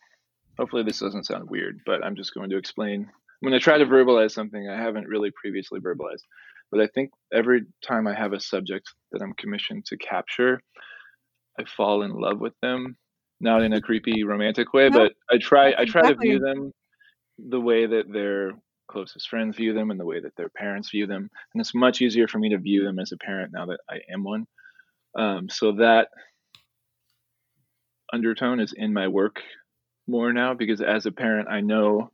Hopefully, 0.58 0.84
this 0.84 1.00
doesn't 1.00 1.26
sound 1.26 1.50
weird, 1.50 1.82
but 1.86 2.04
I'm 2.04 2.16
just 2.16 2.34
going 2.34 2.50
to 2.52 2.58
explain. 2.58 3.02
I'm 3.02 3.50
going 3.50 3.60
to 3.60 3.64
try 3.64 3.78
to 3.78 3.86
verbalize 3.86 4.32
something 4.32 4.68
I 4.68 4.78
haven't 4.78 5.08
really 5.08 5.32
previously 5.32 5.80
verbalized. 5.80 6.24
But 6.72 6.82
I 6.82 6.88
think 6.88 7.12
every 7.34 7.64
time 7.86 8.08
I 8.08 8.14
have 8.14 8.34
a 8.34 8.40
subject 8.40 8.90
that 9.12 9.22
I'm 9.22 9.34
commissioned 9.34 9.86
to 9.86 9.98
capture, 9.98 10.62
I 11.60 11.64
fall 11.66 12.04
in 12.04 12.12
love 12.12 12.40
with 12.40 12.54
them. 12.62 12.98
Not 13.42 13.64
in 13.64 13.72
a 13.72 13.82
creepy 13.82 14.26
romantic 14.26 14.74
way, 14.74 14.90
but 14.90 15.14
I 15.32 15.38
try 15.38 15.74
I 15.78 15.86
try 15.86 16.10
to 16.10 16.16
view 16.16 16.40
them 16.40 16.74
the 17.38 17.62
way 17.62 17.86
that 17.86 18.12
their 18.12 18.52
closest 18.90 19.30
friends 19.30 19.56
view 19.56 19.74
them 19.74 19.92
and 19.92 20.00
the 20.00 20.06
way 20.06 20.20
that 20.20 20.36
their 20.36 20.50
parents 20.50 20.90
view 20.90 21.08
them. 21.08 21.30
And 21.54 21.62
it's 21.62 21.74
much 21.74 22.02
easier 22.02 22.28
for 22.28 22.38
me 22.38 22.50
to 22.50 22.58
view 22.58 22.84
them 22.84 23.00
as 23.00 23.14
a 23.14 23.18
parent 23.18 23.54
now 23.54 23.68
that 23.68 23.80
I 23.90 24.00
am 24.12 24.24
one. 24.24 24.46
Um, 25.18 25.48
so 25.50 25.74
that 25.74 26.10
undertone 28.12 28.60
is 28.60 28.74
in 28.76 28.92
my 28.92 29.08
work 29.08 29.42
more 30.08 30.34
now 30.34 30.54
because 30.54 30.82
as 30.82 31.06
a 31.06 31.12
parent, 31.12 31.48
I 31.50 31.62
know 31.62 32.12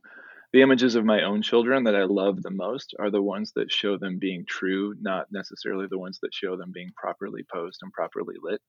the 0.56 0.62
images 0.62 0.94
of 0.94 1.04
my 1.04 1.22
own 1.22 1.42
children 1.42 1.84
that 1.84 1.94
I 1.94 2.04
love 2.04 2.42
the 2.42 2.50
most 2.50 2.94
are 2.98 3.10
the 3.10 3.20
ones 3.20 3.52
that 3.56 3.70
show 3.70 3.98
them 3.98 4.18
being 4.18 4.46
true, 4.48 4.94
not 4.98 5.26
necessarily 5.30 5.86
the 5.86 5.98
ones 5.98 6.18
that 6.22 6.32
show 6.32 6.56
them 6.56 6.70
being 6.72 6.92
properly 6.96 7.44
posed 7.52 7.80
and 7.82 7.92
properly 7.92 8.36
lit. 8.42 8.62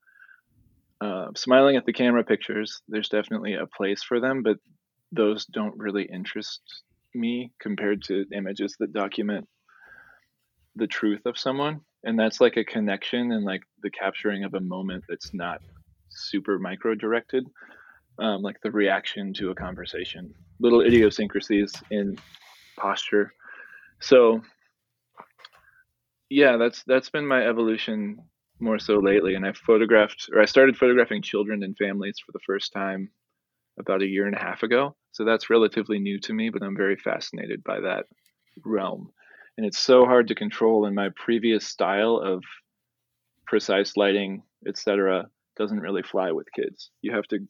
Uh, 1.00 1.28
smiling 1.34 1.76
at 1.76 1.86
the 1.86 1.94
camera 1.94 2.24
pictures, 2.24 2.82
there's 2.88 3.08
definitely 3.08 3.54
a 3.54 3.66
place 3.66 4.02
for 4.02 4.20
them, 4.20 4.42
but 4.42 4.58
those 5.12 5.46
don't 5.46 5.78
really 5.78 6.04
interest 6.04 6.60
me 7.14 7.52
compared 7.58 8.02
to 8.02 8.26
images 8.34 8.76
that 8.78 8.92
document 8.92 9.48
the 10.76 10.86
truth 10.86 11.24
of 11.24 11.38
someone. 11.38 11.80
And 12.04 12.18
that's 12.18 12.38
like 12.38 12.58
a 12.58 12.64
connection 12.64 13.32
and 13.32 13.46
like 13.46 13.62
the 13.82 13.90
capturing 13.90 14.44
of 14.44 14.52
a 14.52 14.60
moment 14.60 15.04
that's 15.08 15.32
not 15.32 15.62
super 16.10 16.58
micro 16.58 16.94
directed, 16.94 17.46
um, 18.18 18.42
like 18.42 18.60
the 18.62 18.70
reaction 18.70 19.32
to 19.34 19.50
a 19.50 19.54
conversation, 19.54 20.34
little 20.60 20.80
idiosyncrasies 20.80 21.72
in 21.90 22.18
posture. 22.76 23.32
So, 24.00 24.42
yeah, 26.28 26.56
that's 26.56 26.82
that's 26.86 27.10
been 27.10 27.26
my 27.26 27.46
evolution 27.46 28.18
more 28.60 28.78
so 28.78 28.98
lately. 28.98 29.34
And 29.34 29.46
I 29.46 29.52
photographed, 29.52 30.28
or 30.32 30.40
I 30.40 30.46
started 30.46 30.76
photographing 30.76 31.22
children 31.22 31.62
and 31.62 31.76
families 31.76 32.18
for 32.24 32.32
the 32.32 32.40
first 32.44 32.72
time 32.72 33.10
about 33.78 34.02
a 34.02 34.06
year 34.06 34.26
and 34.26 34.34
a 34.34 34.40
half 34.40 34.62
ago. 34.62 34.96
So 35.12 35.24
that's 35.24 35.50
relatively 35.50 35.98
new 35.98 36.18
to 36.20 36.32
me, 36.32 36.50
but 36.50 36.62
I'm 36.62 36.76
very 36.76 36.96
fascinated 36.96 37.62
by 37.62 37.80
that 37.80 38.06
realm. 38.64 39.10
And 39.56 39.66
it's 39.66 39.78
so 39.78 40.04
hard 40.04 40.28
to 40.28 40.34
control 40.34 40.86
in 40.86 40.94
my 40.94 41.10
previous 41.16 41.66
style 41.66 42.16
of 42.16 42.42
precise 43.46 43.96
lighting, 43.96 44.42
etc 44.66 45.28
doesn't 45.58 45.80
really 45.80 46.02
fly 46.02 46.32
with 46.32 46.46
kids. 46.54 46.90
You 47.02 47.14
have 47.14 47.26
to 47.26 47.40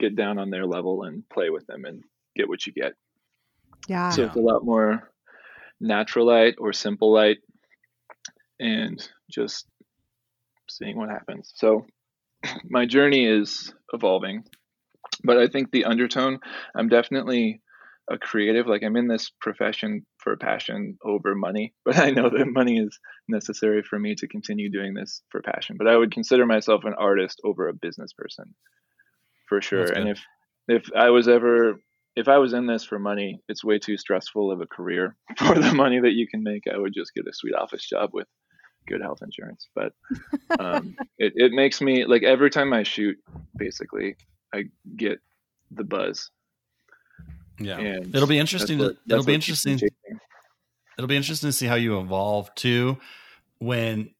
get 0.00 0.16
down 0.16 0.38
on 0.38 0.50
their 0.50 0.66
level 0.66 1.02
and 1.04 1.28
play 1.28 1.50
with 1.50 1.66
them 1.66 1.84
and 1.84 2.02
get 2.36 2.48
what 2.48 2.66
you 2.66 2.72
get. 2.72 2.92
Yeah. 3.88 4.10
So 4.10 4.24
it's 4.24 4.36
a 4.36 4.40
lot 4.40 4.64
more 4.64 5.10
natural 5.80 6.26
light 6.26 6.54
or 6.58 6.72
simple 6.72 7.12
light 7.12 7.38
and 8.58 9.06
just 9.30 9.66
seeing 10.70 10.96
what 10.96 11.10
happens. 11.10 11.52
So 11.54 11.86
my 12.64 12.86
journey 12.86 13.26
is 13.26 13.72
evolving, 13.92 14.44
but 15.22 15.38
I 15.38 15.48
think 15.48 15.70
the 15.70 15.84
undertone, 15.84 16.38
I'm 16.74 16.88
definitely 16.88 17.60
a 18.10 18.18
creative. 18.18 18.66
Like 18.66 18.82
I'm 18.82 18.96
in 18.96 19.08
this 19.08 19.30
profession 19.40 20.04
for 20.18 20.36
passion 20.36 20.98
over 21.04 21.34
money, 21.34 21.74
but 21.84 21.98
I 21.98 22.10
know 22.10 22.30
that 22.30 22.46
money 22.46 22.78
is 22.78 22.98
necessary 23.28 23.82
for 23.82 23.98
me 23.98 24.14
to 24.16 24.28
continue 24.28 24.70
doing 24.70 24.94
this 24.94 25.22
for 25.30 25.42
passion. 25.42 25.76
But 25.78 25.88
I 25.88 25.96
would 25.96 26.12
consider 26.12 26.46
myself 26.46 26.84
an 26.84 26.94
artist 26.98 27.40
over 27.44 27.68
a 27.68 27.74
business 27.74 28.12
person 28.12 28.54
for 29.48 29.60
sure. 29.60 29.84
And 29.84 30.08
if 30.08 30.20
if 30.68 30.90
I 30.96 31.10
was 31.10 31.28
ever 31.28 31.80
if 32.16 32.28
I 32.28 32.38
was 32.38 32.52
in 32.52 32.66
this 32.66 32.84
for 32.84 32.98
money, 32.98 33.40
it's 33.48 33.64
way 33.64 33.78
too 33.78 33.96
stressful 33.96 34.50
of 34.50 34.60
a 34.60 34.66
career 34.66 35.16
for 35.38 35.58
the 35.58 35.72
money 35.72 36.00
that 36.00 36.12
you 36.12 36.26
can 36.26 36.42
make. 36.42 36.64
I 36.72 36.78
would 36.78 36.94
just 36.94 37.14
get 37.14 37.26
a 37.26 37.32
sweet 37.32 37.54
office 37.54 37.86
job 37.86 38.10
with 38.12 38.28
good 38.86 39.00
health 39.00 39.20
insurance. 39.22 39.68
But 39.74 39.92
um, 40.58 40.96
it, 41.18 41.32
it 41.36 41.52
makes 41.52 41.80
me 41.80 42.04
like 42.04 42.22
every 42.22 42.50
time 42.50 42.72
I 42.72 42.82
shoot, 42.82 43.16
basically, 43.56 44.16
I 44.54 44.64
get 44.96 45.18
the 45.70 45.84
buzz 45.84 46.30
yeah, 47.58 47.78
and 47.78 48.14
it'll 48.14 48.28
be 48.28 48.38
interesting. 48.38 48.78
What, 48.78 48.96
to, 49.06 49.14
it'll 49.14 49.24
be 49.24 49.34
interesting. 49.34 49.78
It'll 50.96 51.08
be 51.08 51.16
interesting 51.16 51.48
to 51.48 51.52
see 51.52 51.66
how 51.66 51.74
you 51.74 51.98
evolve 52.00 52.54
too. 52.54 52.98
When, 53.58 54.10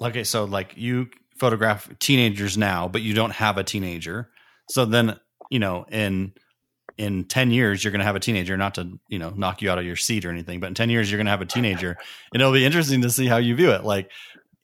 okay, 0.00 0.24
so 0.24 0.44
like 0.44 0.74
you 0.76 1.08
photograph 1.36 1.88
teenagers 1.98 2.56
now, 2.56 2.88
but 2.88 3.02
you 3.02 3.14
don't 3.14 3.32
have 3.32 3.58
a 3.58 3.64
teenager. 3.64 4.30
So 4.72 4.84
then, 4.84 5.18
you 5.50 5.58
know, 5.58 5.84
in 5.90 6.32
in 6.98 7.24
10 7.24 7.50
years 7.50 7.82
you're 7.82 7.90
going 7.90 8.00
to 8.00 8.04
have 8.04 8.16
a 8.16 8.20
teenager 8.20 8.56
not 8.56 8.74
to 8.74 8.98
you 9.08 9.18
know 9.18 9.30
knock 9.30 9.62
you 9.62 9.70
out 9.70 9.78
of 9.78 9.84
your 9.84 9.96
seat 9.96 10.26
or 10.26 10.30
anything 10.30 10.60
but 10.60 10.66
in 10.66 10.74
10 10.74 10.90
years 10.90 11.10
you're 11.10 11.16
going 11.16 11.24
to 11.24 11.30
have 11.30 11.40
a 11.40 11.46
teenager 11.46 11.96
and 12.34 12.42
it'll 12.42 12.52
be 12.52 12.66
interesting 12.66 13.00
to 13.00 13.08
see 13.08 13.26
how 13.26 13.38
you 13.38 13.54
view 13.54 13.70
it. 13.70 13.82
Like 13.82 14.10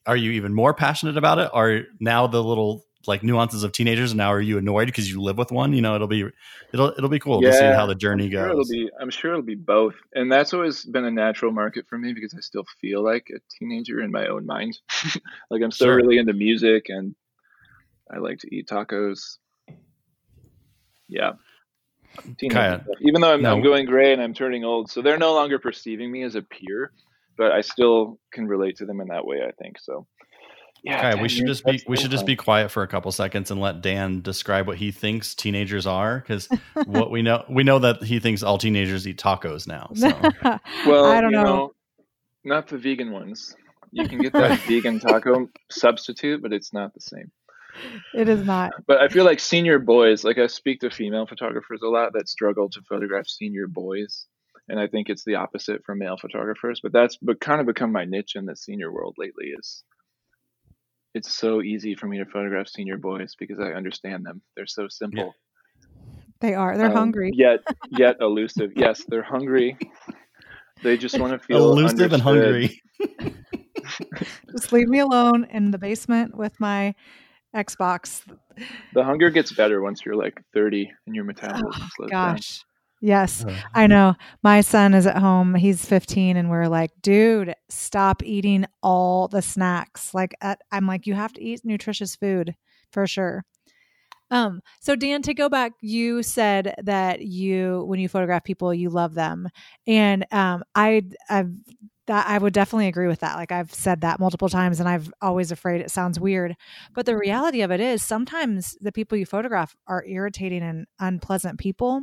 are 0.05 0.15
you 0.15 0.31
even 0.31 0.53
more 0.53 0.73
passionate 0.73 1.17
about 1.17 1.39
it? 1.39 1.49
Or 1.53 1.83
now 1.99 2.27
the 2.27 2.43
little 2.43 2.85
like 3.07 3.23
nuances 3.23 3.63
of 3.63 3.71
teenagers 3.71 4.11
and 4.11 4.17
now 4.17 4.31
are 4.31 4.41
you 4.41 4.57
annoyed 4.57 4.85
because 4.85 5.09
you 5.09 5.21
live 5.21 5.37
with 5.37 5.51
one? 5.51 5.73
You 5.73 5.81
know 5.81 5.95
it'll 5.95 6.07
be 6.07 6.29
it'll 6.73 6.89
it'll 6.89 7.09
be 7.09 7.19
cool 7.19 7.43
yeah, 7.43 7.51
to 7.51 7.57
see 7.57 7.65
how 7.65 7.85
the 7.85 7.95
journey 7.95 8.25
I'm 8.25 8.31
goes 8.31 8.51
it'll 8.51 8.65
be 8.65 8.89
i'm 8.99 9.09
sure 9.09 9.31
it'll 9.31 9.43
be 9.43 9.55
both 9.55 9.95
and 10.13 10.31
that's 10.31 10.53
always 10.53 10.85
been 10.85 11.05
a 11.05 11.11
natural 11.11 11.51
market 11.51 11.87
for 11.87 11.97
me 11.97 12.13
because 12.13 12.33
i 12.35 12.41
still 12.41 12.65
feel 12.79 13.03
like 13.03 13.31
a 13.33 13.39
teenager 13.57 14.01
in 14.01 14.11
my 14.11 14.27
own 14.27 14.45
mind. 14.45 14.77
Like 15.49 15.61
i'm 15.63 15.71
still 15.71 15.87
sure. 15.87 15.95
really 15.95 16.17
into 16.17 16.33
music 16.33 16.85
and 16.89 17.15
i 18.11 18.17
like 18.17 18.39
to 18.39 18.55
eat 18.55 18.67
tacos 18.67 19.37
yeah 21.09 21.33
Kaya, 22.51 22.83
even 23.01 23.21
though 23.21 23.33
I'm, 23.33 23.41
no. 23.41 23.53
I'm 23.53 23.61
going 23.61 23.85
gray 23.85 24.13
and 24.13 24.21
i'm 24.21 24.33
turning 24.33 24.63
old 24.63 24.89
so 24.89 25.01
they're 25.01 25.17
no 25.17 25.33
longer 25.33 25.59
perceiving 25.59 26.11
me 26.11 26.23
as 26.23 26.35
a 26.35 26.41
peer 26.41 26.91
but 27.37 27.51
i 27.51 27.61
still 27.61 28.19
can 28.31 28.47
relate 28.47 28.77
to 28.77 28.85
them 28.85 29.01
in 29.01 29.09
that 29.09 29.25
way 29.25 29.41
i 29.45 29.51
think 29.61 29.77
so 29.79 30.07
yeah, 30.83 31.09
okay, 31.09 31.21
we 31.21 31.27
should 31.27 31.45
just 31.45 31.65
be 31.65 31.81
we 31.87 31.97
should 31.97 32.11
just 32.11 32.25
be 32.25 32.35
quiet 32.35 32.71
for 32.71 32.83
a 32.83 32.87
couple 32.87 33.11
seconds 33.11 33.51
and 33.51 33.59
let 33.59 33.81
Dan 33.81 34.21
describe 34.21 34.65
what 34.65 34.77
he 34.77 34.91
thinks 34.91 35.35
teenagers 35.35 35.85
are 35.85 36.19
because 36.19 36.47
what 36.85 37.11
we 37.11 37.21
know 37.21 37.43
we 37.49 37.63
know 37.63 37.79
that 37.79 38.01
he 38.03 38.19
thinks 38.19 38.43
all 38.43 38.57
teenagers 38.57 39.07
eat 39.07 39.17
tacos 39.17 39.67
now. 39.67 39.89
So. 39.93 40.07
well, 40.87 41.05
I 41.05 41.19
don't 41.19 41.31
know. 41.31 41.43
know. 41.43 41.73
not 42.45 42.67
the 42.67 42.77
vegan 42.77 43.11
ones. 43.11 43.55
You 43.91 44.07
can 44.07 44.19
get 44.19 44.31
that 44.33 44.59
vegan 44.61 44.99
taco 44.99 45.49
substitute, 45.69 46.41
but 46.41 46.53
it's 46.53 46.71
not 46.71 46.93
the 46.93 47.01
same. 47.01 47.31
It 48.13 48.29
is 48.29 48.45
not. 48.45 48.71
But 48.87 48.99
I 48.99 49.07
feel 49.07 49.25
like 49.25 49.39
senior 49.39 49.79
boys, 49.79 50.23
like 50.23 50.37
I 50.37 50.47
speak 50.47 50.81
to 50.81 50.89
female 50.89 51.25
photographers 51.25 51.81
a 51.83 51.87
lot 51.87 52.13
that 52.13 52.29
struggle 52.29 52.69
to 52.69 52.81
photograph 52.81 53.27
senior 53.27 53.67
boys. 53.67 54.25
And 54.67 54.79
I 54.79 54.87
think 54.87 55.09
it's 55.09 55.23
the 55.25 55.35
opposite 55.35 55.83
for 55.85 55.95
male 55.95 56.17
photographers. 56.17 56.79
But 56.81 56.93
that's 56.93 57.17
but 57.17 57.39
kind 57.39 57.59
of 57.59 57.67
become 57.67 57.91
my 57.91 58.05
niche 58.05 58.35
in 58.35 58.45
the 58.45 58.55
senior 58.55 58.91
world 58.91 59.15
lately 59.17 59.47
is 59.57 59.83
it's 61.15 61.33
so 61.33 61.61
easy 61.61 61.95
for 61.95 62.07
me 62.07 62.19
to 62.19 62.25
photograph 62.25 62.67
senior 62.67 62.97
boys 62.97 63.35
because 63.37 63.59
I 63.59 63.71
understand 63.73 64.25
them. 64.25 64.41
They're 64.55 64.67
so 64.67 64.87
simple. 64.87 65.25
Yeah. 65.25 65.83
They 66.41 66.53
are. 66.53 66.77
They're 66.77 66.87
um, 66.87 66.93
hungry. 66.93 67.31
Yet 67.35 67.61
yet 67.89 68.17
elusive. 68.21 68.71
yes, 68.75 69.03
they're 69.07 69.23
hungry. 69.23 69.77
They 70.81 70.97
just 70.97 71.19
want 71.19 71.33
to 71.33 71.39
feel 71.45 71.71
elusive 71.71 72.13
understood. 72.13 72.13
and 72.13 72.21
hungry. 72.21 72.81
just 74.51 74.71
leave 74.71 74.87
me 74.87 74.99
alone 74.99 75.45
in 75.51 75.71
the 75.71 75.77
basement 75.77 76.37
with 76.37 76.57
my 76.59 76.95
Xbox. 77.55 78.21
The 78.93 79.03
hunger 79.03 79.29
gets 79.29 79.51
better 79.51 79.81
once 79.81 80.05
you're 80.05 80.15
like 80.15 80.43
30 80.53 80.91
and 81.05 81.15
your 81.15 81.23
metabolism 81.23 81.71
oh, 81.83 81.89
slows 81.95 82.09
gosh. 82.09 82.59
down. 82.59 82.65
Yes, 83.01 83.45
I 83.73 83.87
know. 83.87 84.15
My 84.43 84.59
son 84.59 84.93
is 84.93 85.07
at 85.07 85.17
home. 85.17 85.55
He's 85.55 85.85
15 85.85 86.35
and 86.35 86.49
we're 86.49 86.67
like, 86.67 86.91
"Dude, 87.01 87.55
stop 87.69 88.21
eating 88.23 88.65
all 88.83 89.29
the 89.29 89.41
snacks." 89.41 90.13
Like 90.13 90.35
at, 90.41 90.59
I'm 90.71 90.85
like, 90.85 91.07
"You 91.07 91.13
have 91.13 91.31
to 91.33 91.41
eat 91.41 91.61
nutritious 91.63 92.17
food 92.17 92.55
for 92.91 93.07
sure." 93.07 93.45
Um, 94.31 94.61
so 94.81 94.95
Dan, 94.95 95.21
to 95.23 95.33
go 95.33 95.49
back, 95.49 95.73
you 95.81 96.23
said 96.23 96.75
that 96.83 97.21
you 97.21 97.85
when 97.87 97.99
you 97.99 98.09
photograph 98.09 98.43
people, 98.43 98.73
you 98.73 98.89
love 98.89 99.13
them. 99.13 99.47
And 99.87 100.25
um 100.31 100.63
I 100.75 101.03
I've 101.29 101.51
that 102.09 102.27
I 102.27 102.37
would 102.39 102.53
definitely 102.53 102.87
agree 102.87 103.07
with 103.07 103.19
that. 103.19 103.35
Like 103.35 103.51
I've 103.51 103.71
said 103.73 104.01
that 104.01 104.19
multiple 104.19 104.49
times 104.49 104.79
and 104.79 104.89
I've 104.89 105.11
always 105.21 105.51
afraid 105.51 105.79
it 105.79 105.91
sounds 105.91 106.19
weird. 106.19 106.55
But 106.95 107.05
the 107.05 107.15
reality 107.15 107.61
of 107.61 107.69
it 107.71 107.79
is 107.79 108.01
sometimes 108.03 108.75
the 108.81 108.91
people 108.91 109.15
you 109.17 109.27
photograph 109.27 109.75
are 109.85 110.03
irritating 110.05 110.63
and 110.63 110.87
unpleasant 110.99 111.59
people 111.59 112.01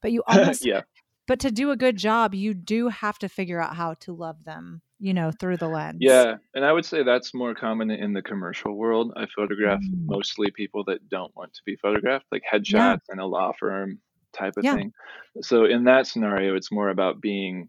but 0.00 0.12
you 0.12 0.22
almost 0.28 0.64
yeah 0.64 0.82
but 1.26 1.40
to 1.40 1.50
do 1.50 1.70
a 1.72 1.76
good 1.76 1.96
job, 1.98 2.34
you 2.34 2.54
do 2.54 2.88
have 2.88 3.18
to 3.18 3.28
figure 3.28 3.60
out 3.60 3.76
how 3.76 3.92
to 4.00 4.14
love 4.14 4.42
them, 4.44 4.80
you 4.98 5.12
know, 5.12 5.30
through 5.30 5.58
the 5.58 5.68
lens. 5.68 5.98
Yeah, 6.00 6.36
and 6.54 6.64
I 6.64 6.72
would 6.72 6.86
say 6.86 7.02
that's 7.02 7.34
more 7.34 7.54
common 7.54 7.90
in 7.90 8.14
the 8.14 8.22
commercial 8.22 8.74
world. 8.74 9.12
I 9.14 9.26
photograph 9.36 9.82
Mm. 9.82 10.06
mostly 10.06 10.50
people 10.52 10.84
that 10.84 11.06
don't 11.10 11.36
want 11.36 11.52
to 11.52 11.60
be 11.66 11.76
photographed, 11.82 12.24
like 12.32 12.44
headshots 12.50 12.72
Yeah. 12.72 12.96
in 13.12 13.18
a 13.18 13.26
law 13.26 13.52
firm 13.60 14.00
type 14.32 14.54
of 14.56 14.64
Yeah. 14.64 14.76
thing. 14.76 14.92
So 15.42 15.66
in 15.66 15.84
that 15.84 16.06
scenario, 16.06 16.56
it's 16.56 16.72
more 16.72 16.88
about 16.88 17.20
being 17.20 17.68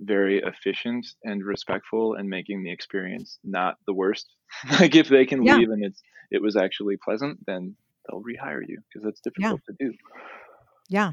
very 0.00 0.42
efficient 0.42 1.06
and 1.24 1.44
respectful 1.44 2.14
and 2.14 2.28
making 2.28 2.62
the 2.62 2.70
experience 2.72 3.38
not 3.44 3.76
the 3.86 3.94
worst. 3.94 4.26
like 4.80 4.94
if 4.94 5.08
they 5.08 5.24
can 5.26 5.42
Yeah. 5.42 5.56
leave 5.56 5.70
and 5.70 5.84
it's 5.84 6.00
it 6.30 6.42
was 6.42 6.56
actually 6.56 6.96
pleasant, 7.02 7.38
then 7.46 7.76
they'll 8.08 8.22
rehire 8.22 8.60
you 8.66 8.78
because 8.92 9.08
it's 9.08 9.20
difficult 9.20 9.60
to 9.68 9.74
do. 9.78 9.92
Yeah. 10.88 11.12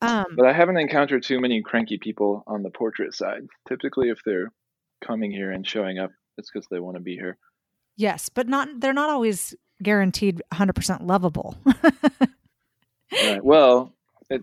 Um, 0.00 0.26
But 0.36 0.46
I 0.46 0.52
haven't 0.52 0.76
encountered 0.78 1.22
too 1.22 1.40
many 1.40 1.62
cranky 1.62 1.98
people 1.98 2.42
on 2.46 2.62
the 2.62 2.70
portrait 2.70 3.14
side. 3.14 3.42
Typically, 3.68 4.10
if 4.10 4.18
they're 4.24 4.50
coming 5.04 5.30
here 5.30 5.50
and 5.50 5.66
showing 5.66 5.98
up, 5.98 6.10
it's 6.38 6.50
because 6.50 6.66
they 6.70 6.78
want 6.80 6.96
to 6.96 7.02
be 7.02 7.14
here. 7.16 7.36
yes, 7.96 8.28
but 8.28 8.48
not 8.48 8.68
they're 8.80 8.92
not 8.92 9.10
always 9.10 9.54
guaranteed 9.82 10.42
100% 10.52 11.02
lovable. 11.06 11.56
Right. 13.12 13.44
Well, 13.44 13.94
it, 14.30 14.42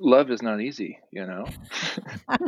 love 0.00 0.30
is 0.30 0.42
not 0.42 0.60
easy, 0.60 0.98
you 1.12 1.26
know. 1.26 1.46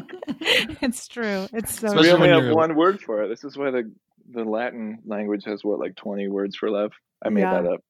it's 0.80 1.08
true. 1.08 1.46
It's 1.52 1.78
so 1.80 1.88
Especially 1.88 2.02
we 2.02 2.10
only 2.10 2.28
have 2.28 2.54
one 2.54 2.76
word 2.76 3.00
for 3.00 3.22
it. 3.22 3.28
This 3.28 3.44
is 3.44 3.56
why 3.56 3.70
the 3.70 3.90
the 4.32 4.44
Latin 4.44 4.98
language 5.04 5.44
has 5.44 5.64
what 5.64 5.78
like 5.80 5.96
twenty 5.96 6.28
words 6.28 6.56
for 6.56 6.70
love. 6.70 6.92
I 7.24 7.28
made 7.30 7.42
Yeah. 7.42 7.62
that 7.62 7.72
up. 7.72 7.80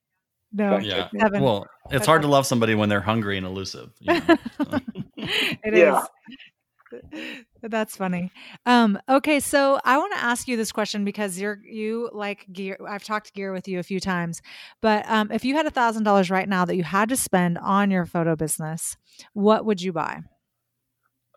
no. 0.53 0.79
Yeah. 0.79 1.09
check 1.19 1.33
Well, 1.35 1.67
it's 1.91 2.07
hard 2.07 2.23
to 2.23 2.29
love 2.29 2.47
somebody 2.47 2.75
when 2.75 2.89
they're 2.89 3.01
hungry 3.01 3.37
and 3.37 3.47
elusive. 3.47 3.91
You 4.01 4.15
know? 4.15 4.79
It 5.63 5.75
is. 5.75 5.95
Yeah. 6.93 7.37
That's 7.63 7.97
funny. 7.97 8.31
Um, 8.67 8.99
okay, 9.09 9.39
so 9.41 9.79
I 9.85 9.99
want 9.99 10.13
to 10.15 10.19
ask 10.23 10.49
you 10.49 10.57
this 10.57 10.73
question 10.73 11.05
because 11.05 11.39
you're 11.41 11.59
you 11.65 12.11
like 12.13 12.47
gear. 12.53 12.79
I've 12.89 13.05
talked 13.05 13.33
gear 13.35 13.53
with 13.53 13.69
you 13.69 13.79
a 13.79 13.83
few 13.83 14.01
times, 14.01 14.41
but 14.81 15.05
um, 15.09 15.31
if 15.31 15.45
you 15.45 15.55
had 15.55 15.67
a 15.67 15.71
thousand 15.71 16.05
dollars 16.05 16.31
right 16.31 16.49
now 16.49 16.65
that 16.65 16.77
you 16.77 16.85
had 16.85 17.09
to 17.11 17.17
spend 17.17 17.59
on 17.59 17.91
your 17.91 18.07
photo 18.07 18.35
business, 18.37 18.97
what 19.35 19.65
would 19.67 19.83
you 19.83 19.93
buy? 19.93 20.21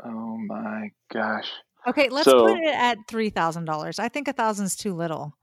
Oh 0.04 0.38
my 0.38 0.90
gosh. 1.12 1.50
Okay, 1.88 2.10
let's 2.10 2.26
So- 2.26 2.48
put 2.48 2.58
it 2.60 2.74
at 2.74 2.98
three 3.08 3.30
thousand 3.30 3.66
dollars. 3.66 4.00
I 4.00 4.08
think 4.10 4.28
a 4.28 4.34
thousand's 4.34 4.76
too 4.76 4.94
little. 4.94 5.36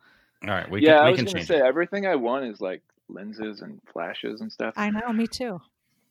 All 0.43 0.49
right, 0.55 0.71
we 0.71 0.83
yeah, 0.83 0.97
can, 0.97 0.99
I 0.99 1.05
we 1.07 1.11
was 1.11 1.19
can 1.19 1.25
gonna 1.27 1.35
change 1.39 1.49
say 1.49 1.57
it. 1.59 1.63
everything 1.65 2.07
I 2.07 2.17
want 2.17 2.47
is 2.47 2.61
like 2.63 2.83
lenses 3.09 3.61
and 3.61 3.79
flashes 3.93 4.41
and 4.41 4.51
stuff. 4.51 4.73
I 4.77 4.89
know, 4.91 5.13
me 5.13 5.27
too. 5.27 5.61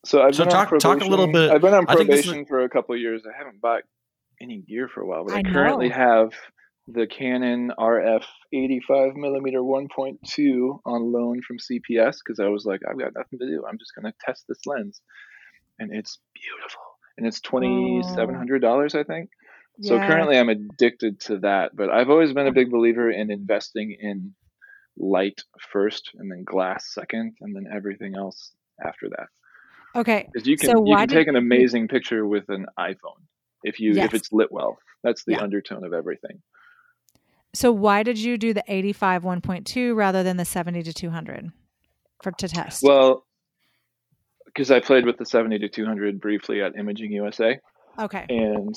So 0.05 0.21
I've 0.21 0.35
So 0.35 0.45
been 0.45 0.53
on 0.53 0.67
talk- 0.67 0.79
talk 0.79 1.01
a 1.01 1.05
little 1.05 1.25
probation- 1.27 1.31
bit- 1.33 1.51
I've 1.51 1.61
been 1.61 1.73
on 1.73 1.85
I 1.87 1.95
think 1.95 2.09
this 2.09 2.19
is- 2.19 2.25
probation 2.25 2.45
for 2.45 2.63
a 2.63 2.69
couple 2.69 2.95
of 2.95 3.01
years. 3.01 3.23
I 3.25 3.37
haven't 3.37 3.59
bought 3.61 3.83
any 4.41 4.59
gear 4.59 4.87
for 4.87 5.01
a 5.01 5.05
while, 5.05 5.25
but 5.25 5.33
I, 5.35 5.39
I 5.39 5.43
currently 5.43 5.89
have 5.89 6.33
the 6.87 7.05
Canon 7.05 7.71
RF 7.77 8.25
85 8.53 9.15
millimeter 9.15 9.61
1.2 9.61 10.79
on 10.85 11.11
loan 11.11 11.41
from 11.41 11.57
CPS 11.59 12.17
because 12.23 12.39
I 12.39 12.47
was 12.47 12.65
like, 12.65 12.81
I've 12.89 12.97
got 12.97 13.13
nothing 13.15 13.39
to 13.39 13.45
do. 13.45 13.65
I'm 13.67 13.77
just 13.77 13.93
going 13.93 14.11
to 14.11 14.17
test 14.25 14.45
this 14.47 14.65
lens, 14.65 15.01
and 15.77 15.93
it's 15.93 16.19
beautiful. 16.33 16.81
And 17.17 17.27
it's 17.27 17.41
oh. 17.45 17.49
twenty 17.49 18.01
seven 18.15 18.33
hundred 18.35 18.61
dollars, 18.61 18.95
I 18.95 19.03
think. 19.03 19.29
So 19.81 19.97
currently, 19.97 20.37
I'm 20.37 20.49
addicted 20.49 21.19
to 21.21 21.39
that. 21.39 21.75
But 21.75 21.89
I've 21.89 22.09
always 22.09 22.33
been 22.33 22.47
a 22.47 22.51
big 22.51 22.69
believer 22.69 23.09
in 23.11 23.31
investing 23.31 23.95
in 23.99 24.33
light 24.97 25.41
first, 25.71 26.11
and 26.15 26.31
then 26.31 26.43
glass 26.43 26.93
second, 26.93 27.35
and 27.41 27.55
then 27.55 27.65
everything 27.73 28.15
else 28.17 28.53
after 28.85 29.09
that. 29.09 29.27
Okay. 29.95 30.27
Because 30.31 30.47
you 30.47 30.57
can 30.57 30.69
So 30.69 30.73
you 30.85 30.91
why 30.93 31.01
can 31.01 31.09
did 31.09 31.15
take 31.15 31.27
an 31.27 31.35
amazing 31.35 31.87
picture 31.87 32.25
with 32.25 32.49
an 32.49 32.65
iPhone 32.77 33.21
if 33.63 33.79
you 33.79 33.93
Yes. 33.93 34.05
if 34.05 34.13
it's 34.13 34.31
lit 34.31 34.51
well. 34.51 34.79
That's 35.03 35.23
the 35.25 35.33
Yeah. 35.33 35.41
undertone 35.41 35.83
of 35.83 35.93
everything. 35.93 36.41
So 37.53 37.71
why 37.71 38.03
did 38.03 38.17
you 38.17 38.37
do 38.37 38.53
the 38.53 38.63
eighty-five 38.67 39.23
one 39.23 39.41
point 39.41 39.65
two 39.65 39.95
rather 39.95 40.23
than 40.23 40.37
the 40.37 40.45
seventy 40.45 40.83
to 40.83 40.93
two 40.93 41.09
hundred 41.09 41.51
for 42.21 42.31
to 42.33 42.47
test? 42.47 42.83
Well, 42.83 43.25
because 44.45 44.71
I 44.71 44.79
played 44.79 45.05
with 45.05 45.17
the 45.17 45.25
70 45.25 45.59
to 45.59 45.69
200 45.69 46.19
briefly 46.19 46.61
at 46.61 46.75
Imaging 46.75 47.11
USA 47.11 47.59
okay. 47.99 48.25
and 48.29 48.75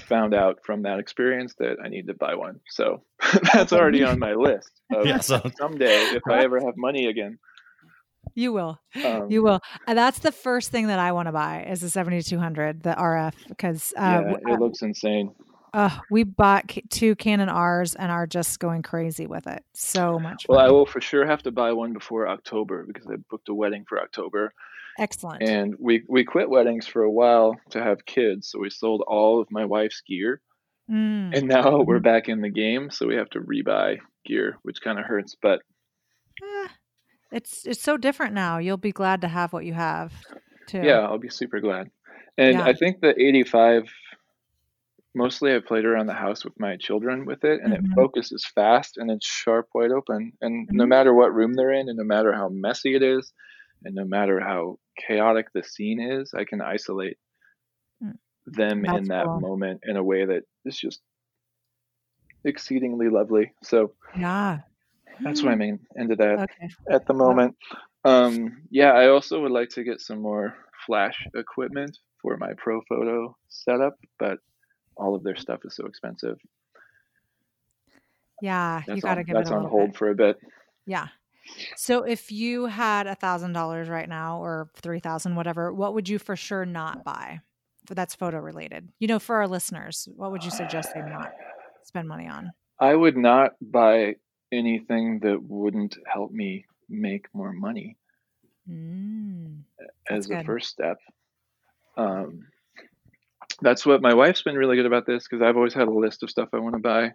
found 0.00 0.34
out 0.34 0.58
from 0.64 0.82
that 0.82 0.98
experience 0.98 1.54
that 1.58 1.76
I 1.82 1.88
need 1.88 2.08
to 2.08 2.14
buy 2.14 2.34
one. 2.34 2.60
So 2.68 3.02
that's 3.54 3.72
already 3.72 4.02
on 4.10 4.18
my 4.18 4.34
list. 4.34 4.70
Of 4.92 5.06
Yeah, 5.06 5.20
so 5.20 5.40
someday, 5.56 5.94
if 6.14 6.22
I 6.28 6.42
ever 6.42 6.60
have 6.60 6.76
money 6.76 7.06
again. 7.06 7.38
You 8.34 8.52
will. 8.52 8.78
Um, 9.04 9.30
You 9.30 9.42
will. 9.42 9.60
Uh, 9.86 9.94
that's 9.94 10.18
the 10.20 10.32
first 10.32 10.70
thing 10.70 10.86
that 10.88 10.98
I 10.98 11.12
want 11.12 11.26
to 11.28 11.32
buy 11.32 11.64
is 11.68 11.80
the 11.80 11.90
7200, 11.90 12.82
the 12.82 12.90
RF, 12.94 13.34
because 13.48 13.92
uh, 13.96 14.00
Yeah, 14.00 14.34
it 14.54 14.60
looks 14.60 14.82
insane. 14.82 15.34
uh, 15.74 15.98
we 16.10 16.24
bought 16.24 16.72
two 16.90 17.14
Canon 17.16 17.48
R's 17.48 17.94
and 17.94 18.10
are 18.10 18.26
just 18.26 18.58
going 18.60 18.82
crazy 18.82 19.26
with 19.26 19.46
it. 19.46 19.62
So 19.74 20.18
much 20.18 20.46
Well. 20.48 20.58
I 20.58 20.70
will 20.70 20.86
for 20.86 21.00
sure 21.00 21.26
have 21.26 21.42
to 21.44 21.50
buy 21.52 21.72
one 21.72 21.92
before 21.92 22.28
October 22.28 22.84
because 22.86 23.06
I 23.06 23.16
booked 23.30 23.48
a 23.48 23.54
wedding 23.54 23.84
for 23.88 24.00
October. 24.00 24.52
Excellent. 24.98 25.42
And 25.42 25.74
we, 25.78 26.02
we 26.08 26.24
quit 26.24 26.50
weddings 26.50 26.86
for 26.86 27.02
a 27.02 27.10
while 27.10 27.56
to 27.70 27.82
have 27.82 28.04
kids. 28.04 28.48
So 28.48 28.58
we 28.58 28.70
sold 28.70 29.02
all 29.06 29.40
of 29.40 29.48
my 29.50 29.64
wife's 29.64 30.00
gear. 30.00 30.40
Mm. 30.90 31.36
And 31.36 31.46
now 31.48 31.82
we're 31.82 32.00
Mhm. 32.00 32.02
back 32.02 32.28
in 32.28 32.40
the 32.40 32.48
game. 32.50 32.90
So 32.90 33.06
we 33.06 33.14
have 33.16 33.28
to 33.30 33.40
rebuy 33.40 33.98
gear, 34.24 34.56
which 34.62 34.80
kind 34.80 34.98
of 34.98 35.04
hurts. 35.04 35.36
But 35.40 35.60
Eh, 36.42 36.68
it's 37.30 37.66
it's 37.66 37.82
so 37.82 37.96
different 37.96 38.34
now. 38.34 38.58
You'll 38.58 38.76
be 38.76 38.92
glad 38.92 39.20
to 39.22 39.28
have 39.28 39.52
what 39.52 39.64
you 39.64 39.74
have. 39.74 40.12
Too. 40.66 40.80
yeah, 40.80 41.00
I'll 41.00 41.18
be 41.18 41.30
super 41.30 41.60
glad. 41.60 41.90
And 42.36 42.60
Yeah. 42.60 42.62
I 42.62 42.72
think 42.72 43.00
the 43.00 43.10
85, 43.20 43.84
mostly 45.14 45.54
I 45.54 45.60
played 45.60 45.84
around 45.84 46.06
the 46.06 46.14
house 46.14 46.44
with 46.44 46.58
my 46.58 46.76
children 46.76 47.26
with 47.26 47.44
it, 47.44 47.60
and 47.62 47.72
Mhm. 47.72 47.74
it 47.74 47.84
focuses 47.94 48.46
fast 48.54 48.96
and 48.98 49.10
it's 49.10 49.26
sharp, 49.26 49.68
wide 49.74 49.90
open. 49.92 50.32
And 50.40 50.68
no 50.72 50.86
Mhm. 50.86 50.86
matter 50.86 51.14
what 51.14 51.34
room 51.34 51.54
they're 51.54 51.72
in, 51.72 51.88
and 51.88 51.98
no 51.98 52.04
matter 52.04 52.32
how 52.32 52.48
messy 52.50 52.94
it 52.94 53.02
is, 53.02 53.32
and 53.84 53.94
no 53.94 54.04
matter 54.04 54.40
how 54.40 54.78
chaotic 55.06 55.46
the 55.54 55.62
scene 55.62 56.00
is, 56.00 56.32
I 56.34 56.44
can 56.44 56.60
isolate 56.60 57.18
Mm. 58.02 58.18
them 58.46 58.84
in 58.84 59.08
that 59.08 59.30
cool. 59.30 59.34
moment 59.34 59.80
in 59.84 59.96
a 59.96 60.02
way 60.02 60.24
that 60.24 60.42
is 60.64 60.78
just 60.78 61.00
exceedingly 62.44 63.08
lovely. 63.08 63.52
So 63.62 63.94
Yeah. 64.14 64.67
That's 65.22 65.42
what 65.42 65.52
I 65.52 65.56
mean 65.56 65.78
in- 65.96 66.02
into 66.02 66.16
that 66.16 66.38
Okay. 66.50 66.68
at 66.90 67.06
the 67.06 67.14
moment. 67.14 67.56
Um, 68.04 68.62
yeah, 68.70 68.92
I 68.92 69.08
also 69.08 69.40
would 69.42 69.50
like 69.52 69.70
to 69.70 69.84
get 69.84 70.00
some 70.00 70.20
more 70.20 70.54
flash 70.86 71.16
equipment 71.34 71.98
for 72.22 72.36
my 72.36 72.52
Profoto 72.54 73.34
setup, 73.48 73.94
but 74.18 74.38
all 74.96 75.14
of 75.14 75.22
their 75.22 75.36
stuff 75.36 75.60
is 75.64 75.76
so 75.76 75.86
expensive. 75.86 76.38
Yeah. 78.40 78.82
That's 78.86 78.96
you 78.96 79.02
got 79.02 79.16
to 79.16 79.24
give 79.24 79.34
that's 79.34 79.50
it 79.50 79.54
a 79.54 79.56
on 79.56 79.64
hold 79.64 79.90
bit. 79.90 79.98
for 79.98 80.10
a 80.10 80.14
bit. 80.14 80.38
Yeah. 80.86 81.08
So 81.76 82.02
if 82.02 82.30
you 82.30 82.66
had 82.66 83.06
a 83.06 83.14
thousand 83.14 83.52
dollars 83.52 83.88
right 83.88 84.08
now 84.08 84.38
or 84.42 84.70
three 84.76 85.00
thousand, 85.00 85.34
whatever, 85.34 85.72
what 85.72 85.94
would 85.94 86.08
you 86.08 86.18
for 86.18 86.36
sure 86.36 86.66
not 86.66 87.04
buy? 87.04 87.40
That's 87.90 88.14
photo 88.14 88.38
related. 88.38 88.90
You 88.98 89.08
know, 89.08 89.18
for 89.18 89.36
our 89.36 89.48
listeners, 89.48 90.08
what 90.14 90.30
would 90.30 90.44
you 90.44 90.50
suggest 90.50 90.90
they 90.94 91.00
not 91.00 91.32
spend 91.82 92.06
money 92.06 92.28
on? 92.28 92.52
I 92.78 92.94
would 92.94 93.16
not 93.16 93.52
buy 93.62 94.16
anything 94.52 95.20
that 95.20 95.42
wouldn't 95.42 95.96
help 96.06 96.30
me 96.32 96.64
make 96.88 97.26
more 97.34 97.52
money 97.52 97.96
Mm. 98.68 99.62
as 100.10 100.26
That's 100.26 100.26
a 100.26 100.34
good. 100.36 100.46
first 100.46 100.68
step. 100.68 100.98
Um, 101.96 102.46
that's 103.62 103.86
what 103.86 104.02
my 104.02 104.12
wife's 104.14 104.42
been 104.42 104.56
really 104.56 104.76
good 104.76 104.84
about 104.86 105.06
this 105.06 105.26
because 105.26 105.42
I've 105.42 105.56
always 105.56 105.72
had 105.74 105.88
a 105.88 105.92
list 105.92 106.22
of 106.22 106.30
stuff 106.30 106.50
I 106.52 106.58
want 106.58 106.74
to 106.74 106.80
buy. 106.80 107.12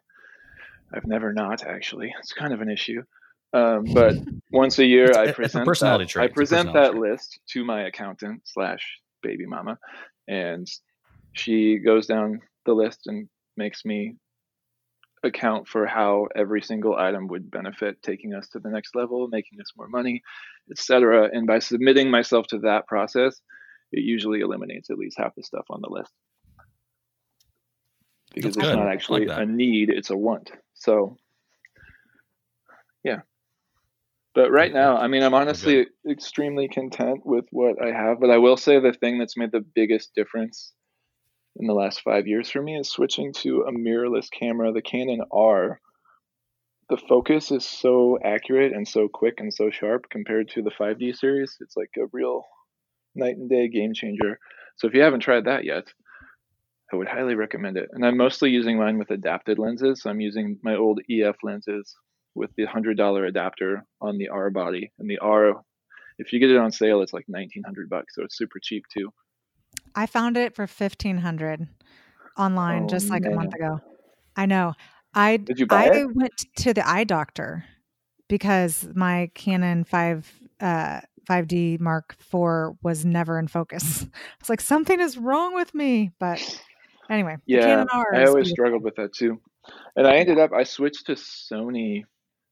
I've 0.94 1.06
never 1.06 1.32
not 1.32 1.64
actually. 1.64 2.14
It's 2.20 2.34
kind 2.34 2.54
of 2.54 2.62
an 2.62 2.70
issue. 2.70 3.04
Um, 3.54 3.84
but 3.94 4.16
once 4.52 4.80
a 4.80 4.86
year, 4.86 5.12
I 5.16 5.26
it's 5.26 5.32
a 5.32 5.36
present 5.36 5.66
that, 5.80 6.08
trait. 6.10 6.22
I 6.24 6.26
It's 6.26 6.32
a 6.32 6.34
present 6.34 6.74
that 6.74 6.92
trait. 6.92 7.02
list 7.02 7.40
to 7.50 7.64
my 7.64 7.84
accountant 7.84 8.42
slash 8.46 9.00
baby 9.22 9.46
mama, 9.46 9.78
and 10.28 10.68
she 11.34 11.78
goes 11.78 12.08
down 12.08 12.42
the 12.66 12.74
list 12.74 13.02
and 13.06 13.30
makes 13.58 13.86
me 13.86 14.16
account 15.24 15.68
for 15.68 15.86
how 15.86 16.28
every 16.36 16.62
single 16.62 16.96
item 16.96 17.28
would 17.28 17.50
benefit 17.50 18.02
taking 18.02 18.34
us 18.34 18.50
to 18.50 18.60
the 18.60 18.70
next 18.70 18.96
level, 18.96 19.28
making 19.30 19.60
us 19.62 19.72
more 19.78 19.88
money, 19.88 20.22
etc. 20.70 21.30
And 21.32 21.48
by 21.48 21.60
submitting 21.60 22.12
myself 22.12 22.48
to 22.48 22.60
that 22.60 22.88
process, 22.88 23.40
it 23.92 24.04
usually 24.04 24.42
eliminates 24.42 24.90
at 24.90 24.98
least 24.98 25.18
half 25.18 25.36
the 25.36 25.44
stuff 25.44 25.66
on 25.70 25.82
the 25.82 25.90
list 25.90 26.12
because 28.34 28.56
That's 28.56 28.68
it's 28.68 28.76
good. 28.76 28.84
Not 28.84 28.92
actually 28.92 29.26
that. 29.26 29.42
a 29.42 29.46
need; 29.46 29.90
it's 29.90 30.10
a 30.10 30.18
want. 30.18 30.52
So, 30.74 31.18
yeah. 33.04 33.22
But 34.36 34.52
right 34.52 34.74
now. 34.74 34.98
I 34.98 35.08
mean, 35.08 35.22
I'm 35.22 35.36
honestly 35.36 35.86
extremely 36.10 36.68
content 36.68 37.22
with 37.24 37.46
what 37.52 37.76
I 37.82 37.92
have. 37.92 38.20
But 38.20 38.32
I 38.32 38.38
will 38.38 38.58
say 38.58 38.80
the 38.80 38.94
thing 38.94 39.20
that's 39.20 39.38
made 39.38 39.52
the 39.52 39.64
biggest 39.76 40.16
difference 40.16 40.74
in 41.56 41.68
the 41.68 41.74
last 41.74 42.02
five 42.02 42.28
years 42.28 42.50
for 42.50 42.62
me 42.62 42.78
is 42.78 42.90
switching 42.90 43.34
to 43.34 43.62
a 43.62 43.72
mirrorless 43.72 44.30
camera, 44.32 44.72
the 44.72 44.82
Canon 44.82 45.22
R. 45.32 45.80
The 46.90 46.98
focus 46.98 47.52
is 47.52 47.66
so 47.66 48.20
accurate 48.24 48.74
and 48.74 48.88
so 48.88 49.08
quick 49.08 49.36
and 49.38 49.54
so 49.54 49.70
sharp 49.70 50.10
compared 50.10 50.50
to 50.50 50.62
the 50.62 50.72
5D 50.72 51.16
series. 51.16 51.58
It's 51.62 51.78
like 51.78 51.92
a 51.98 52.08
real 52.12 52.46
night 53.16 53.38
and 53.38 53.50
day 53.50 53.68
game 53.70 53.94
changer. 53.94 54.40
So 54.78 54.88
if 54.88 54.94
you 54.94 55.02
haven't 55.02 55.22
tried 55.22 55.46
that 55.46 55.64
yet, 55.64 55.86
I 56.92 56.96
would 56.96 57.08
highly 57.08 57.36
recommend 57.36 57.78
it. 57.78 57.90
And 57.92 58.06
I'm 58.06 58.18
mostly 58.18 58.50
using 58.50 58.78
mine 58.78 58.98
with 58.98 59.12
adapted 59.12 59.58
lenses. 59.58 60.02
So 60.02 60.10
I'm 60.10 60.20
using 60.20 60.60
my 60.64 60.76
old 60.76 61.00
EF 61.10 61.38
lenses 61.44 61.96
with 62.36 62.52
the 62.56 62.66
hundred 62.66 62.98
dollar 62.98 63.26
adapter 63.26 63.86
on 64.02 64.18
the 64.18 64.30
R 64.30 64.50
body, 64.50 64.92
and 65.00 65.10
the 65.10 65.20
R, 65.20 65.62
if 66.18 66.34
you 66.34 66.40
get 66.40 66.50
it 66.50 66.58
on 66.58 66.72
sale, 66.72 67.02
it's 67.02 67.14
like 67.14 67.26
nineteen 67.28 67.64
hundred 67.64 67.90
bucks, 67.90 68.16
so 68.16 68.24
it's 68.24 68.38
super 68.38 68.60
cheap 68.62 68.84
too. 68.92 69.12
I 69.96 70.06
found 70.06 70.38
it 70.38 70.56
for 70.56 70.68
fifteen 70.68 71.18
hundred 71.18 71.68
online 72.38 72.84
Oh, 72.84 72.88
just 72.88 73.10
like 73.10 73.26
a 73.26 73.32
month 73.32 73.54
ago. 73.54 73.80
I 74.36 74.46
know. 74.46 74.74
I 75.14 75.38
Did 75.38 75.60
you 75.60 75.68
buy 75.68 75.86
I 75.86 75.98
it? 75.98 76.16
went 76.16 76.34
to 76.58 76.74
the 76.74 76.88
eye 76.88 77.04
doctor 77.04 77.66
because 78.28 78.88
my 78.96 79.30
Canon 79.36 79.84
five 79.84 80.32
uh 80.60 81.02
5D 81.30 81.80
Mark 81.80 82.16
IV 82.20 82.76
was 82.84 83.06
never 83.06 83.40
in 83.40 83.48
focus. 83.48 84.06
It's 84.40 84.50
like, 84.50 84.60
something 84.60 85.00
is 85.00 85.18
wrong 85.18 85.56
with 85.56 85.74
me. 85.74 86.12
But 86.20 86.42
anyway, 87.10 87.38
Yeah, 87.46 87.62
Canon 87.62 87.88
R 87.94 88.16
I 88.16 88.26
always 88.26 88.50
struggled 88.50 88.84
with 88.84 88.96
that 88.96 89.14
too. 89.14 89.40
And 89.96 90.06
I 90.06 90.18
ended 90.18 90.40
up 90.40 90.52
I 90.52 90.64
switched 90.64 91.06
to 91.06 91.14
Sony. 91.14 92.04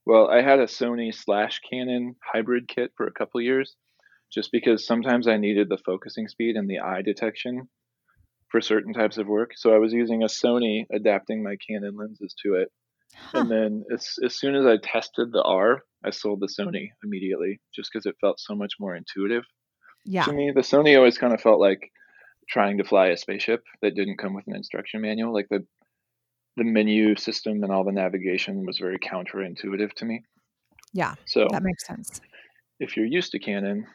Well, 0.06 0.28
I 0.30 0.40
had 0.40 0.58
a 0.58 0.64
Sony 0.66 1.14
slash 1.14 1.60
Canon 1.68 2.16
hybrid 2.24 2.66
kit 2.66 2.92
for 2.96 3.06
a 3.06 3.12
couple 3.12 3.40
years, 3.40 3.76
just 4.32 4.50
because 4.52 4.86
sometimes 4.86 5.26
I 5.28 5.36
needed 5.36 5.68
the 5.68 5.78
focusing 5.78 6.28
speed 6.28 6.56
and 6.56 6.68
the 6.68 6.80
eye 6.80 7.02
detection 7.02 7.68
for 8.48 8.60
certain 8.60 8.92
types 8.92 9.18
of 9.18 9.26
work. 9.26 9.52
So 9.56 9.74
I 9.74 9.78
was 9.78 9.92
using 9.92 10.22
a 10.22 10.26
Sony, 10.26 10.84
adapting 10.92 11.42
my 11.42 11.56
Canon 11.66 11.96
lenses 11.96 12.34
to 12.42 12.54
it. 12.54 12.68
Huh. 13.14 13.40
And 13.40 13.50
then 13.50 13.84
as 13.92 14.14
as 14.24 14.34
soon 14.34 14.54
as 14.54 14.64
I 14.66 14.76
tested 14.82 15.32
the 15.32 15.42
R, 15.42 15.82
I 16.04 16.10
sold 16.10 16.40
the 16.40 16.48
Sony 16.48 16.88
immediately, 17.04 17.60
just 17.74 17.90
because 17.92 18.06
it 18.06 18.16
felt 18.20 18.40
so 18.40 18.54
much 18.54 18.74
more 18.80 18.96
intuitive 18.96 19.44
Yeah. 20.04 20.24
to 20.24 20.32
me. 20.32 20.50
The 20.54 20.62
Sony 20.62 20.96
always 20.96 21.18
kind 21.18 21.34
of 21.34 21.40
felt 21.40 21.60
like 21.60 21.92
trying 22.48 22.78
to 22.78 22.84
fly 22.84 23.08
a 23.08 23.16
spaceship 23.16 23.62
that 23.82 23.94
didn't 23.94 24.16
come 24.18 24.34
with 24.34 24.46
an 24.46 24.56
instruction 24.56 25.00
manual. 25.02 25.32
Like 25.32 25.48
the 25.50 25.66
the 26.56 26.64
menu 26.64 27.16
system 27.16 27.62
and 27.62 27.72
all 27.72 27.84
the 27.84 27.92
navigation 27.92 28.66
was 28.66 28.78
very 28.78 28.98
counterintuitive 28.98 29.92
to 29.94 30.04
me. 30.04 30.22
Yeah. 30.92 31.14
So 31.24 31.48
That 31.50 31.62
makes 31.62 31.86
sense. 31.86 32.20
if 32.80 32.96
you're 32.96 33.06
used 33.06 33.32
to 33.32 33.38
Canon, 33.38 33.86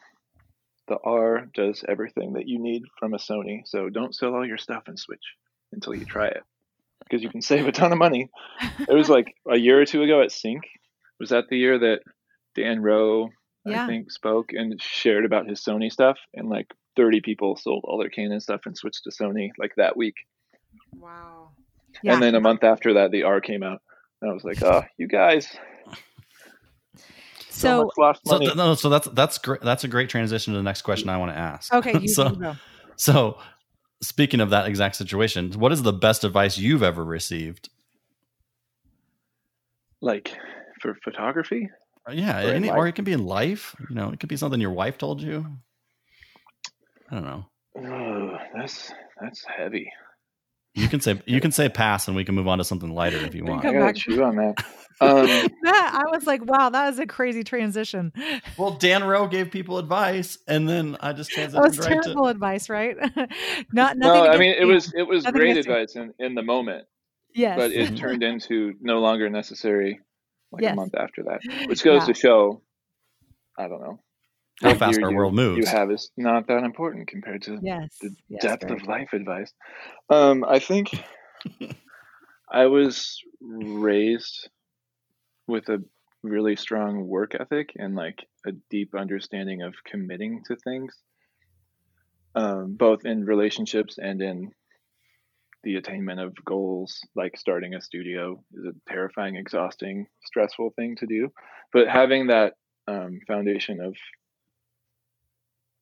the 0.88 0.98
R 1.04 1.48
does 1.54 1.84
everything 1.88 2.34
that 2.34 2.48
you 2.48 2.60
need 2.60 2.84
from 3.00 3.14
a 3.14 3.18
Sony. 3.18 3.62
So 3.66 3.90
don't 3.90 4.16
sell 4.16 4.34
all 4.34 4.46
your 4.46 4.58
stuff 4.58 4.84
and 4.88 4.98
switch 5.00 5.36
until 5.72 5.96
you 5.96 6.06
try 6.06 6.28
it. 6.28 6.44
Because 7.00 7.24
you 7.24 7.30
can 7.30 7.42
save 7.42 7.68
a 7.68 7.72
ton 7.72 7.92
of 7.92 7.98
money. 7.98 8.30
It 8.80 8.94
was 8.94 9.10
like 9.10 9.36
a 9.50 9.58
year 9.58 9.80
or 9.80 9.86
two 9.86 10.04
ago 10.04 10.22
at 10.22 10.32
Sync. 10.32 10.64
Was 11.20 11.30
that 11.30 11.46
the 11.50 11.58
year 11.58 11.80
that 11.80 12.00
Dan 12.56 12.82
Rowe, 12.82 13.30
Yeah. 13.66 13.84
I 13.84 13.88
think, 13.88 14.12
spoke 14.12 14.52
and 14.52 14.82
shared 14.82 15.26
about 15.26 15.48
his 15.48 15.64
Sony 15.64 15.92
stuff? 15.92 16.18
And 16.34 16.50
like 16.50 16.68
30 16.96 17.22
people 17.22 17.56
sold 17.56 17.86
all 17.88 18.00
their 18.00 18.10
Canon 18.10 18.40
stuff 18.40 18.62
and 18.66 18.78
switched 18.78 19.04
to 19.04 19.12
Sony 19.12 19.52
like 19.58 19.74
that 19.78 19.96
week. 19.96 20.16
Wow. 20.94 21.52
Yeah. 22.04 22.14
And 22.14 22.24
then 22.24 22.36
a 22.36 22.42
month 22.42 22.64
after 22.64 22.96
that, 22.96 23.12
the 23.12 23.24
R 23.24 23.42
came 23.42 23.64
out. 23.64 23.82
And 24.22 24.32
I 24.32 24.34
was 24.34 24.44
like, 24.44 24.62
oh, 24.64 24.84
you 24.98 25.08
guys, 25.08 25.48
so, 27.58 27.68
so 27.70 27.84
much 27.86 27.94
lost 27.98 28.22
So 28.26 28.40
th- 28.40 28.56
no, 28.56 28.76
so 28.76 28.90
that's 28.90 29.08
that's 29.10 29.38
great. 29.38 29.62
That's 29.62 29.84
a 29.84 29.88
great 29.88 30.10
transition 30.10 30.54
to 30.54 30.60
the 30.60 30.64
next 30.64 30.84
question 30.84 31.10
I 31.10 31.18
want 31.18 31.32
to 31.32 31.38
ask. 31.38 31.74
okay, 31.74 31.98
you, 32.02 32.08
so 32.08 32.30
you 32.30 32.36
go. 32.36 32.56
so 32.96 33.38
speaking 34.02 34.40
of 34.40 34.50
that 34.52 34.68
exact 34.68 34.96
situation, 34.96 35.52
what 35.54 35.72
is 35.72 35.84
the 35.84 35.94
best 35.94 36.24
advice 36.24 36.58
you've 36.58 36.84
ever 36.84 37.04
received? 37.04 37.70
like 40.02 40.32
for 40.82 40.96
photography? 41.04 41.70
Uh, 42.08 42.12
Yeah, 42.12 42.46
Or 42.46 42.54
any, 42.54 42.70
or 42.70 42.88
it 42.88 42.94
can 42.94 43.04
be 43.06 43.14
in 43.14 43.26
life. 43.26 43.76
You 43.90 43.96
know, 43.96 44.12
it 44.12 44.20
could 44.20 44.30
be 44.30 44.38
something 44.38 44.62
your 44.62 44.72
wife 44.72 44.98
told 44.98 45.22
you. 45.22 45.46
I 47.10 47.16
don't 47.16 47.24
know. 47.26 47.46
Ugh, 47.78 48.40
that's 48.56 48.92
that's 49.22 49.44
heavy. 49.46 49.92
You 50.78 50.88
can 50.88 51.02
say 51.02 51.20
you 51.26 51.42
can 51.42 51.52
say 51.52 51.70
pass, 51.70 52.08
and 52.08 52.16
we 52.16 52.24
can 52.24 52.36
move 52.36 52.48
on 52.48 52.60
to 52.60 52.64
something 52.64 52.92
lighter 52.94 53.18
if 53.26 53.34
you 53.34 53.44
want. 53.44 53.60
I 53.60 53.64
Come 53.64 53.74
gotta 53.74 53.86
back. 53.88 53.96
chew 53.96 54.24
on 54.24 54.36
that. 54.38 54.64
Um, 55.00 55.28
That, 55.62 55.92
I 55.94 56.10
was 56.10 56.26
like, 56.26 56.44
wow, 56.44 56.70
that 56.72 56.88
was 56.90 56.98
a 56.98 57.06
crazy 57.06 57.44
transition. 57.44 58.12
Well, 58.58 58.72
Dan 58.72 59.04
Rowe 59.04 59.28
gave 59.28 59.52
people 59.52 59.78
advice, 59.78 60.40
and 60.48 60.68
then 60.68 60.98
I 61.00 61.14
just 61.14 61.30
transitioned 61.32 61.52
That 61.52 61.62
was 61.62 61.78
right 61.78 61.88
terrible 62.02 62.24
to. 62.24 62.30
advice, 62.30 62.68
right? 62.68 62.98
Not 63.72 63.98
nothing. 63.98 64.00
no, 64.00 64.14
I 64.26 64.36
against 64.36 64.40
mean 64.40 64.50
it 64.54 64.62
you. 64.62 64.68
was 64.68 64.94
it 64.96 65.04
was 65.08 65.24
Nothing 65.26 65.38
great 65.40 65.52
against 65.52 65.68
you. 65.68 65.74
advice 65.76 65.96
in, 65.98 66.14
in 66.18 66.34
the 66.34 66.42
moment, 66.42 66.86
yes, 67.36 67.58
but 67.58 67.72
it 67.74 67.96
turned 68.00 68.24
into 68.24 68.74
no 68.82 68.98
longer 68.98 69.30
necessary 69.30 70.00
like 70.52 70.64
Yes. 70.64 70.74
a 70.74 70.76
month 70.76 70.96
after 70.96 71.22
that, 71.26 71.42
which 71.68 71.84
goes 71.84 72.02
Yeah. 72.08 72.14
to 72.14 72.20
show, 72.20 72.62
I 73.56 73.68
don't 73.68 73.82
know, 73.82 74.00
How 74.62 74.70
what 74.70 74.80
fast 74.80 74.98
year 74.98 75.08
our 75.08 75.14
world 75.14 75.36
moves. 75.36 75.58
You 75.58 75.66
have 75.66 75.92
is 75.92 76.10
not 76.18 76.48
that 76.48 76.64
important 76.64 77.08
compared 77.08 77.44
to 77.44 77.60
yes, 77.62 77.96
the 78.02 78.16
yes, 78.28 78.42
depth 78.42 78.64
very 78.64 78.80
of 78.80 78.88
life 78.88 79.14
advice. 79.14 79.54
Um, 80.10 80.44
I 80.44 80.60
think 80.60 80.90
I 82.52 82.66
was 82.66 83.22
raised 83.40 84.50
with 85.48 85.70
a 85.70 85.84
really 86.24 86.56
strong 86.56 87.08
work 87.08 87.36
ethic 87.40 87.70
and 87.76 87.96
like 87.96 88.26
a 88.46 88.52
deep 88.72 88.96
understanding 88.96 89.62
of 89.62 89.76
committing 89.86 90.42
to 90.48 90.56
things, 90.56 90.96
um, 92.34 92.76
both 92.78 93.06
in 93.06 93.26
relationships 93.26 94.00
and 94.02 94.22
in 94.22 94.52
the 95.64 95.76
attainment 95.76 96.20
of 96.20 96.34
goals. 96.44 97.00
Like 97.16 97.38
starting 97.38 97.76
a 97.76 97.82
studio 97.82 98.44
is 98.54 98.66
a 98.66 98.92
terrifying, 98.92 99.36
exhausting, 99.36 100.08
stressful 100.26 100.72
thing 100.76 100.96
to 100.98 101.06
do, 101.06 101.32
but 101.72 101.88
having 101.88 102.28
that 102.28 102.54
um, 102.88 103.20
foundation 103.28 103.82
of 103.82 103.94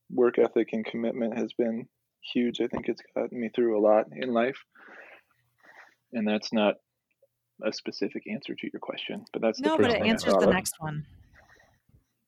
work 0.10 0.40
ethic 0.40 0.70
and 0.74 0.86
commitment 0.86 1.38
has 1.38 1.54
been 1.54 1.88
huge. 2.34 2.62
I 2.62 2.68
think 2.68 2.88
it's 2.88 3.02
gotten 3.16 3.40
me 3.40 3.50
through 3.54 3.78
a 3.78 3.82
lot 3.82 4.06
in 4.12 4.34
life. 4.34 4.58
And 6.14 6.28
that's 6.28 6.54
not 6.54 6.76
a 7.64 7.72
specific 7.72 8.24
answer 8.32 8.54
to 8.54 8.70
your 8.72 8.80
question, 8.80 9.26
but 9.34 9.42
that's 9.42 9.60
the 9.62 9.70
no, 9.70 9.78
but 9.78 9.92
it 9.92 10.02
answers 10.02 10.34
the 10.34 10.48
next 10.48 10.76
one. 10.80 11.06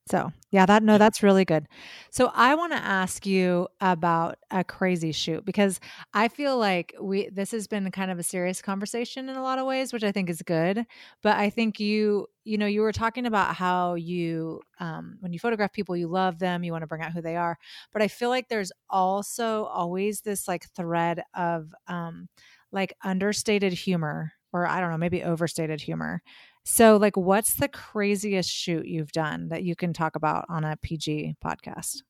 So, 0.09 0.31
yeah, 0.51 0.65
that 0.65 0.83
no, 0.83 0.97
that's 0.97 1.21
really 1.21 1.43
good. 1.45 1.67
So, 2.11 2.31
I 2.33 2.55
want 2.55 2.71
to 2.73 2.77
ask 2.79 3.25
you 3.25 3.67
about 3.81 4.37
a 4.51 4.63
crazy 4.63 5.11
shoot 5.11 5.43
because 5.45 5.79
I 6.13 6.27
feel 6.29 6.57
like 6.57 6.93
we 7.01 7.29
this 7.29 7.51
has 7.51 7.67
been 7.67 7.89
kind 7.91 8.09
of 8.11 8.19
a 8.19 8.23
serious 8.23 8.61
conversation 8.61 9.29
in 9.29 9.35
a 9.35 9.43
lot 9.43 9.59
of 9.59 9.65
ways, 9.65 9.91
which 9.93 10.03
I 10.03 10.11
think 10.11 10.29
is 10.29 10.41
good. 10.41 10.85
But 11.21 11.37
I 11.37 11.49
think 11.49 11.79
you, 11.79 12.27
you 12.45 12.57
know, 12.57 12.65
you 12.65 12.81
were 12.81 12.91
talking 12.93 13.25
about 13.25 13.55
how 13.55 13.95
you, 13.95 14.61
um, 14.79 15.17
when 15.19 15.33
you 15.33 15.39
photograph 15.39 15.73
people, 15.73 15.95
you 15.97 16.07
love 16.07 16.39
them, 16.39 16.63
you 16.63 16.71
want 16.71 16.83
to 16.83 16.87
bring 16.87 17.01
out 17.01 17.11
who 17.11 17.21
they 17.21 17.35
are. 17.35 17.57
But 17.91 18.01
I 18.01 18.07
feel 18.07 18.29
like 18.29 18.47
there's 18.49 18.71
also 18.89 19.65
always 19.65 20.21
this 20.21 20.47
like 20.47 20.69
thread 20.75 21.21
of, 21.35 21.73
um, 21.87 22.29
like 22.71 22.93
understated 23.03 23.73
humor, 23.73 24.31
or 24.53 24.67
I 24.67 24.79
don't 24.79 24.91
know, 24.91 24.97
maybe 24.97 25.23
overstated 25.23 25.81
humor. 25.81 26.21
So, 26.69 26.97
like, 26.97 27.15
what's 27.15 27.55
the 27.55 27.69
craziest 27.69 28.49
shoot 28.49 28.85
you've 28.85 29.13
done 29.13 29.47
that 29.49 29.63
you 29.63 29.73
can 29.73 29.93
talk 29.93 30.17
about 30.17 30.43
on 30.49 30.65
a 30.65 30.75
PG 30.75 31.37
podcast? 31.43 32.01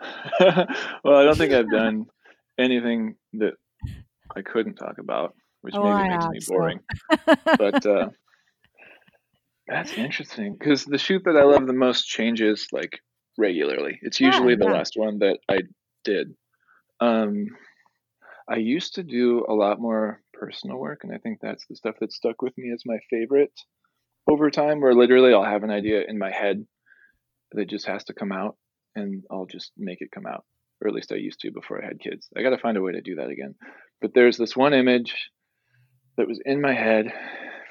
well, 1.02 1.16
I 1.16 1.24
don't 1.24 1.36
think 1.36 1.52
I've 1.52 1.68
done 1.68 2.06
anything 2.56 3.16
that 3.34 3.54
I 4.36 4.42
couldn't 4.42 4.76
talk 4.76 4.98
about, 4.98 5.34
which 5.62 5.74
Oh, 5.76 5.82
maybe 5.82 6.08
I 6.10 6.16
makes 6.16 6.26
me 6.28 6.38
so- 6.40 6.54
boring. 6.54 6.78
But 7.58 7.84
uh, 7.84 8.10
that's 9.66 9.92
interesting 9.94 10.54
because 10.56 10.84
the 10.84 10.96
shoot 10.96 11.22
that 11.24 11.36
I 11.36 11.42
love 11.42 11.66
the 11.66 11.72
most 11.72 12.06
changes 12.06 12.68
like 12.70 13.00
regularly. 13.36 13.98
It's 14.02 14.20
Yeah, 14.20 14.28
usually 14.28 14.54
the 14.54 14.66
last 14.66 14.92
one 14.94 15.18
that 15.18 15.40
I 15.48 15.58
did. 16.04 16.34
Um, 17.00 17.46
I 18.48 18.58
used 18.58 18.94
to 18.94 19.02
do 19.02 19.44
a 19.48 19.52
lot 19.54 19.80
more 19.80 20.22
personal 20.32 20.76
work, 20.78 21.00
and 21.02 21.12
I 21.12 21.18
think 21.18 21.40
that's 21.42 21.66
the 21.66 21.74
stuff 21.74 21.96
that 22.00 22.12
stuck 22.12 22.42
with 22.42 22.56
me 22.56 22.70
as 22.72 22.84
my 22.86 22.98
favorite 23.10 23.52
over 24.28 24.50
time. 24.50 24.80
Where 24.80 24.94
literally 24.94 25.32
I'll 25.32 25.44
have 25.44 25.64
an 25.64 25.70
idea 25.70 26.02
in 26.06 26.18
my 26.18 26.30
head 26.30 26.66
that 27.52 27.68
just 27.68 27.86
has 27.86 28.04
to 28.04 28.14
come 28.14 28.32
out, 28.32 28.56
and 28.94 29.22
I'll 29.30 29.46
just 29.46 29.72
make 29.76 30.00
it 30.00 30.10
come 30.12 30.26
out, 30.26 30.44
or 30.80 30.88
at 30.88 30.94
least 30.94 31.12
I 31.12 31.16
used 31.16 31.40
to 31.40 31.50
before 31.50 31.82
I 31.82 31.86
had 31.86 32.00
kids. 32.00 32.28
I 32.36 32.42
got 32.42 32.50
to 32.50 32.58
find 32.58 32.76
a 32.76 32.82
way 32.82 32.92
to 32.92 33.00
do 33.00 33.16
that 33.16 33.30
again. 33.30 33.54
But 34.00 34.12
there's 34.14 34.36
this 34.36 34.56
one 34.56 34.74
image 34.74 35.14
that 36.16 36.28
was 36.28 36.40
in 36.44 36.60
my 36.60 36.74
head 36.74 37.12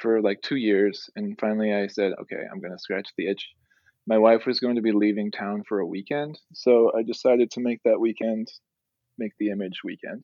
for 0.02 0.22
like 0.22 0.42
two 0.42 0.56
years, 0.56 1.10
and 1.16 1.38
finally 1.40 1.74
I 1.74 1.88
said, 1.88 2.14
okay, 2.22 2.44
I'm 2.52 2.60
going 2.60 2.74
to 2.74 2.80
scratch 2.80 3.10
the 3.18 3.30
itch. 3.30 3.48
My 4.06 4.18
wife 4.18 4.46
was 4.46 4.60
going 4.60 4.76
to 4.76 4.82
be 4.82 4.94
leaving 4.94 5.32
town 5.32 5.64
for 5.68 5.80
a 5.80 5.86
weekend, 5.86 6.40
so 6.54 6.92
I 6.98 7.04
decided 7.04 7.52
to 7.52 7.60
make 7.60 7.82
that 7.84 8.00
weekend 8.00 8.48
make 9.18 9.34
the 9.40 9.50
image 9.50 9.82
weekend. 9.84 10.24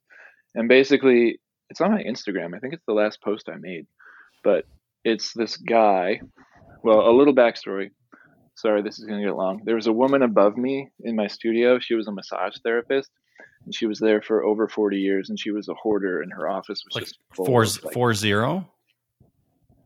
And 0.56 0.70
basically, 0.70 1.40
it's 1.70 1.82
on 1.82 1.92
my 1.92 2.04
Instagram. 2.04 2.56
I 2.56 2.60
think 2.60 2.74
it's 2.74 2.86
the 2.88 2.94
last 2.94 3.22
post 3.22 3.50
I 3.50 3.56
made, 3.60 3.88
but 4.44 4.66
it's 5.04 5.34
this 5.34 5.58
guy. 5.58 6.22
Well, 6.84 7.10
a 7.10 7.12
little 7.16 7.34
backstory. 7.36 7.92
Sorry, 8.56 8.82
this 8.82 9.00
is 9.00 9.06
going 9.06 9.20
to 9.20 9.26
get 9.28 9.36
long. 9.36 9.62
There 9.66 9.76
was 9.76 9.88
a 9.88 9.94
woman 9.94 10.22
above 10.22 10.58
me 10.58 10.90
in 11.04 11.16
my 11.16 11.28
studio. 11.28 11.80
She 11.80 11.96
was 11.96 12.08
a 12.08 12.12
massage 12.12 12.56
therapist, 12.64 13.10
and 13.66 13.74
she 13.74 13.88
was 13.88 14.00
there 14.00 14.22
for 14.22 14.44
over 14.44 14.68
40 14.68 14.98
years, 14.98 15.30
and 15.30 15.40
she 15.40 15.52
was 15.52 15.68
a 15.70 15.74
hoarder, 15.74 16.22
and 16.22 16.32
her 16.34 16.48
office 16.48 16.84
was 16.86 16.96
Like 16.96 17.06
just 17.06 17.18
full 17.36 17.46
four 17.46 17.64
of, 17.64 17.84
like, 17.84 17.94
four 17.94 18.14
zero. 18.14 18.70